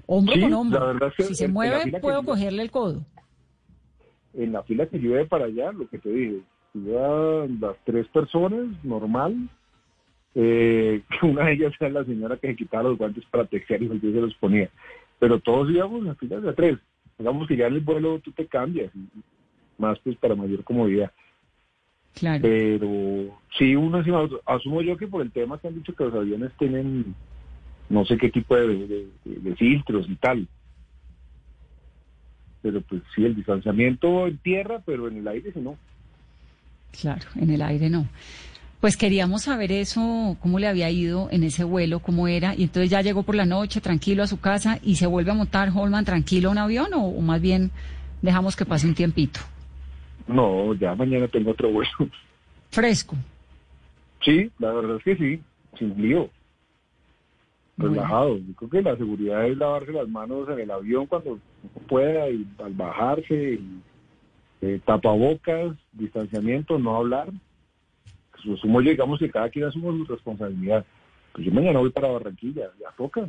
hombro 0.06 0.34
Sí, 0.34 0.40
con 0.42 0.52
hombro. 0.54 1.06
es 1.06 1.14
que 1.14 1.22
si 1.24 1.34
se 1.34 1.48
mueve 1.48 1.90
que 1.90 1.98
puedo 1.98 2.22
cogerle 2.22 2.62
el 2.62 2.70
codo. 2.70 3.04
En 4.34 4.52
la 4.52 4.62
fila 4.62 4.86
que 4.86 4.98
iba 4.98 5.24
para 5.24 5.46
allá, 5.46 5.72
lo 5.72 5.88
que 5.88 5.98
te 5.98 6.10
dije, 6.10 6.40
iban 6.74 7.58
las 7.60 7.76
tres 7.84 8.06
personas, 8.08 8.66
normal, 8.84 9.48
eh, 10.34 11.02
que 11.20 11.26
una 11.26 11.46
de 11.46 11.52
ellas 11.54 11.72
era 11.80 11.88
la 11.90 12.04
señora 12.04 12.36
que 12.36 12.48
se 12.48 12.56
quitaba 12.56 12.90
los 12.90 12.98
guantes 12.98 13.24
para 13.30 13.46
textear 13.46 13.82
y 13.82 13.88
se 13.88 14.06
los 14.10 14.34
ponía. 14.34 14.68
Pero 15.18 15.40
todos 15.40 15.70
íbamos 15.70 16.06
en 16.06 16.16
filas 16.16 16.42
de 16.42 16.50
a 16.50 16.54
tres. 16.54 16.78
Digamos 17.18 17.48
que 17.48 17.56
ya 17.56 17.68
en 17.68 17.74
el 17.74 17.80
vuelo 17.80 18.18
tú 18.20 18.30
te 18.32 18.46
cambias, 18.46 18.92
más 19.78 19.98
pues 20.00 20.16
para 20.18 20.34
mayor 20.34 20.62
comodidad. 20.64 21.10
Claro. 22.12 22.40
Pero 22.42 23.38
sí, 23.58 23.74
uno 23.74 23.98
encima, 23.98 24.28
asumo 24.44 24.82
yo 24.82 24.96
que 24.96 25.06
por 25.06 25.22
el 25.22 25.32
tema 25.32 25.58
que 25.58 25.68
han 25.68 25.74
dicho 25.74 25.94
que 25.94 26.04
los 26.04 26.14
aviones 26.14 26.52
tienen 26.58 27.14
no 27.88 28.04
sé 28.04 28.16
qué 28.18 28.30
tipo 28.30 28.56
de, 28.56 28.66
de- 28.86 29.08
de 29.24 29.56
filtros 29.56 30.06
y 30.08 30.16
tal. 30.16 30.48
Pero 32.62 32.80
pues 32.82 33.02
sí, 33.14 33.24
el 33.24 33.34
distanciamiento 33.36 34.26
en 34.26 34.38
tierra, 34.38 34.82
pero 34.84 35.08
en 35.08 35.18
el 35.18 35.28
aire 35.28 35.52
sí 35.52 35.60
no. 35.60 35.76
Claro, 37.00 37.26
en 37.36 37.50
el 37.50 37.62
aire 37.62 37.90
no. 37.90 38.06
Pues 38.80 38.96
queríamos 38.96 39.42
saber 39.44 39.72
eso, 39.72 40.36
cómo 40.40 40.58
le 40.58 40.68
había 40.68 40.90
ido 40.90 41.28
en 41.30 41.44
ese 41.44 41.64
vuelo, 41.64 42.00
cómo 42.00 42.28
era, 42.28 42.54
y 42.54 42.64
entonces 42.64 42.90
ya 42.90 43.00
llegó 43.02 43.22
por 43.22 43.34
la 43.34 43.46
noche 43.46 43.80
tranquilo 43.80 44.22
a 44.22 44.26
su 44.26 44.38
casa 44.38 44.78
y 44.82 44.96
se 44.96 45.06
vuelve 45.06 45.30
a 45.30 45.34
montar 45.34 45.70
Holman 45.74 46.04
tranquilo 46.04 46.48
a 46.48 46.52
un 46.52 46.58
avión 46.58 46.92
o, 46.94 47.04
o 47.06 47.20
más 47.20 47.40
bien 47.40 47.70
dejamos 48.22 48.54
que 48.54 48.66
pase 48.66 48.86
un 48.86 48.94
tiempito. 48.94 49.40
No, 50.26 50.74
ya 50.74 50.94
mañana 50.94 51.26
tengo 51.28 51.52
otro 51.52 51.70
vuelo. 51.70 51.90
Fresco. 52.70 53.16
Sí, 54.22 54.50
la 54.58 54.72
verdad 54.72 54.96
es 54.98 55.04
que 55.04 55.16
sí, 55.16 55.40
sin 55.78 56.00
lío. 56.02 56.30
Bueno. 57.76 57.94
Relajado. 57.94 58.38
Yo 58.38 58.54
creo 58.54 58.70
que 58.70 58.82
la 58.82 58.96
seguridad 58.96 59.46
es 59.46 59.56
lavarse 59.56 59.92
las 59.92 60.08
manos 60.08 60.48
en 60.48 60.60
el 60.60 60.70
avión 60.70 61.06
cuando 61.06 61.38
pueda 61.88 62.30
y 62.30 62.46
al 62.62 62.72
bajarse, 62.72 63.54
y, 63.54 63.80
eh, 64.62 64.80
tapabocas, 64.84 65.76
distanciamiento, 65.92 66.78
no 66.78 66.96
hablar. 66.96 67.28
Pues, 68.32 68.58
asumo 68.58 68.80
yo, 68.80 68.90
digamos 68.90 69.18
que 69.18 69.30
cada 69.30 69.48
quien 69.50 69.66
asume 69.66 69.98
su 69.98 70.04
responsabilidad. 70.06 70.84
Pues 71.32 71.46
yo 71.46 71.52
mañana 71.52 71.80
voy 71.80 71.90
para 71.90 72.08
Barranquilla, 72.08 72.70
ya 72.80 72.90
toca. 72.96 73.28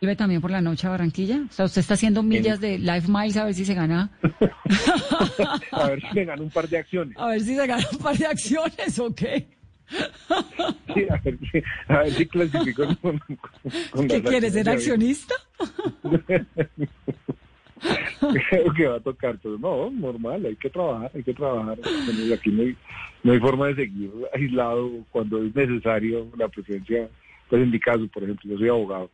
¿Vuelve 0.00 0.16
también 0.16 0.40
por 0.40 0.50
la 0.50 0.60
noche 0.60 0.86
a 0.86 0.90
Barranquilla? 0.90 1.42
O 1.48 1.52
sea, 1.52 1.64
usted 1.64 1.80
está 1.80 1.94
haciendo 1.94 2.24
millas 2.24 2.60
de 2.60 2.76
Life 2.76 3.06
Miles 3.08 3.36
a 3.36 3.44
ver 3.44 3.54
si 3.54 3.64
se 3.64 3.74
gana, 3.74 4.10
A 5.70 5.88
ver 5.88 6.00
si 6.00 6.14
me 6.14 6.24
gano 6.24 6.42
un 6.42 6.50
par 6.50 6.68
de 6.68 6.78
acciones. 6.78 7.16
a 7.20 7.28
ver 7.28 7.40
si 7.40 7.54
se 7.54 7.66
gana 7.66 7.84
un 7.92 7.98
par 7.98 8.16
de 8.16 8.26
acciones 8.26 8.98
o 8.98 9.14
qué. 9.14 9.46
Ver 11.24 11.38
si, 11.52 11.62
a 11.88 11.98
ver 11.98 12.12
si 12.12 12.26
clasifico 12.26 12.84
con, 13.00 13.20
¿Qué 14.08 14.20
las 14.20 14.30
quiere 14.30 14.50
ser 14.50 14.68
accionista? 14.68 15.34
Creo 18.50 18.72
que 18.74 18.86
va 18.86 18.96
a 18.96 19.00
tocar, 19.00 19.38
pero 19.42 19.58
no, 19.58 19.90
normal, 19.90 20.46
hay 20.46 20.56
que 20.56 20.70
trabajar, 20.70 21.10
hay 21.14 21.22
que 21.22 21.34
trabajar. 21.34 21.78
Bueno, 21.80 22.34
Aquí 22.34 22.50
no 22.50 22.62
hay, 22.62 22.76
no 23.24 23.32
hay 23.32 23.40
forma 23.40 23.68
de 23.68 23.74
seguir 23.76 24.10
aislado 24.32 24.90
cuando 25.10 25.42
es 25.42 25.54
necesario 25.54 26.28
la 26.36 26.48
presencia, 26.48 27.08
pues 27.48 27.62
en 27.62 27.70
mi 27.70 27.80
caso, 27.80 28.06
por 28.08 28.22
ejemplo, 28.22 28.50
yo 28.50 28.58
soy 28.58 28.68
abogado 28.68 29.10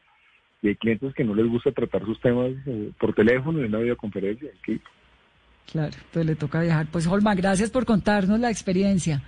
y 0.63 0.69
hay 0.69 0.77
clientes 0.77 1.15
que 1.15 1.25
no 1.25 1.35
les 1.35 1.47
gusta 1.47 1.73
tratar 1.73 2.05
sus 2.05 2.21
temas 2.21 2.51
eh, 2.67 2.91
por 2.99 3.15
teléfono 3.15 3.61
en 3.61 3.67
una 3.67 3.79
videoconferencia. 3.79 4.51
Claro, 5.71 5.93
entonces 5.95 6.27
le 6.27 6.35
toca 6.35 6.63
viajar. 6.63 6.87
Pues 6.91 7.07
Holman, 7.07 7.37
gracias 7.37 7.71
por 7.71 7.85
contarnos 7.85 8.41
la 8.41 8.51
experiencia. 8.51 9.23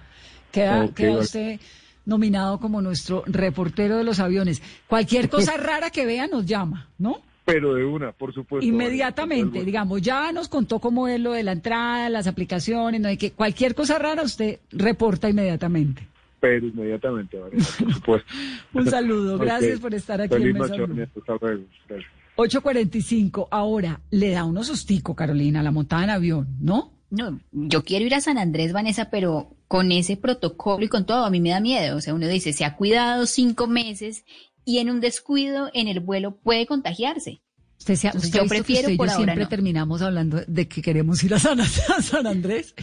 Queda, 0.51 0.85
Ok, 0.85 0.95
queda 0.95 1.19
usted 1.19 1.61
nominado 2.05 2.59
como 2.59 2.83
nuestro 2.83 3.23
reportero 3.27 3.97
de 3.97 4.05
los 4.05 4.21
aviones. 4.21 4.63
Cualquier 4.87 5.29
cosa 5.29 5.57
rara 5.57 5.91
que 5.91 6.07
vea 6.07 6.27
nos 6.27 6.47
llama, 6.47 6.89
¿no? 6.99 7.23
pero 7.45 7.75
de 7.75 7.85
una, 7.85 8.13
por 8.13 8.33
supuesto. 8.33 8.65
Inmediatamente, 8.65 9.65
digamos, 9.65 10.01
ya 10.03 10.31
nos 10.31 10.49
contó 10.49 10.79
cómo 10.79 11.09
es 11.09 11.19
lo 11.19 11.33
de 11.33 11.43
la 11.43 11.53
entrada, 11.53 12.09
las 12.09 12.29
aplicaciones, 12.29 13.01
no 13.01 13.09
hay 13.09 13.17
que 13.17 13.33
cualquier 13.33 13.75
cosa 13.75 13.99
rara 13.99 14.23
usted 14.23 14.61
reporta 14.71 15.29
inmediatamente. 15.29 16.07
Pero 16.39 16.67
inmediatamente, 16.69 17.39
Vale, 17.39 17.57
por 17.57 17.93
supuesto. 17.93 18.33
Un 18.73 18.87
saludo, 18.87 19.39
gracias 19.39 19.81
por 19.81 19.95
estar 19.95 20.21
aquí 20.21 20.35
Feliz 20.35 20.55
en 20.55 20.63
Mesa 20.63 20.77
noche, 20.77 21.03
hasta 21.03 21.37
luego. 21.41 21.65
Gracias. 21.89 22.13
8.45, 22.37 23.49
ahora 23.51 24.01
le 24.11 24.31
da 24.31 24.45
unos 24.45 24.69
sustico, 24.69 25.15
Carolina, 25.15 25.63
la 25.63 25.73
montada 25.73 26.05
en 26.05 26.11
avión, 26.11 26.47
¿no? 26.61 26.93
No, 27.11 27.41
yo 27.51 27.83
quiero 27.83 28.07
ir 28.07 28.15
a 28.15 28.21
San 28.21 28.39
Andrés, 28.39 28.73
Vanessa, 28.73 29.11
pero 29.11 29.51
con 29.71 29.93
ese 29.93 30.17
protocolo 30.17 30.85
y 30.85 30.89
con 30.89 31.07
todo, 31.07 31.25
a 31.25 31.31
mí 31.31 31.39
me 31.41 31.51
da 31.51 31.61
miedo. 31.61 31.97
O 31.97 32.01
sea, 32.01 32.13
uno 32.13 32.27
dice, 32.27 32.53
se 32.53 32.65
ha 32.65 32.75
cuidado 32.75 33.25
cinco 33.27 33.69
meses 33.69 34.25
y 34.65 34.79
en 34.79 34.91
un 34.91 35.01
descuido 35.01 35.71
en 35.75 35.87
el 35.87 36.01
vuelo 36.01 36.35
puede 36.39 36.67
contagiarse. 36.67 37.41
Usted, 37.79 37.95
se 37.95 38.09
ha- 38.09 38.11
Entonces, 38.11 38.31
usted 38.31 38.43
yo 38.43 38.49
prefiero 38.49 38.81
usted 38.81 38.93
y 38.95 38.97
por 38.97 39.07
yo 39.07 39.13
ahora 39.13 39.25
siempre 39.27 39.45
no. 39.45 39.49
terminamos 39.49 40.03
hablando 40.03 40.41
de 40.45 40.67
que 40.67 40.83
queremos 40.83 41.23
ir 41.23 41.35
a 41.35 41.39
San, 41.39 41.61
a 41.61 41.67
San 41.67 42.27
Andrés. 42.27 42.75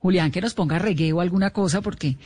Julián, 0.00 0.30
que 0.30 0.42
nos 0.42 0.52
ponga 0.52 0.78
reggae 0.78 1.14
o 1.14 1.22
alguna 1.22 1.50
cosa, 1.50 1.80
porque 1.80 2.18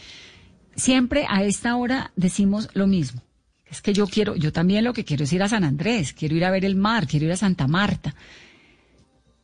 siempre 0.74 1.24
a 1.28 1.44
esta 1.44 1.76
hora 1.76 2.10
decimos 2.16 2.70
lo 2.74 2.88
mismo. 2.88 3.22
Es 3.70 3.82
que 3.82 3.92
yo 3.92 4.08
quiero, 4.08 4.34
yo 4.34 4.52
también 4.52 4.82
lo 4.82 4.94
que 4.94 5.04
quiero 5.04 5.22
es 5.24 5.32
ir 5.32 5.44
a 5.44 5.48
San 5.48 5.62
Andrés, 5.62 6.12
quiero 6.12 6.34
ir 6.34 6.44
a 6.44 6.50
ver 6.50 6.64
el 6.64 6.74
mar, 6.74 7.06
quiero 7.06 7.26
ir 7.26 7.32
a 7.32 7.36
Santa 7.36 7.68
Marta. 7.68 8.16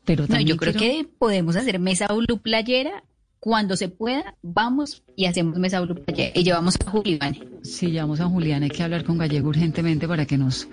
Pero 0.04 0.22
No, 0.22 0.28
también 0.28 0.48
yo 0.48 0.56
creo 0.56 0.72
quiero- 0.74 1.04
que 1.08 1.14
podemos 1.16 1.54
hacer 1.54 1.78
mesa 1.78 2.08
blue 2.08 2.38
playera. 2.42 3.04
Cuando 3.44 3.76
se 3.76 3.90
pueda, 3.90 4.36
vamos 4.40 5.02
y 5.16 5.26
hacemos 5.26 5.58
mesa 5.58 5.84
playera. 5.84 6.32
Y 6.34 6.44
llevamos 6.44 6.76
a 6.80 6.90
Julián. 6.90 7.36
Sí, 7.62 7.90
llamamos 7.90 8.20
a 8.20 8.24
Julián, 8.24 8.62
hay 8.62 8.70
que 8.70 8.82
hablar 8.82 9.04
con 9.04 9.18
Gallego 9.18 9.50
urgentemente 9.50 10.08
para 10.08 10.24
que 10.24 10.38
nos 10.38 10.66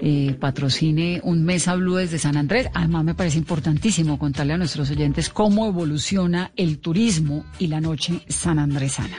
eh, 0.00 0.34
patrocine 0.40 1.20
un 1.22 1.44
Mesa 1.44 1.76
Blue 1.76 1.94
desde 1.94 2.18
San 2.18 2.36
Andrés. 2.36 2.66
Además, 2.74 3.04
me 3.04 3.14
parece 3.14 3.38
importantísimo 3.38 4.18
contarle 4.18 4.54
a 4.54 4.58
nuestros 4.58 4.90
oyentes 4.90 5.28
cómo 5.28 5.68
evoluciona 5.68 6.50
el 6.56 6.80
turismo 6.80 7.44
y 7.60 7.68
la 7.68 7.80
noche 7.80 8.22
sanandresana. 8.26 9.16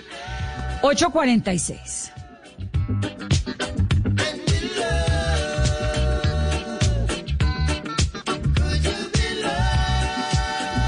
846. 0.82 2.12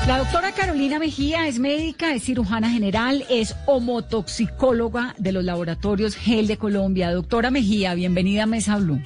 La 0.08 0.18
doctora 0.18 0.51
Carolina 0.51 0.99
Mejía 0.99 1.47
es 1.47 1.60
médica, 1.60 2.14
es 2.14 2.24
cirujana 2.24 2.70
general, 2.70 3.24
es 3.30 3.56
homotoxicóloga 3.68 5.16
de 5.18 5.32
los 5.32 5.45
laboratorios 5.45 6.18
GEL 6.18 6.47
de 6.47 6.58
Colombia. 6.58 7.10
Doctora 7.10 7.51
Mejía, 7.51 7.93
bienvenida 7.93 8.43
a 8.43 8.45
Mesa 8.45 8.78
Blue. 8.78 9.01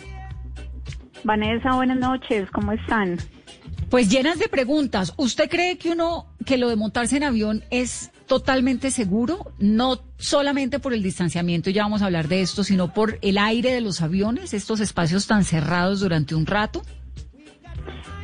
Vanessa, 1.24 1.76
buenas 1.76 2.00
noches, 2.00 2.50
¿cómo 2.50 2.72
están? 2.72 3.20
Pues 3.92 4.10
llenas 4.10 4.40
de 4.40 4.50
preguntas. 4.50 5.14
¿Usted 5.18 5.48
cree 5.48 5.78
que 5.78 5.92
uno, 5.92 6.34
que 6.46 6.58
lo 6.58 6.68
de 6.68 6.76
montarse 6.76 7.18
en 7.18 7.26
avión 7.26 7.64
es 7.70 8.12
totalmente 8.26 8.90
seguro? 8.90 9.54
No 9.60 10.02
solamente 10.18 10.80
por 10.80 10.96
el 10.96 11.04
distanciamiento, 11.04 11.70
ya 11.70 11.84
vamos 11.84 12.02
a 12.02 12.06
hablar 12.06 12.28
de 12.28 12.42
esto, 12.42 12.64
sino 12.64 12.92
por 12.92 13.20
el 13.22 13.38
aire 13.38 13.72
de 13.72 13.82
los 13.82 14.02
aviones, 14.02 14.56
estos 14.56 14.80
espacios 14.80 15.28
tan 15.28 15.44
cerrados 15.44 16.00
durante 16.00 16.34
un 16.34 16.48
rato. 16.48 16.82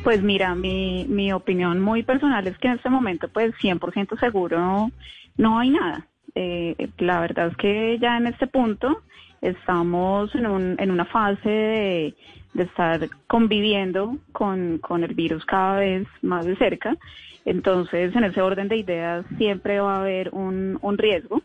Pues 0.04 0.22
mira, 0.22 0.54
mi, 0.54 1.06
mi 1.08 1.32
opinión 1.32 1.80
muy 1.80 2.02
personal 2.02 2.46
es 2.46 2.58
que 2.58 2.68
en 2.68 2.74
este 2.74 2.90
momento, 2.90 3.28
pues 3.28 3.54
100% 3.54 4.20
seguro 4.20 4.90
no 5.38 5.58
hay 5.58 5.70
nada. 5.70 6.06
Eh, 6.34 6.90
la 6.98 7.20
verdad 7.20 7.48
es 7.48 7.56
que 7.56 7.98
ya 7.98 8.18
en 8.18 8.26
este 8.26 8.46
punto 8.46 9.00
estamos 9.40 10.34
en, 10.34 10.46
un, 10.46 10.76
en 10.78 10.90
una 10.90 11.06
fase 11.06 11.48
de, 11.48 12.14
de 12.52 12.62
estar 12.64 13.08
conviviendo 13.26 14.18
con, 14.32 14.76
con 14.78 15.04
el 15.04 15.14
virus 15.14 15.42
cada 15.46 15.78
vez 15.78 16.06
más 16.20 16.44
de 16.44 16.56
cerca. 16.56 16.98
Entonces, 17.46 18.14
en 18.14 18.24
ese 18.24 18.42
orden 18.42 18.68
de 18.68 18.76
ideas, 18.76 19.24
siempre 19.38 19.80
va 19.80 19.96
a 19.96 20.00
haber 20.00 20.28
un, 20.34 20.78
un 20.82 20.98
riesgo. 20.98 21.40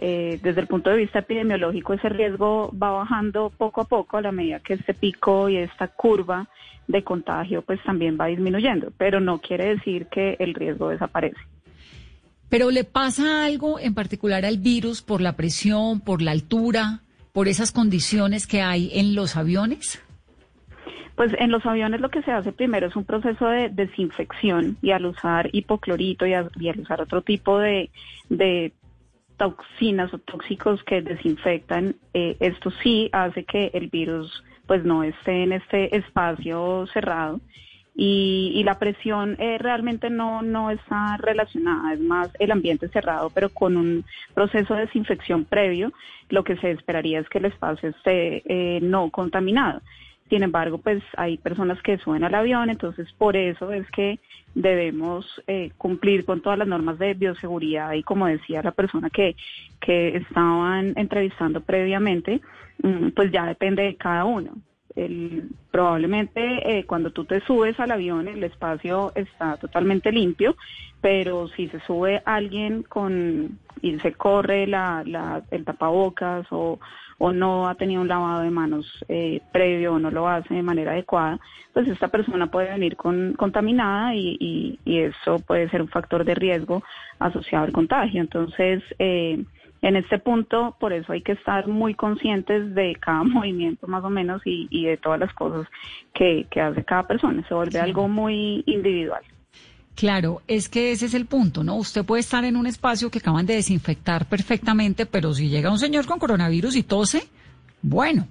Eh, 0.00 0.38
desde 0.42 0.60
el 0.60 0.68
punto 0.68 0.90
de 0.90 0.96
vista 0.96 1.18
epidemiológico, 1.18 1.92
ese 1.92 2.08
riesgo 2.08 2.70
va 2.80 2.92
bajando 2.92 3.50
poco 3.56 3.80
a 3.80 3.84
poco 3.84 4.16
a 4.16 4.22
la 4.22 4.30
medida 4.30 4.60
que 4.60 4.74
este 4.74 4.94
pico 4.94 5.48
y 5.48 5.56
esta 5.56 5.88
curva 5.88 6.48
de 6.86 7.02
contagio 7.02 7.62
pues 7.62 7.82
también 7.82 8.16
va 8.18 8.26
disminuyendo, 8.26 8.92
pero 8.96 9.18
no 9.20 9.40
quiere 9.40 9.74
decir 9.74 10.06
que 10.06 10.36
el 10.38 10.54
riesgo 10.54 10.88
desaparece. 10.90 11.36
Pero 12.48 12.70
le 12.70 12.84
pasa 12.84 13.44
algo 13.44 13.78
en 13.80 13.92
particular 13.94 14.44
al 14.46 14.58
virus 14.58 15.02
por 15.02 15.20
la 15.20 15.34
presión, 15.34 16.00
por 16.00 16.22
la 16.22 16.30
altura, 16.30 17.00
por 17.32 17.48
esas 17.48 17.72
condiciones 17.72 18.46
que 18.46 18.62
hay 18.62 18.90
en 18.94 19.14
los 19.16 19.36
aviones. 19.36 20.00
Pues 21.16 21.32
en 21.40 21.50
los 21.50 21.66
aviones 21.66 22.00
lo 22.00 22.08
que 22.10 22.22
se 22.22 22.30
hace 22.30 22.52
primero 22.52 22.86
es 22.86 22.94
un 22.94 23.04
proceso 23.04 23.48
de 23.48 23.68
desinfección 23.70 24.76
y 24.80 24.92
al 24.92 25.04
usar 25.04 25.50
hipoclorito 25.52 26.24
y, 26.24 26.34
a- 26.34 26.48
y 26.58 26.68
al 26.68 26.78
usar 26.78 27.00
otro 27.02 27.22
tipo 27.22 27.58
de, 27.58 27.90
de 28.28 28.72
toxinas 29.38 30.12
o 30.12 30.18
tóxicos 30.18 30.82
que 30.84 31.00
desinfectan, 31.00 31.96
eh, 32.12 32.36
esto 32.40 32.70
sí 32.82 33.08
hace 33.12 33.44
que 33.44 33.70
el 33.72 33.88
virus 33.88 34.44
pues 34.66 34.84
no 34.84 35.02
esté 35.02 35.44
en 35.44 35.52
este 35.52 35.96
espacio 35.96 36.86
cerrado 36.92 37.40
y, 38.00 38.52
y 38.54 38.62
la 38.62 38.78
presión 38.78 39.34
eh, 39.40 39.58
realmente 39.58 40.08
no, 40.08 40.42
no 40.42 40.70
está 40.70 41.16
relacionada, 41.16 41.94
es 41.94 42.00
más 42.00 42.30
el 42.38 42.52
ambiente 42.52 42.88
cerrado, 42.88 43.28
pero 43.30 43.48
con 43.48 43.76
un 43.76 44.04
proceso 44.34 44.74
de 44.74 44.82
desinfección 44.82 45.44
previo, 45.44 45.92
lo 46.28 46.44
que 46.44 46.56
se 46.58 46.70
esperaría 46.70 47.18
es 47.18 47.28
que 47.28 47.38
el 47.38 47.46
espacio 47.46 47.88
esté 47.88 48.42
eh, 48.46 48.78
no 48.82 49.10
contaminado. 49.10 49.80
Sin 50.28 50.42
embargo, 50.42 50.78
pues 50.78 51.02
hay 51.16 51.38
personas 51.38 51.80
que 51.82 51.98
suben 51.98 52.22
al 52.24 52.34
avión, 52.34 52.68
entonces 52.68 53.10
por 53.16 53.36
eso 53.36 53.72
es 53.72 53.90
que 53.90 54.18
debemos 54.54 55.26
eh, 55.46 55.70
cumplir 55.78 56.24
con 56.24 56.42
todas 56.42 56.58
las 56.58 56.68
normas 56.68 56.98
de 56.98 57.14
bioseguridad 57.14 57.92
y 57.92 58.02
como 58.02 58.26
decía 58.26 58.62
la 58.62 58.72
persona 58.72 59.08
que, 59.08 59.36
que 59.80 60.16
estaban 60.16 60.92
entrevistando 60.96 61.60
previamente, 61.60 62.40
mm, 62.82 63.10
pues 63.10 63.30
ya 63.32 63.46
depende 63.46 63.84
de 63.84 63.96
cada 63.96 64.24
uno. 64.24 64.52
el, 64.96 65.48
probablemente 65.70 66.78
eh, 66.78 66.84
cuando 66.84 67.10
tú 67.10 67.24
te 67.24 67.40
subes 67.40 67.78
al 67.78 67.92
avión 67.92 68.26
el 68.28 68.42
espacio 68.42 69.12
está 69.14 69.56
totalmente 69.56 70.12
limpio, 70.12 70.56
pero 71.00 71.48
si 71.48 71.68
se 71.68 71.80
sube 71.80 72.20
alguien 72.24 72.82
con 72.82 73.58
y 73.80 73.98
se 74.00 74.12
corre 74.12 74.66
la, 74.66 75.02
la, 75.06 75.42
el 75.50 75.64
tapabocas 75.64 76.46
o, 76.50 76.78
o 77.18 77.32
no 77.32 77.68
ha 77.68 77.74
tenido 77.74 78.00
un 78.00 78.08
lavado 78.08 78.42
de 78.42 78.50
manos 78.50 78.86
eh, 79.08 79.40
previo 79.52 79.94
o 79.94 79.98
no 79.98 80.10
lo 80.10 80.28
hace 80.28 80.54
de 80.54 80.62
manera 80.62 80.92
adecuada, 80.92 81.40
pues 81.72 81.88
esta 81.88 82.08
persona 82.08 82.50
puede 82.50 82.70
venir 82.70 82.96
con, 82.96 83.34
contaminada 83.34 84.14
y, 84.14 84.36
y, 84.40 84.78
y 84.84 84.98
eso 85.00 85.38
puede 85.40 85.68
ser 85.68 85.82
un 85.82 85.88
factor 85.88 86.24
de 86.24 86.34
riesgo 86.34 86.82
asociado 87.18 87.64
al 87.64 87.72
contagio. 87.72 88.20
Entonces, 88.20 88.82
eh, 88.98 89.44
en 89.82 89.96
este 89.96 90.18
punto, 90.18 90.76
por 90.80 90.92
eso 90.92 91.12
hay 91.12 91.22
que 91.22 91.32
estar 91.32 91.68
muy 91.68 91.94
conscientes 91.94 92.74
de 92.74 92.96
cada 92.96 93.22
movimiento 93.24 93.86
más 93.86 94.04
o 94.04 94.10
menos 94.10 94.42
y, 94.44 94.68
y 94.70 94.86
de 94.86 94.96
todas 94.96 95.20
las 95.20 95.32
cosas 95.34 95.66
que, 96.14 96.46
que 96.50 96.60
hace 96.60 96.84
cada 96.84 97.06
persona. 97.06 97.46
Se 97.48 97.54
vuelve 97.54 97.80
algo 97.80 98.08
muy 98.08 98.62
individual. 98.66 99.22
Claro, 99.98 100.42
es 100.46 100.68
que 100.68 100.92
ese 100.92 101.06
es 101.06 101.14
el 101.14 101.26
punto, 101.26 101.64
¿no? 101.64 101.74
Usted 101.74 102.04
puede 102.04 102.20
estar 102.20 102.44
en 102.44 102.56
un 102.56 102.68
espacio 102.68 103.10
que 103.10 103.18
acaban 103.18 103.46
de 103.46 103.54
desinfectar 103.54 104.26
perfectamente, 104.26 105.06
pero 105.06 105.34
si 105.34 105.48
llega 105.48 105.72
un 105.72 105.78
señor 105.80 106.06
con 106.06 106.20
coronavirus 106.20 106.76
y 106.76 106.84
tose, 106.84 107.26
bueno. 107.82 108.28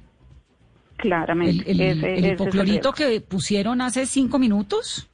Claramente. 0.96 1.70
El, 1.70 1.82
el, 1.82 1.98
ese- 2.00 2.14
el 2.14 2.20
ese 2.20 2.28
es 2.28 2.42
hipoclorito 2.42 2.94
que 2.94 3.20
pusieron 3.20 3.82
hace 3.82 4.06
cinco 4.06 4.40
minutos 4.40 5.08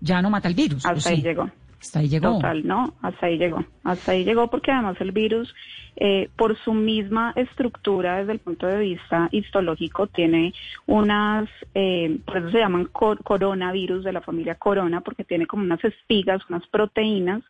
ya 0.00 0.20
no 0.20 0.28
mata 0.28 0.46
el 0.48 0.54
virus. 0.54 0.84
¿o 0.84 0.88
Hasta 0.90 1.08
ahí 1.08 1.16
sí? 1.16 1.22
llegó. 1.22 1.50
Hasta 1.84 1.98
ahí 2.00 2.08
llegó. 2.08 2.32
Total, 2.36 2.66
no, 2.66 2.94
hasta 3.02 3.26
ahí 3.26 3.36
llegó. 3.36 3.62
Hasta 3.84 4.12
ahí 4.12 4.24
llegó 4.24 4.48
porque 4.48 4.72
además 4.72 4.96
el 5.00 5.12
virus, 5.12 5.54
eh, 5.96 6.30
por 6.34 6.56
su 6.64 6.72
misma 6.72 7.34
estructura 7.36 8.16
desde 8.16 8.32
el 8.32 8.38
punto 8.38 8.66
de 8.66 8.78
vista 8.78 9.28
histológico, 9.32 10.06
tiene 10.06 10.54
unas, 10.86 11.46
eh, 11.74 12.18
por 12.24 12.38
eso 12.38 12.50
se 12.50 12.58
llaman 12.58 12.86
cor- 12.86 13.22
coronavirus 13.22 14.02
de 14.02 14.12
la 14.14 14.22
familia 14.22 14.54
corona, 14.54 15.02
porque 15.02 15.24
tiene 15.24 15.46
como 15.46 15.62
unas 15.62 15.84
espigas, 15.84 16.40
unas 16.48 16.66
proteínas 16.68 17.42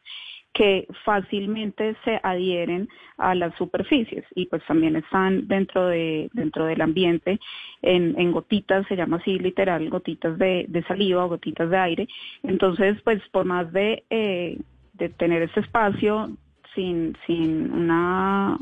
que 0.55 0.87
fácilmente 1.05 1.97
se 2.05 2.21
adhieren 2.23 2.89
a 3.19 3.35
las 3.35 3.55
superficies 3.57 4.25
y 4.37 4.47
pues 4.47 4.65
también 4.67 4.97
están 4.97 5.49
dentro 5.49 5.89
de 5.89 6.31
dentro 6.33 6.65
del 6.67 6.81
ambiente 6.81 7.41
en, 7.83 8.19
en 8.19 8.33
gotitas, 8.33 8.87
se 8.87 8.97
llama 8.97 9.17
así 9.17 9.39
literal, 9.39 9.91
gotitas 9.91 10.39
de, 10.39 10.85
saliva 10.87 11.25
o 11.25 11.29
gotitas 11.29 11.69
de 11.69 11.77
aire. 11.77 12.09
Entonces, 12.43 13.01
pues 13.03 13.21
por 13.31 13.45
más 13.45 13.73
de, 13.73 14.05
eh, 14.11 14.59
de 14.95 15.09
tener 15.09 15.43
este 15.43 15.61
espacio 15.61 16.31
sin, 16.75 17.17
sin 17.27 17.73
una 17.73 18.59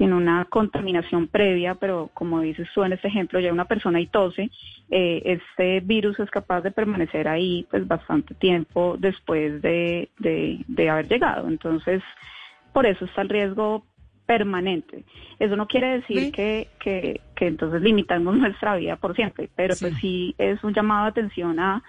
sin 0.00 0.14
una 0.14 0.46
contaminación 0.46 1.28
previa, 1.28 1.74
pero 1.74 2.08
como 2.14 2.40
dices 2.40 2.66
tú 2.74 2.82
en 2.82 2.94
este 2.94 3.08
ejemplo, 3.08 3.38
ya 3.38 3.52
una 3.52 3.66
persona 3.66 4.00
y 4.00 4.06
tose, 4.06 4.50
eh, 4.90 5.20
este 5.26 5.80
virus 5.80 6.18
es 6.20 6.30
capaz 6.30 6.62
de 6.62 6.70
permanecer 6.70 7.28
ahí 7.28 7.66
pues 7.70 7.86
bastante 7.86 8.32
tiempo 8.32 8.96
después 8.98 9.60
de, 9.60 10.08
de, 10.18 10.64
de 10.68 10.88
haber 10.88 11.06
llegado. 11.06 11.48
Entonces, 11.48 12.02
por 12.72 12.86
eso 12.86 13.04
está 13.04 13.20
el 13.20 13.28
riesgo 13.28 13.84
permanente. 14.24 15.04
Eso 15.38 15.54
no 15.54 15.66
quiere 15.66 16.00
decir 16.00 16.32
que, 16.32 16.68
que, 16.82 17.20
que 17.36 17.46
entonces 17.48 17.82
limitamos 17.82 18.34
nuestra 18.38 18.76
vida 18.76 18.96
por 18.96 19.14
siempre, 19.14 19.50
pero 19.54 19.74
pues 19.78 19.92
sí 20.00 20.34
es 20.38 20.64
un 20.64 20.72
llamado 20.72 21.04
de 21.04 21.10
atención 21.10 21.60
a 21.60 21.82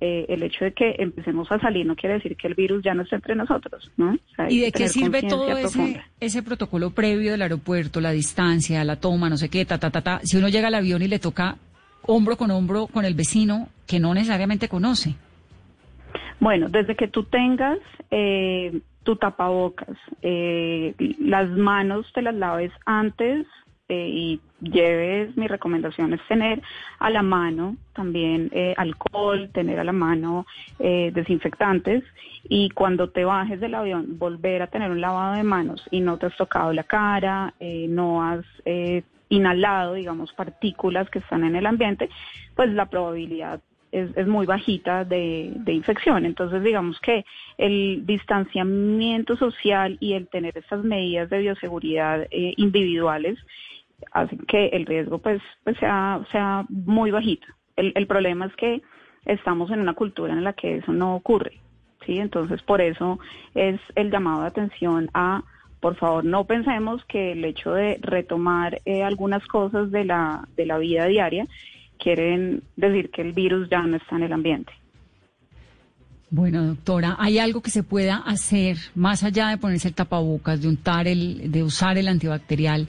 eh, 0.00 0.26
el 0.28 0.42
hecho 0.42 0.64
de 0.64 0.72
que 0.72 0.96
empecemos 0.98 1.50
a 1.50 1.58
salir 1.58 1.86
no 1.86 1.96
quiere 1.96 2.16
decir 2.16 2.36
que 2.36 2.48
el 2.48 2.54
virus 2.54 2.82
ya 2.82 2.94
no 2.94 3.02
esté 3.02 3.16
entre 3.16 3.34
nosotros, 3.34 3.90
¿no? 3.96 4.12
O 4.12 4.34
sea, 4.34 4.46
hay 4.46 4.56
¿Y 4.56 4.60
de 4.60 4.72
qué 4.72 4.88
sirve 4.88 5.22
todo 5.22 5.56
ese, 5.56 6.02
ese 6.20 6.42
protocolo 6.42 6.90
previo 6.90 7.32
del 7.32 7.42
aeropuerto, 7.42 8.00
la 8.00 8.10
distancia, 8.10 8.84
la 8.84 8.96
toma, 8.96 9.30
no 9.30 9.36
sé 9.36 9.48
qué, 9.48 9.64
ta, 9.64 9.78
ta, 9.78 9.90
ta, 9.90 10.02
ta? 10.02 10.20
Si 10.22 10.36
uno 10.36 10.48
llega 10.48 10.68
al 10.68 10.74
avión 10.74 11.02
y 11.02 11.08
le 11.08 11.18
toca 11.18 11.56
hombro 12.06 12.36
con 12.36 12.50
hombro 12.50 12.86
con 12.86 13.04
el 13.04 13.14
vecino 13.14 13.68
que 13.86 14.00
no 14.00 14.14
necesariamente 14.14 14.68
conoce. 14.68 15.14
Bueno, 16.40 16.68
desde 16.68 16.96
que 16.96 17.08
tú 17.08 17.24
tengas 17.24 17.78
eh, 18.10 18.80
tu 19.02 19.16
tapabocas, 19.16 19.96
eh, 20.22 20.94
las 21.18 21.48
manos 21.50 22.10
te 22.12 22.22
las 22.22 22.34
laves 22.34 22.72
antes 22.84 23.46
eh, 23.88 24.08
y 24.08 24.40
lleves, 24.60 25.36
mi 25.36 25.46
recomendación 25.46 26.14
es 26.14 26.20
tener 26.26 26.62
a 26.98 27.10
la 27.10 27.22
mano 27.22 27.76
también 27.92 28.48
eh, 28.52 28.74
alcohol, 28.76 29.50
tener 29.52 29.78
a 29.78 29.84
la 29.84 29.92
mano 29.92 30.46
eh, 30.78 31.10
desinfectantes 31.14 32.02
y 32.48 32.70
cuando 32.70 33.10
te 33.10 33.24
bajes 33.24 33.60
del 33.60 33.74
avión 33.74 34.18
volver 34.18 34.62
a 34.62 34.68
tener 34.68 34.90
un 34.90 35.00
lavado 35.00 35.34
de 35.34 35.42
manos 35.42 35.86
y 35.90 36.00
no 36.00 36.16
te 36.16 36.26
has 36.26 36.36
tocado 36.36 36.72
la 36.72 36.84
cara, 36.84 37.54
eh, 37.60 37.86
no 37.88 38.22
has 38.22 38.44
eh, 38.64 39.02
inhalado, 39.28 39.94
digamos, 39.94 40.32
partículas 40.32 41.10
que 41.10 41.18
están 41.18 41.44
en 41.44 41.56
el 41.56 41.66
ambiente, 41.66 42.08
pues 42.54 42.70
la 42.70 42.86
probabilidad 42.86 43.60
es, 43.92 44.16
es 44.16 44.26
muy 44.26 44.44
bajita 44.46 45.04
de, 45.04 45.52
de 45.56 45.72
infección. 45.72 46.26
Entonces, 46.26 46.62
digamos 46.62 47.00
que 47.00 47.24
el 47.58 48.04
distanciamiento 48.04 49.36
social 49.36 49.96
y 50.00 50.14
el 50.14 50.26
tener 50.28 50.56
estas 50.58 50.82
medidas 50.82 51.30
de 51.30 51.38
bioseguridad 51.38 52.22
eh, 52.30 52.54
individuales 52.56 53.38
hacen 54.12 54.38
que 54.46 54.68
el 54.68 54.86
riesgo 54.86 55.18
pues, 55.18 55.40
pues 55.64 55.76
sea, 55.78 56.20
sea 56.30 56.64
muy 56.68 57.10
bajito. 57.10 57.46
El, 57.76 57.92
el 57.94 58.06
problema 58.06 58.46
es 58.46 58.56
que 58.56 58.82
estamos 59.24 59.70
en 59.70 59.80
una 59.80 59.94
cultura 59.94 60.32
en 60.32 60.44
la 60.44 60.52
que 60.52 60.76
eso 60.76 60.92
no 60.92 61.16
ocurre. 61.16 61.60
¿sí? 62.06 62.18
Entonces, 62.18 62.62
por 62.62 62.80
eso 62.80 63.18
es 63.54 63.80
el 63.94 64.10
llamado 64.10 64.42
de 64.42 64.48
atención 64.48 65.10
a, 65.14 65.42
por 65.80 65.96
favor, 65.96 66.24
no 66.24 66.44
pensemos 66.44 67.04
que 67.06 67.32
el 67.32 67.44
hecho 67.44 67.72
de 67.72 67.98
retomar 68.00 68.80
eh, 68.84 69.02
algunas 69.02 69.46
cosas 69.46 69.90
de 69.90 70.04
la, 70.04 70.46
de 70.56 70.66
la 70.66 70.78
vida 70.78 71.06
diaria 71.06 71.46
quieren 71.98 72.62
decir 72.76 73.10
que 73.10 73.22
el 73.22 73.32
virus 73.32 73.68
ya 73.70 73.82
no 73.82 73.96
está 73.96 74.16
en 74.16 74.24
el 74.24 74.32
ambiente. 74.32 74.72
Bueno, 76.30 76.64
doctora, 76.64 77.14
¿hay 77.18 77.38
algo 77.38 77.62
que 77.62 77.70
se 77.70 77.84
pueda 77.84 78.16
hacer 78.16 78.76
más 78.96 79.22
allá 79.22 79.50
de 79.50 79.58
ponerse 79.58 79.88
el 79.88 79.94
tapabocas, 79.94 80.60
de 80.60 80.68
untar 80.68 81.06
el, 81.06 81.52
de 81.52 81.62
usar 81.62 81.96
el 81.96 82.08
antibacterial 82.08 82.88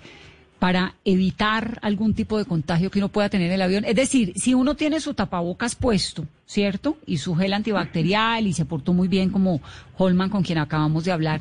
para 0.65 0.95
evitar 1.05 1.77
algún 1.83 2.15
tipo 2.15 2.39
de 2.39 2.45
contagio 2.45 2.89
que 2.89 2.97
uno 2.97 3.09
pueda 3.09 3.29
tener 3.29 3.49
en 3.49 3.53
el 3.53 3.61
avión? 3.61 3.85
Es 3.85 3.95
decir, 3.95 4.33
si 4.35 4.55
uno 4.55 4.73
tiene 4.73 4.99
su 4.99 5.13
tapabocas 5.13 5.75
puesto, 5.75 6.25
¿cierto? 6.47 6.97
Y 7.05 7.17
su 7.17 7.35
gel 7.35 7.53
antibacterial 7.53 8.47
y 8.47 8.53
se 8.53 8.65
portó 8.65 8.91
muy 8.91 9.07
bien 9.07 9.29
como 9.29 9.61
Holman 9.95 10.31
con 10.31 10.41
quien 10.41 10.57
acabamos 10.57 11.05
de 11.05 11.11
hablar, 11.11 11.39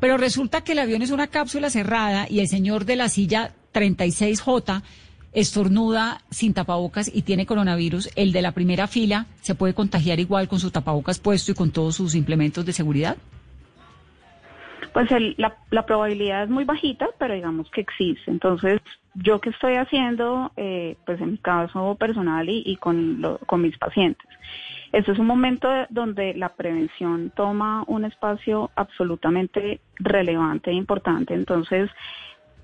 pero 0.00 0.16
resulta 0.16 0.62
que 0.62 0.72
el 0.72 0.78
avión 0.78 1.02
es 1.02 1.10
una 1.10 1.26
cápsula 1.26 1.68
cerrada 1.68 2.26
y 2.30 2.40
el 2.40 2.48
señor 2.48 2.86
de 2.86 2.96
la 2.96 3.10
silla 3.10 3.52
36J 3.74 4.80
estornuda 5.34 6.22
sin 6.30 6.54
tapabocas 6.54 7.10
y 7.12 7.20
tiene 7.20 7.44
coronavirus, 7.44 8.08
el 8.16 8.32
de 8.32 8.40
la 8.40 8.52
primera 8.52 8.86
fila 8.86 9.26
se 9.42 9.54
puede 9.54 9.74
contagiar 9.74 10.18
igual 10.18 10.48
con 10.48 10.60
su 10.60 10.70
tapabocas 10.70 11.18
puesto 11.18 11.52
y 11.52 11.54
con 11.54 11.72
todos 11.72 11.96
sus 11.96 12.14
implementos 12.14 12.64
de 12.64 12.72
seguridad. 12.72 13.18
Pues 14.92 15.10
el- 15.10 15.34
la, 15.38 15.86
probabilidad 15.86 16.44
es 16.44 16.50
muy 16.50 16.64
bajita, 16.64 17.08
pero 17.18 17.34
digamos 17.34 17.70
que 17.70 17.80
existe. 17.80 18.30
Entonces, 18.30 18.80
yo 19.14 19.40
qué 19.40 19.50
estoy 19.50 19.74
haciendo, 19.76 20.52
eh, 20.56 20.96
pues 21.06 21.20
en 21.20 21.32
mi 21.32 21.38
caso 21.38 21.96
personal 21.98 22.48
y, 22.48 22.76
con, 22.76 23.20
lo- 23.20 23.38
con 23.46 23.62
mis 23.62 23.76
pacientes. 23.78 24.26
Este 24.92 25.12
es 25.12 25.18
un 25.18 25.26
momento 25.26 25.68
de- 25.70 25.86
donde 25.88 26.34
la 26.34 26.50
prevención 26.50 27.32
toma 27.34 27.84
un 27.86 28.04
espacio 28.04 28.70
absolutamente 28.76 29.80
relevante 29.96 30.70
e 30.70 30.74
importante. 30.74 31.32
Entonces, 31.32 31.90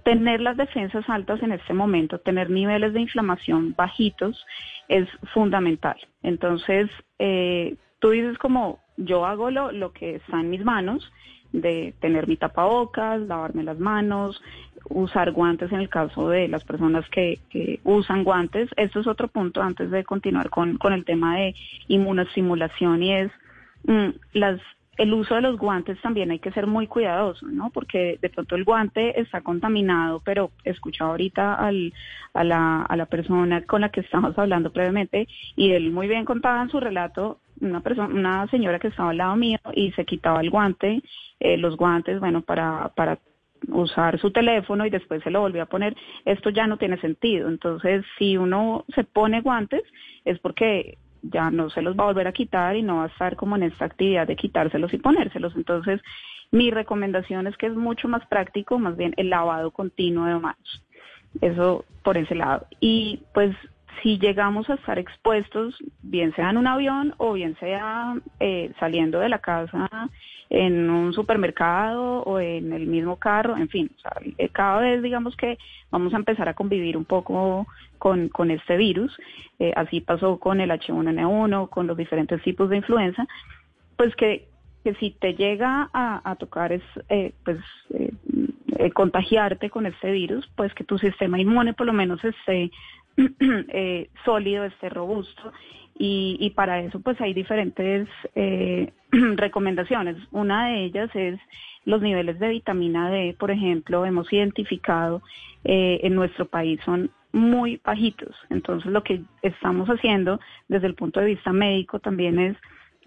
tener 0.05 0.41
las 0.41 0.57
defensas 0.57 1.09
altas 1.09 1.43
en 1.43 1.53
este 1.53 1.73
momento, 1.75 2.19
tener 2.19 2.51
niveles 2.51 2.93
de 2.93 3.01
inflamación 3.01 3.75
bajitos 3.77 4.45
es 4.89 5.09
fundamental. 5.35 5.97
Entonces, 6.23 6.91
eh, 7.19 7.77
tú 7.99 8.11
dices 8.11 8.39
como 8.39 8.81
yo 8.97 9.25
hago 9.27 9.51
lo, 9.51 9.71
lo 9.73 9.93
que 9.93 10.17
está 10.17 10.41
en 10.41 10.51
mis 10.51 10.65
manos, 10.65 11.11
de 11.53 11.95
tener 12.01 12.29
mi 12.29 12.37
tapabocas, 12.37 13.21
lavarme 13.23 13.63
las 13.63 13.79
manos, 13.79 14.43
usar 14.89 15.33
guantes 15.33 15.73
en 15.73 15.81
el 15.81 15.89
caso 15.89 16.29
de 16.29 16.49
las 16.49 16.65
personas 16.65 17.09
que, 17.11 17.39
que 17.51 17.81
usan 17.85 18.25
guantes. 18.25 18.71
Esto 18.77 19.01
es 19.01 19.07
otro 19.07 19.29
punto 19.29 19.63
antes 19.63 19.91
de 19.91 20.05
continuar 20.05 20.51
con, 20.51 20.79
con 20.79 20.93
el 20.93 21.05
tema 21.05 21.37
de 21.37 21.55
inmunostimulación 21.89 23.03
y 23.03 23.15
es 23.15 23.33
mm, 23.85 24.09
las 24.33 24.61
el 24.99 25.15
uso 25.15 25.37
de 25.37 25.41
los 25.41 25.57
guantes 25.57 26.01
también 26.03 26.31
hay 26.33 26.41
que 26.41 26.51
ser 26.51 26.67
muy 26.67 26.89
cuidadoso, 26.89 27.47
¿no? 27.47 27.71
Porque 27.71 28.19
de 28.21 28.29
pronto 28.29 28.57
el 28.57 28.65
guante 28.65 29.21
está 29.21 29.41
contaminado, 29.41 30.21
pero 30.25 30.51
escuché 30.65 31.05
ahorita 31.05 31.55
al, 31.55 31.95
a, 32.35 32.43
la, 32.45 32.83
a 32.83 32.97
la 32.97 33.07
persona 33.07 33.65
con 33.65 33.81
la 33.81 33.91
que 33.91 34.01
estábamos 34.01 34.37
hablando 34.37 34.73
previamente 34.73 35.29
y 35.57 35.71
él 35.71 35.93
muy 35.93 36.09
bien 36.09 36.25
contaba 36.25 36.61
en 36.63 36.69
su 36.69 36.81
relato 36.81 37.39
una 37.61 37.81
persona, 37.81 38.13
una 38.13 38.47
señora 38.49 38.79
que 38.79 38.89
estaba 38.89 39.11
al 39.11 39.19
lado 39.19 39.37
mío 39.37 39.59
y 39.73 39.93
se 39.93 40.05
quitaba 40.05 40.41
el 40.41 40.51
guante, 40.51 41.01
eh, 41.39 41.57
los 41.57 41.77
guantes, 41.77 42.19
bueno, 42.19 42.43
para, 42.43 42.93
para 42.97 43.19
usar 43.69 44.19
su 44.19 44.33
teléfono 44.33 44.85
y 44.85 44.91
después 44.91 45.23
se 45.23 45.31
lo 45.31 45.41
volvió 45.41 45.63
a 45.63 45.67
poner, 45.67 45.97
esto 46.25 46.51
ya 46.51 46.67
no 46.67 46.77
tiene 46.77 47.01
sentido. 47.01 47.49
Entonces, 47.49 48.05
si 48.19 48.37
uno 48.37 48.85
se 48.95 49.05
pone 49.05 49.43
guantes, 49.43 49.83
es 50.25 50.39
porque 50.41 50.99
ya 51.23 51.51
no 51.51 51.71
se 51.71 51.83
los 51.83 51.97
va 51.97 52.05
a 52.05 52.07
volver 52.09 52.29
a 52.29 52.33
quitar 52.33 52.77
y 52.77 52.83
no 52.83 52.97
va 52.97 53.05
a 53.05 53.09
estar 53.09 53.37
como 53.37 53.57
en 53.57 53.65
esta 53.65 53.85
actividad 53.85 54.27
de 54.27 54.37
quitárselos 54.37 54.93
y 54.93 54.99
ponérselos. 54.99 55.55
Entonces, 55.57 56.01
mi 56.51 56.71
recomendación 56.71 57.47
es 57.47 57.57
que 57.57 57.67
es 57.67 57.75
mucho 57.75 58.09
más 58.09 58.27
práctico, 58.27 58.79
más 58.79 58.97
bien 58.97 59.15
el 59.17 59.31
lavado 59.31 59.71
continuo 59.71 60.27
de 60.27 60.39
manos. 60.39 60.83
Eso 61.41 61.85
por 62.03 62.17
ese 62.17 62.35
lado. 62.35 62.67
Y 62.81 63.21
pues 63.35 63.55
si 64.03 64.19
llegamos 64.19 64.69
a 64.71 64.75
estar 64.75 64.99
expuestos, 64.99 65.77
bien 66.03 66.35
sea 66.35 66.51
en 66.51 66.57
un 66.57 66.67
avión 66.67 67.15
o 67.19 67.33
bien 67.33 67.57
sea 67.59 68.15
eh, 68.41 68.73
saliendo 68.79 69.19
de 69.19 69.29
la 69.29 69.41
casa 69.41 69.89
en 70.51 70.89
un 70.89 71.13
supermercado 71.13 72.23
o 72.23 72.41
en 72.41 72.73
el 72.73 72.87
mismo 72.87 73.17
carro, 73.17 73.57
en 73.57 73.69
fin, 73.69 73.91
eh, 74.39 74.49
cada 74.49 74.81
vez 74.81 75.03
digamos 75.03 75.37
que 75.37 75.59
vamos 75.91 76.15
a 76.15 76.17
empezar 76.17 76.49
a 76.49 76.55
convivir 76.55 76.97
un 76.97 77.05
poco 77.05 77.67
con, 77.99 78.29
con 78.29 78.51
este 78.51 78.77
virus, 78.77 79.15
eh, 79.59 79.73
así 79.77 80.01
pasó 80.01 80.39
con 80.39 80.61
el 80.61 80.71
H1N1, 80.71 81.69
con 81.69 81.87
los 81.87 81.97
diferentes 81.97 82.43
tipos 82.43 82.71
de 82.71 82.79
influenza, 82.79 83.27
pues 83.97 84.15
que, 84.17 84.49
que 84.85 84.95
si 84.95 85.11
te 85.11 85.35
llega 85.35 85.91
a, 85.93 86.37
tocar 86.37 86.73
es, 86.73 86.83
eh, 87.11 87.33
pues, 87.45 87.59
contagiarte 88.95 89.69
con 89.69 89.85
este 89.85 90.13
virus, 90.13 90.49
pues 90.57 90.73
que 90.73 90.85
tu 90.85 90.99
sistema 90.99 91.39
inmune 91.39 91.75
por 91.75 91.87
lo 91.87 91.93
menos 91.93 92.25
esté 92.25 92.71
sólido, 94.25 94.65
esté 94.65 94.89
robusto 94.89 95.53
y, 95.99 96.53
para 96.55 96.81
eso 96.81 97.01
pues 97.01 97.21
hay 97.21 97.35
diferentes 97.35 98.09
eh, 98.35 98.93
recomendaciones. 99.11 100.17
Una 100.31 100.69
de 100.69 100.85
ellas 100.85 101.11
es 101.15 101.41
los 101.85 102.01
niveles 102.03 102.39
de 102.39 102.49
vitamina 102.49 103.11
D, 103.11 103.35
por 103.39 103.51
ejemplo, 103.51 104.05
hemos 104.05 104.33
identificado 104.33 105.23
eh, 105.65 106.01
en 106.03 106.15
nuestro 106.15 106.47
país 106.47 106.81
son 106.85 107.11
muy 107.33 107.81
bajitos. 107.85 108.35
Entonces 108.51 108.93
lo 108.93 109.03
que 109.03 109.23
estamos 109.43 109.89
haciendo 109.89 110.41
desde 110.69 110.87
el 110.87 110.95
punto 110.95 111.21
de 111.21 111.27
vista 111.27 111.53
médico 111.53 111.99
también 111.99 112.39
es 112.39 112.57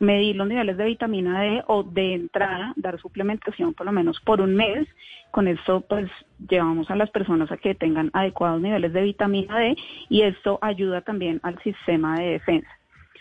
medir 0.01 0.35
los 0.35 0.47
niveles 0.47 0.77
de 0.77 0.85
vitamina 0.85 1.41
D 1.41 1.63
o 1.67 1.83
de 1.83 2.15
entrada 2.15 2.73
dar 2.75 2.99
suplementación 2.99 3.73
por 3.73 3.85
lo 3.85 3.91
menos 3.91 4.19
por 4.21 4.41
un 4.41 4.55
mes. 4.55 4.87
Con 5.29 5.47
esto 5.47 5.81
pues 5.81 6.09
llevamos 6.49 6.89
a 6.89 6.95
las 6.95 7.09
personas 7.11 7.51
a 7.51 7.57
que 7.57 7.75
tengan 7.75 8.09
adecuados 8.13 8.61
niveles 8.61 8.91
de 8.91 9.03
vitamina 9.03 9.57
D 9.59 9.77
y 10.09 10.23
esto 10.23 10.59
ayuda 10.61 11.01
también 11.01 11.39
al 11.43 11.57
sistema 11.63 12.19
de 12.19 12.31
defensa. 12.31 12.69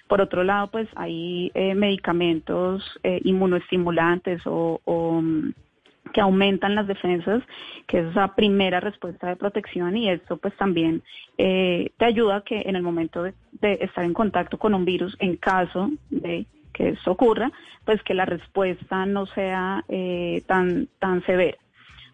Por 0.08 0.20
otro 0.20 0.42
lado, 0.42 0.72
pues 0.72 0.88
hay 0.96 1.52
eh, 1.54 1.76
medicamentos 1.76 2.82
eh, 3.04 3.20
inmunoestimulantes 3.22 4.42
o, 4.44 4.80
mm, 5.22 5.50
que 6.12 6.20
aumentan 6.20 6.74
las 6.74 6.88
defensas, 6.88 7.44
que 7.86 8.00
es 8.00 8.06
esa 8.06 8.34
primera 8.34 8.80
respuesta 8.80 9.28
de 9.28 9.36
protección 9.36 9.96
y 9.96 10.10
esto 10.10 10.36
pues 10.38 10.56
también 10.56 11.04
eh, 11.38 11.92
te 11.96 12.06
ayuda 12.06 12.42
que 12.42 12.62
en 12.62 12.74
el 12.74 12.82
momento 12.82 13.22
de, 13.22 13.34
estar 13.60 14.04
en 14.04 14.12
contacto 14.12 14.58
con 14.58 14.74
un 14.74 14.84
virus, 14.84 15.16
en 15.20 15.36
caso 15.36 15.90
de 16.08 16.46
que 16.72 16.90
esto 16.90 17.12
ocurra, 17.12 17.50
pues 17.84 18.02
que 18.02 18.14
la 18.14 18.24
respuesta 18.24 19.06
no 19.06 19.26
sea 19.26 19.84
tan, 20.46 20.88
tan 20.98 21.24
severa. 21.24 21.58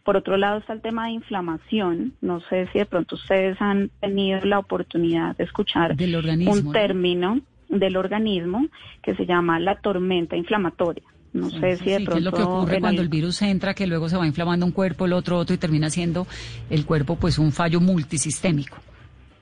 Por 0.04 0.16
otro 0.16 0.36
lado 0.36 0.59
está 0.59 0.72
el 0.72 0.82
tema 0.82 1.07
de 1.07 1.12
inflamación. 1.12 2.14
No 2.20 2.40
sé 2.48 2.68
si 2.72 2.78
de 2.78 2.86
pronto 2.86 3.16
ustedes 3.16 3.61
han 3.61 3.90
tenido 4.00 4.40
la 4.44 4.61
oportunidad 4.61 5.36
de 5.36 5.44
escuchar 5.44 5.96
un 5.98 6.72
término 6.72 7.40
del 7.68 7.96
organismo 7.96 8.68
que 9.02 9.16
se 9.16 9.26
llama 9.26 9.59
la 9.59 9.80
tormenta 9.80 10.36
inflamatoria. 10.36 11.02
No 11.32 11.50
sé 11.50 11.76
si 11.76 11.90
de 11.90 11.96
pronto... 11.96 12.12
¿Qué 12.12 12.18
es 12.18 12.24
lo 12.24 12.32
que 12.32 12.42
ocurre 12.42 12.80
cuando 12.80 13.02
el... 13.02 13.09
virus 13.09 13.42
entra, 13.42 13.74
que 13.74 13.86
luego 13.86 14.09
se 14.09 14.16
va 14.16 14.26
inflamando 14.26 14.64
un 14.64 14.72
cuerpo, 14.72 15.07
el 15.07 15.12
otro, 15.12 15.38
otro, 15.38 15.54
y 15.54 15.59
termina 15.59 15.90
siendo 15.90 16.26
el 16.70 16.86
cuerpo 16.86 17.16
pues 17.16 17.38
un 17.38 17.50
fallo 17.50 17.80
multisistémico? 17.80 18.78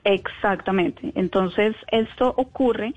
Exactamente. 0.03 1.11
Entonces, 1.15 1.75
esto 1.91 2.33
ocurre 2.35 2.93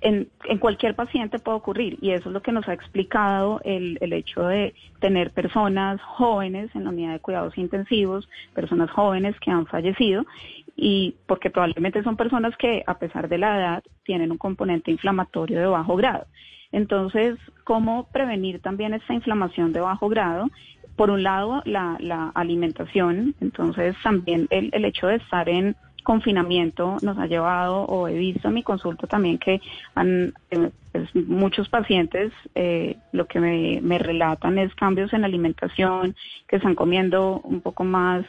en, 0.00 0.28
en, 0.44 0.58
cualquier 0.58 0.94
paciente 0.94 1.38
puede 1.38 1.56
ocurrir 1.56 1.98
y 2.00 2.10
eso 2.10 2.28
es 2.28 2.32
lo 2.32 2.42
que 2.42 2.52
nos 2.52 2.68
ha 2.68 2.72
explicado 2.72 3.60
el, 3.64 3.98
el, 4.00 4.12
hecho 4.12 4.42
de 4.42 4.74
tener 5.00 5.30
personas 5.30 6.00
jóvenes 6.02 6.70
en 6.74 6.84
la 6.84 6.90
unidad 6.90 7.12
de 7.12 7.20
cuidados 7.20 7.56
intensivos, 7.56 8.28
personas 8.54 8.90
jóvenes 8.90 9.38
que 9.40 9.50
han 9.50 9.66
fallecido 9.66 10.24
y 10.76 11.16
porque 11.26 11.50
probablemente 11.50 12.02
son 12.02 12.16
personas 12.16 12.56
que 12.56 12.82
a 12.86 12.98
pesar 12.98 13.28
de 13.28 13.38
la 13.38 13.58
edad 13.58 13.82
tienen 14.04 14.30
un 14.30 14.38
componente 14.38 14.90
inflamatorio 14.90 15.58
de 15.58 15.66
bajo 15.66 15.96
grado. 15.96 16.26
Entonces, 16.72 17.38
¿cómo 17.64 18.08
prevenir 18.12 18.60
también 18.60 18.92
esta 18.92 19.14
inflamación 19.14 19.72
de 19.72 19.80
bajo 19.80 20.08
grado? 20.08 20.50
Por 20.96 21.10
un 21.10 21.22
lado, 21.22 21.62
la, 21.64 21.96
la 22.00 22.30
alimentación, 22.34 23.34
entonces 23.40 23.94
también 24.02 24.46
el, 24.50 24.70
el 24.72 24.84
hecho 24.84 25.06
de 25.06 25.16
estar 25.16 25.48
en 25.48 25.76
confinamiento 26.06 26.98
nos 27.02 27.18
ha 27.18 27.26
llevado, 27.26 27.80
o 27.80 28.06
he 28.06 28.16
visto 28.16 28.46
en 28.46 28.54
mi 28.54 28.62
consulta 28.62 29.08
también 29.08 29.38
que 29.38 29.60
han, 29.96 30.32
eh, 30.52 30.70
pues, 30.92 31.12
muchos 31.16 31.68
pacientes 31.68 32.32
eh, 32.54 32.96
lo 33.10 33.26
que 33.26 33.40
me, 33.40 33.98
relatan 33.98 34.56
es 34.60 34.72
cambios 34.76 35.12
en 35.12 35.24
alimentación, 35.24 36.14
que 36.46 36.56
están 36.56 36.76
comiendo 36.76 37.40
un 37.42 37.60
poco 37.60 37.82
más 37.82 38.24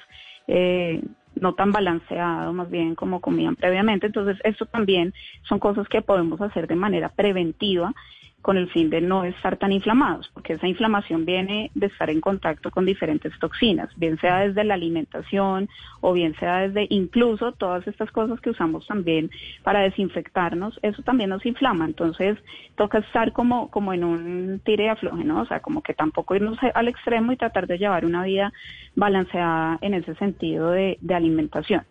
eh, 0.47 1.03
no 1.35 1.53
tan 1.53 1.71
balanceado, 1.71 2.51
más 2.51 2.67
bien 2.71 2.95
como 2.95 3.21
comían 3.21 3.55
previamente. 3.55 4.07
Entonces, 4.07 4.37
esto 4.43 4.65
también 4.65 5.13
son 5.47 5.59
cosas 5.59 5.87
que 5.87 6.01
podemos 6.01 6.41
hacer 6.41 6.65
de 6.65 6.75
manera 6.75 7.09
preventiva 7.09 7.93
con 8.41 8.55
el 8.55 8.69
fin 8.69 8.89
de 8.89 9.01
no 9.01 9.23
estar 9.23 9.57
tan 9.57 9.71
inflamados, 9.71 10.29
porque 10.33 10.53
esa 10.53 10.67
inflamación 10.67 11.25
viene 11.25 11.71
de 11.73 11.87
estar 11.87 12.09
en 12.09 12.21
contacto 12.21 12.71
con 12.71 12.85
diferentes 12.85 13.37
toxinas, 13.39 13.89
bien 13.97 14.17
sea 14.19 14.39
desde 14.47 14.63
la 14.63 14.75
alimentación 14.75 15.67
o 16.01 16.13
bien 16.13 16.35
sea 16.39 16.67
desde 16.67 16.87
incluso 16.89 17.51
todas 17.51 17.85
estas 17.87 18.11
cosas 18.11 18.39
que 18.39 18.51
usamos 18.51 18.87
también 18.87 19.29
para 19.63 19.81
desinfectarnos, 19.81 20.79
eso 20.81 21.01
también 21.01 21.29
nos 21.31 21.45
inflama, 21.45 21.85
entonces 21.85 22.37
toca 22.75 22.99
estar 22.99 23.33
como, 23.33 23.69
como 23.69 23.93
en 23.93 24.03
un 24.03 24.61
tire 24.63 24.83
de 24.83 24.89
afloje, 24.91 25.23
¿no? 25.23 25.41
O 25.41 25.45
sea, 25.45 25.59
como 25.59 25.81
que 25.81 25.93
tampoco 25.93 26.35
irnos 26.35 26.57
al 26.73 26.87
extremo 26.87 27.31
y 27.31 27.37
tratar 27.37 27.67
de 27.67 27.77
llevar 27.77 28.05
una 28.05 28.23
vida 28.23 28.53
balanceada 28.95 29.77
en 29.81 29.93
ese 29.93 30.15
sentido 30.15 30.71
de, 30.71 30.97
alimentación. 31.13 31.83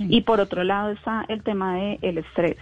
Y 0.00 0.22
por 0.22 0.40
otro 0.40 0.64
lado 0.64 0.90
está 0.90 1.24
el 1.28 1.42
tema 1.42 1.76
del 1.76 1.98
el 2.02 2.18
estrés. 2.18 2.58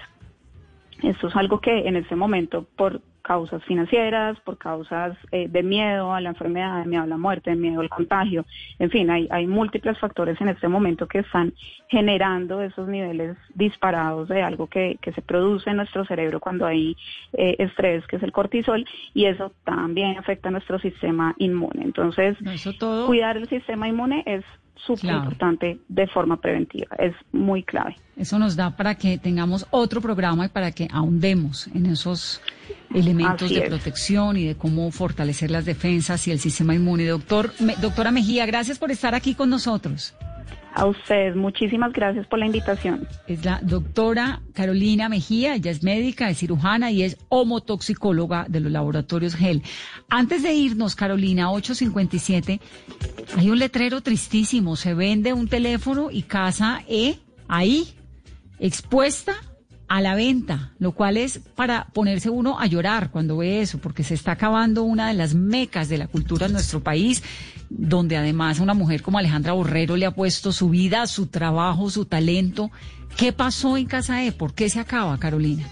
Esto 1.02 1.28
es 1.28 1.36
algo 1.36 1.60
que 1.60 1.86
en 1.88 1.96
este 1.96 2.16
momento, 2.16 2.66
por 2.76 3.00
causas 3.26 3.62
financieras, 3.64 4.38
por 4.40 4.56
causas 4.56 5.16
eh, 5.32 5.48
de 5.48 5.62
miedo 5.64 6.14
a 6.14 6.20
la 6.20 6.28
enfermedad, 6.28 6.78
de 6.78 6.88
miedo 6.88 7.02
a 7.02 7.08
la 7.08 7.16
muerte, 7.16 7.50
de 7.50 7.56
miedo 7.56 7.80
al 7.80 7.88
contagio. 7.88 8.46
En 8.78 8.88
fin, 8.88 9.10
hay, 9.10 9.26
hay 9.32 9.48
múltiples 9.48 9.98
factores 9.98 10.40
en 10.40 10.48
este 10.48 10.68
momento 10.68 11.08
que 11.08 11.18
están 11.18 11.52
generando 11.88 12.62
esos 12.62 12.88
niveles 12.88 13.36
disparados 13.54 14.28
de 14.28 14.42
algo 14.42 14.68
que, 14.68 14.96
que 15.02 15.12
se 15.12 15.22
produce 15.22 15.70
en 15.70 15.78
nuestro 15.78 16.04
cerebro 16.04 16.38
cuando 16.38 16.66
hay 16.66 16.96
eh, 17.32 17.56
estrés, 17.58 18.06
que 18.06 18.16
es 18.16 18.22
el 18.22 18.30
cortisol, 18.30 18.86
y 19.12 19.24
eso 19.24 19.52
también 19.64 20.16
afecta 20.18 20.48
a 20.48 20.52
nuestro 20.52 20.78
sistema 20.78 21.34
inmune. 21.38 21.82
Entonces, 21.82 22.36
cuidar 23.06 23.36
el 23.36 23.48
sistema 23.48 23.88
inmune 23.88 24.22
es 24.24 24.44
súper 24.76 25.14
importante 25.14 25.78
de 25.88 26.06
forma 26.08 26.36
preventiva, 26.40 26.94
es 26.98 27.14
muy 27.32 27.62
clave. 27.62 27.96
Eso 28.16 28.38
nos 28.38 28.56
da 28.56 28.76
para 28.76 28.94
que 28.94 29.18
tengamos 29.18 29.66
otro 29.70 30.00
programa 30.00 30.46
y 30.46 30.48
para 30.48 30.72
que 30.72 30.88
ahondemos 30.90 31.68
en 31.68 31.86
esos 31.86 32.40
elementos 32.94 33.50
de 33.50 33.62
protección 33.62 34.36
y 34.36 34.46
de 34.46 34.54
cómo 34.56 34.90
fortalecer 34.90 35.50
las 35.50 35.64
defensas 35.64 36.26
y 36.28 36.30
el 36.30 36.38
sistema 36.38 36.74
inmune. 36.74 37.06
Doctor, 37.06 37.52
doctora 37.80 38.10
Mejía, 38.10 38.46
gracias 38.46 38.78
por 38.78 38.90
estar 38.90 39.14
aquí 39.14 39.34
con 39.34 39.50
nosotros. 39.50 40.14
A 40.76 40.84
ustedes, 40.84 41.34
muchísimas 41.34 41.90
gracias 41.94 42.26
por 42.26 42.38
la 42.38 42.44
invitación. 42.44 43.08
Es 43.26 43.46
la 43.46 43.60
doctora 43.62 44.42
Carolina 44.52 45.08
Mejía, 45.08 45.54
ella 45.54 45.70
es 45.70 45.82
médica, 45.82 46.28
es 46.28 46.36
cirujana 46.36 46.90
y 46.90 47.02
es 47.02 47.16
homotoxicóloga 47.30 48.44
de 48.46 48.60
los 48.60 48.70
laboratorios 48.70 49.34
GEL. 49.34 49.62
Antes 50.10 50.42
de 50.42 50.52
irnos, 50.52 50.94
Carolina, 50.94 51.50
857, 51.50 52.60
hay 53.38 53.50
un 53.50 53.58
letrero 53.58 54.02
tristísimo, 54.02 54.76
se 54.76 54.92
vende 54.92 55.32
un 55.32 55.48
teléfono 55.48 56.10
y 56.10 56.24
casa 56.24 56.82
E 56.86 57.20
ahí, 57.48 57.88
expuesta 58.58 59.32
a 59.88 60.00
la 60.00 60.14
venta, 60.14 60.72
lo 60.78 60.92
cual 60.92 61.16
es 61.16 61.40
para 61.54 61.86
ponerse 61.92 62.28
uno 62.30 62.58
a 62.58 62.66
llorar 62.66 63.10
cuando 63.10 63.36
ve 63.36 63.60
eso, 63.60 63.78
porque 63.78 64.02
se 64.02 64.14
está 64.14 64.32
acabando 64.32 64.82
una 64.82 65.08
de 65.08 65.14
las 65.14 65.34
mecas 65.34 65.88
de 65.88 65.98
la 65.98 66.08
cultura 66.08 66.46
en 66.46 66.52
nuestro 66.52 66.82
país, 66.82 67.22
donde 67.68 68.16
además 68.16 68.58
una 68.58 68.74
mujer 68.74 69.02
como 69.02 69.18
Alejandra 69.18 69.52
Borrero 69.52 69.96
le 69.96 70.06
ha 70.06 70.10
puesto 70.10 70.52
su 70.52 70.70
vida, 70.70 71.06
su 71.06 71.26
trabajo, 71.26 71.90
su 71.90 72.04
talento. 72.04 72.70
¿Qué 73.16 73.32
pasó 73.32 73.76
en 73.76 73.86
Casa 73.86 74.24
E? 74.24 74.32
¿Por 74.32 74.54
qué 74.54 74.68
se 74.68 74.80
acaba, 74.80 75.18
Carolina? 75.18 75.66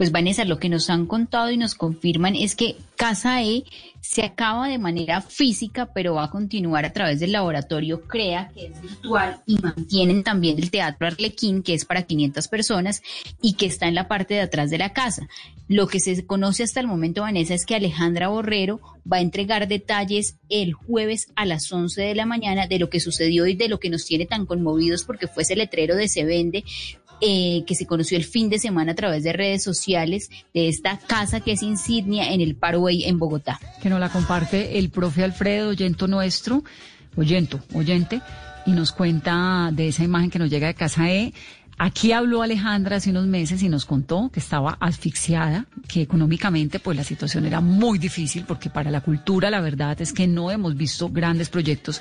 Pues 0.00 0.12
Vanessa, 0.12 0.46
lo 0.46 0.58
que 0.58 0.70
nos 0.70 0.88
han 0.88 1.04
contado 1.04 1.50
y 1.50 1.58
nos 1.58 1.74
confirman 1.74 2.34
es 2.34 2.56
que 2.56 2.74
Casa 2.96 3.42
E 3.42 3.64
se 4.00 4.22
acaba 4.22 4.66
de 4.66 4.78
manera 4.78 5.20
física, 5.20 5.92
pero 5.92 6.14
va 6.14 6.24
a 6.24 6.30
continuar 6.30 6.86
a 6.86 6.92
través 6.94 7.20
del 7.20 7.32
laboratorio 7.32 8.06
CREA, 8.06 8.50
que 8.54 8.68
es 8.68 8.80
virtual, 8.80 9.42
y 9.44 9.58
mantienen 9.58 10.22
también 10.22 10.58
el 10.58 10.70
Teatro 10.70 11.06
Arlequín, 11.06 11.62
que 11.62 11.74
es 11.74 11.84
para 11.84 12.04
500 12.04 12.48
personas 12.48 13.02
y 13.42 13.54
que 13.54 13.66
está 13.66 13.88
en 13.88 13.94
la 13.94 14.08
parte 14.08 14.32
de 14.32 14.40
atrás 14.40 14.70
de 14.70 14.78
la 14.78 14.94
casa. 14.94 15.28
Lo 15.68 15.86
que 15.86 16.00
se 16.00 16.26
conoce 16.26 16.62
hasta 16.62 16.80
el 16.80 16.86
momento, 16.86 17.20
Vanessa, 17.20 17.54
es 17.54 17.64
que 17.64 17.74
Alejandra 17.74 18.28
Borrero 18.28 18.80
va 19.10 19.18
a 19.18 19.20
entregar 19.20 19.68
detalles 19.68 20.36
el 20.48 20.72
jueves 20.72 21.28
a 21.36 21.46
las 21.46 21.70
11 21.70 22.02
de 22.02 22.14
la 22.14 22.26
mañana 22.26 22.66
de 22.66 22.78
lo 22.78 22.90
que 22.90 23.00
sucedió 23.00 23.46
y 23.46 23.54
de 23.54 23.68
lo 23.68 23.78
que 23.78 23.90
nos 23.90 24.04
tiene 24.04 24.26
tan 24.26 24.46
conmovidos 24.46 25.04
porque 25.04 25.28
fue 25.28 25.42
ese 25.44 25.56
letrero 25.56 25.94
de 25.94 26.08
Se 26.08 26.24
Vende 26.24 26.64
eh, 27.20 27.64
que 27.66 27.74
se 27.74 27.86
conoció 27.86 28.16
el 28.16 28.24
fin 28.24 28.48
de 28.48 28.58
semana 28.58 28.92
a 28.92 28.94
través 28.94 29.22
de 29.22 29.32
redes 29.32 29.62
sociales 29.62 30.30
de 30.54 30.68
esta 30.68 30.98
casa 30.98 31.40
que 31.40 31.52
es 31.52 31.62
insignia 31.62 32.32
en 32.32 32.40
el 32.40 32.54
Parway 32.54 33.04
en 33.04 33.18
Bogotá. 33.18 33.60
Que 33.82 33.90
nos 33.90 34.00
la 34.00 34.08
comparte 34.08 34.78
el 34.78 34.90
profe 34.90 35.24
Alfredo, 35.24 35.70
oyento 35.70 36.06
nuestro, 36.06 36.64
oyento, 37.16 37.60
oyente, 37.74 38.20
y 38.66 38.72
nos 38.72 38.92
cuenta 38.92 39.70
de 39.72 39.88
esa 39.88 40.04
imagen 40.04 40.30
que 40.30 40.38
nos 40.38 40.50
llega 40.50 40.66
de 40.66 40.74
Casa 40.74 41.10
E. 41.10 41.32
Aquí 41.82 42.12
habló 42.12 42.42
Alejandra 42.42 42.96
hace 42.96 43.08
unos 43.08 43.26
meses 43.26 43.62
y 43.62 43.70
nos 43.70 43.86
contó 43.86 44.30
que 44.30 44.38
estaba 44.38 44.76
asfixiada, 44.80 45.64
que 45.88 46.02
económicamente 46.02 46.78
pues 46.78 46.94
la 46.94 47.04
situación 47.04 47.46
era 47.46 47.62
muy 47.62 47.98
difícil 47.98 48.44
porque 48.46 48.68
para 48.68 48.90
la 48.90 49.00
cultura 49.00 49.48
la 49.48 49.62
verdad 49.62 49.98
es 50.02 50.12
que 50.12 50.26
no 50.26 50.50
hemos 50.50 50.76
visto 50.76 51.08
grandes 51.08 51.48
proyectos, 51.48 51.98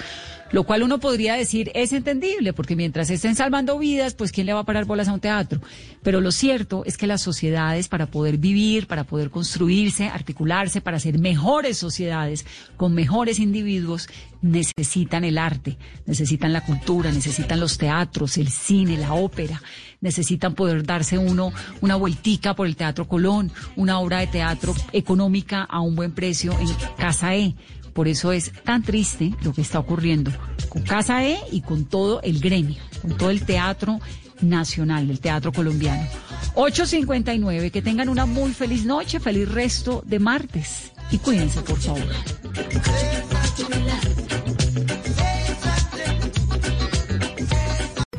lo 0.51 0.63
cual 0.63 0.83
uno 0.83 0.99
podría 0.99 1.35
decir 1.35 1.71
es 1.75 1.93
entendible 1.93 2.53
porque 2.53 2.75
mientras 2.75 3.09
estén 3.09 3.35
salvando 3.35 3.77
vidas, 3.77 4.13
pues 4.13 4.31
quién 4.31 4.47
le 4.47 4.53
va 4.53 4.61
a 4.61 4.65
parar 4.65 4.85
bolas 4.85 5.07
a 5.07 5.13
un 5.13 5.19
teatro. 5.19 5.61
Pero 6.01 6.21
lo 6.21 6.31
cierto 6.31 6.83
es 6.85 6.97
que 6.97 7.07
las 7.07 7.21
sociedades 7.21 7.87
para 7.87 8.07
poder 8.07 8.37
vivir, 8.37 8.87
para 8.87 9.03
poder 9.03 9.29
construirse, 9.29 10.07
articularse, 10.07 10.81
para 10.81 10.99
ser 10.99 11.19
mejores 11.19 11.77
sociedades 11.77 12.45
con 12.77 12.93
mejores 12.93 13.39
individuos, 13.39 14.09
necesitan 14.41 15.23
el 15.23 15.37
arte, 15.37 15.77
necesitan 16.05 16.53
la 16.53 16.65
cultura, 16.65 17.11
necesitan 17.11 17.59
los 17.59 17.77
teatros, 17.77 18.37
el 18.37 18.49
cine, 18.49 18.97
la 18.97 19.13
ópera, 19.13 19.61
necesitan 20.01 20.55
poder 20.55 20.83
darse 20.83 21.17
uno 21.17 21.51
una 21.81 21.95
vueltica 21.95 22.55
por 22.55 22.67
el 22.67 22.75
Teatro 22.75 23.07
Colón, 23.07 23.51
una 23.75 23.99
obra 23.99 24.19
de 24.19 24.27
teatro 24.27 24.73
económica 24.93 25.63
a 25.63 25.81
un 25.81 25.95
buen 25.95 26.13
precio 26.13 26.57
en 26.59 26.67
Casa 26.97 27.35
E. 27.35 27.55
Por 27.99 28.07
eso 28.07 28.31
es 28.31 28.53
tan 28.63 28.81
triste 28.81 29.33
lo 29.43 29.51
que 29.51 29.59
está 29.59 29.77
ocurriendo 29.77 30.31
con 30.69 30.83
Casa 30.83 31.25
E 31.25 31.37
y 31.51 31.59
con 31.59 31.83
todo 31.83 32.21
el 32.21 32.39
gremio, 32.39 32.81
con 33.01 33.17
todo 33.17 33.29
el 33.29 33.43
teatro 33.43 33.99
nacional, 34.39 35.09
el 35.09 35.19
teatro 35.19 35.51
colombiano. 35.51 36.07
8.59, 36.55 37.71
que 37.71 37.81
tengan 37.81 38.07
una 38.07 38.25
muy 38.25 38.53
feliz 38.53 38.85
noche, 38.85 39.19
feliz 39.19 39.51
resto 39.51 40.01
de 40.05 40.17
martes 40.17 40.93
y 41.11 41.17
cuídense 41.17 41.59
por 41.61 41.77
favor. 41.77 42.07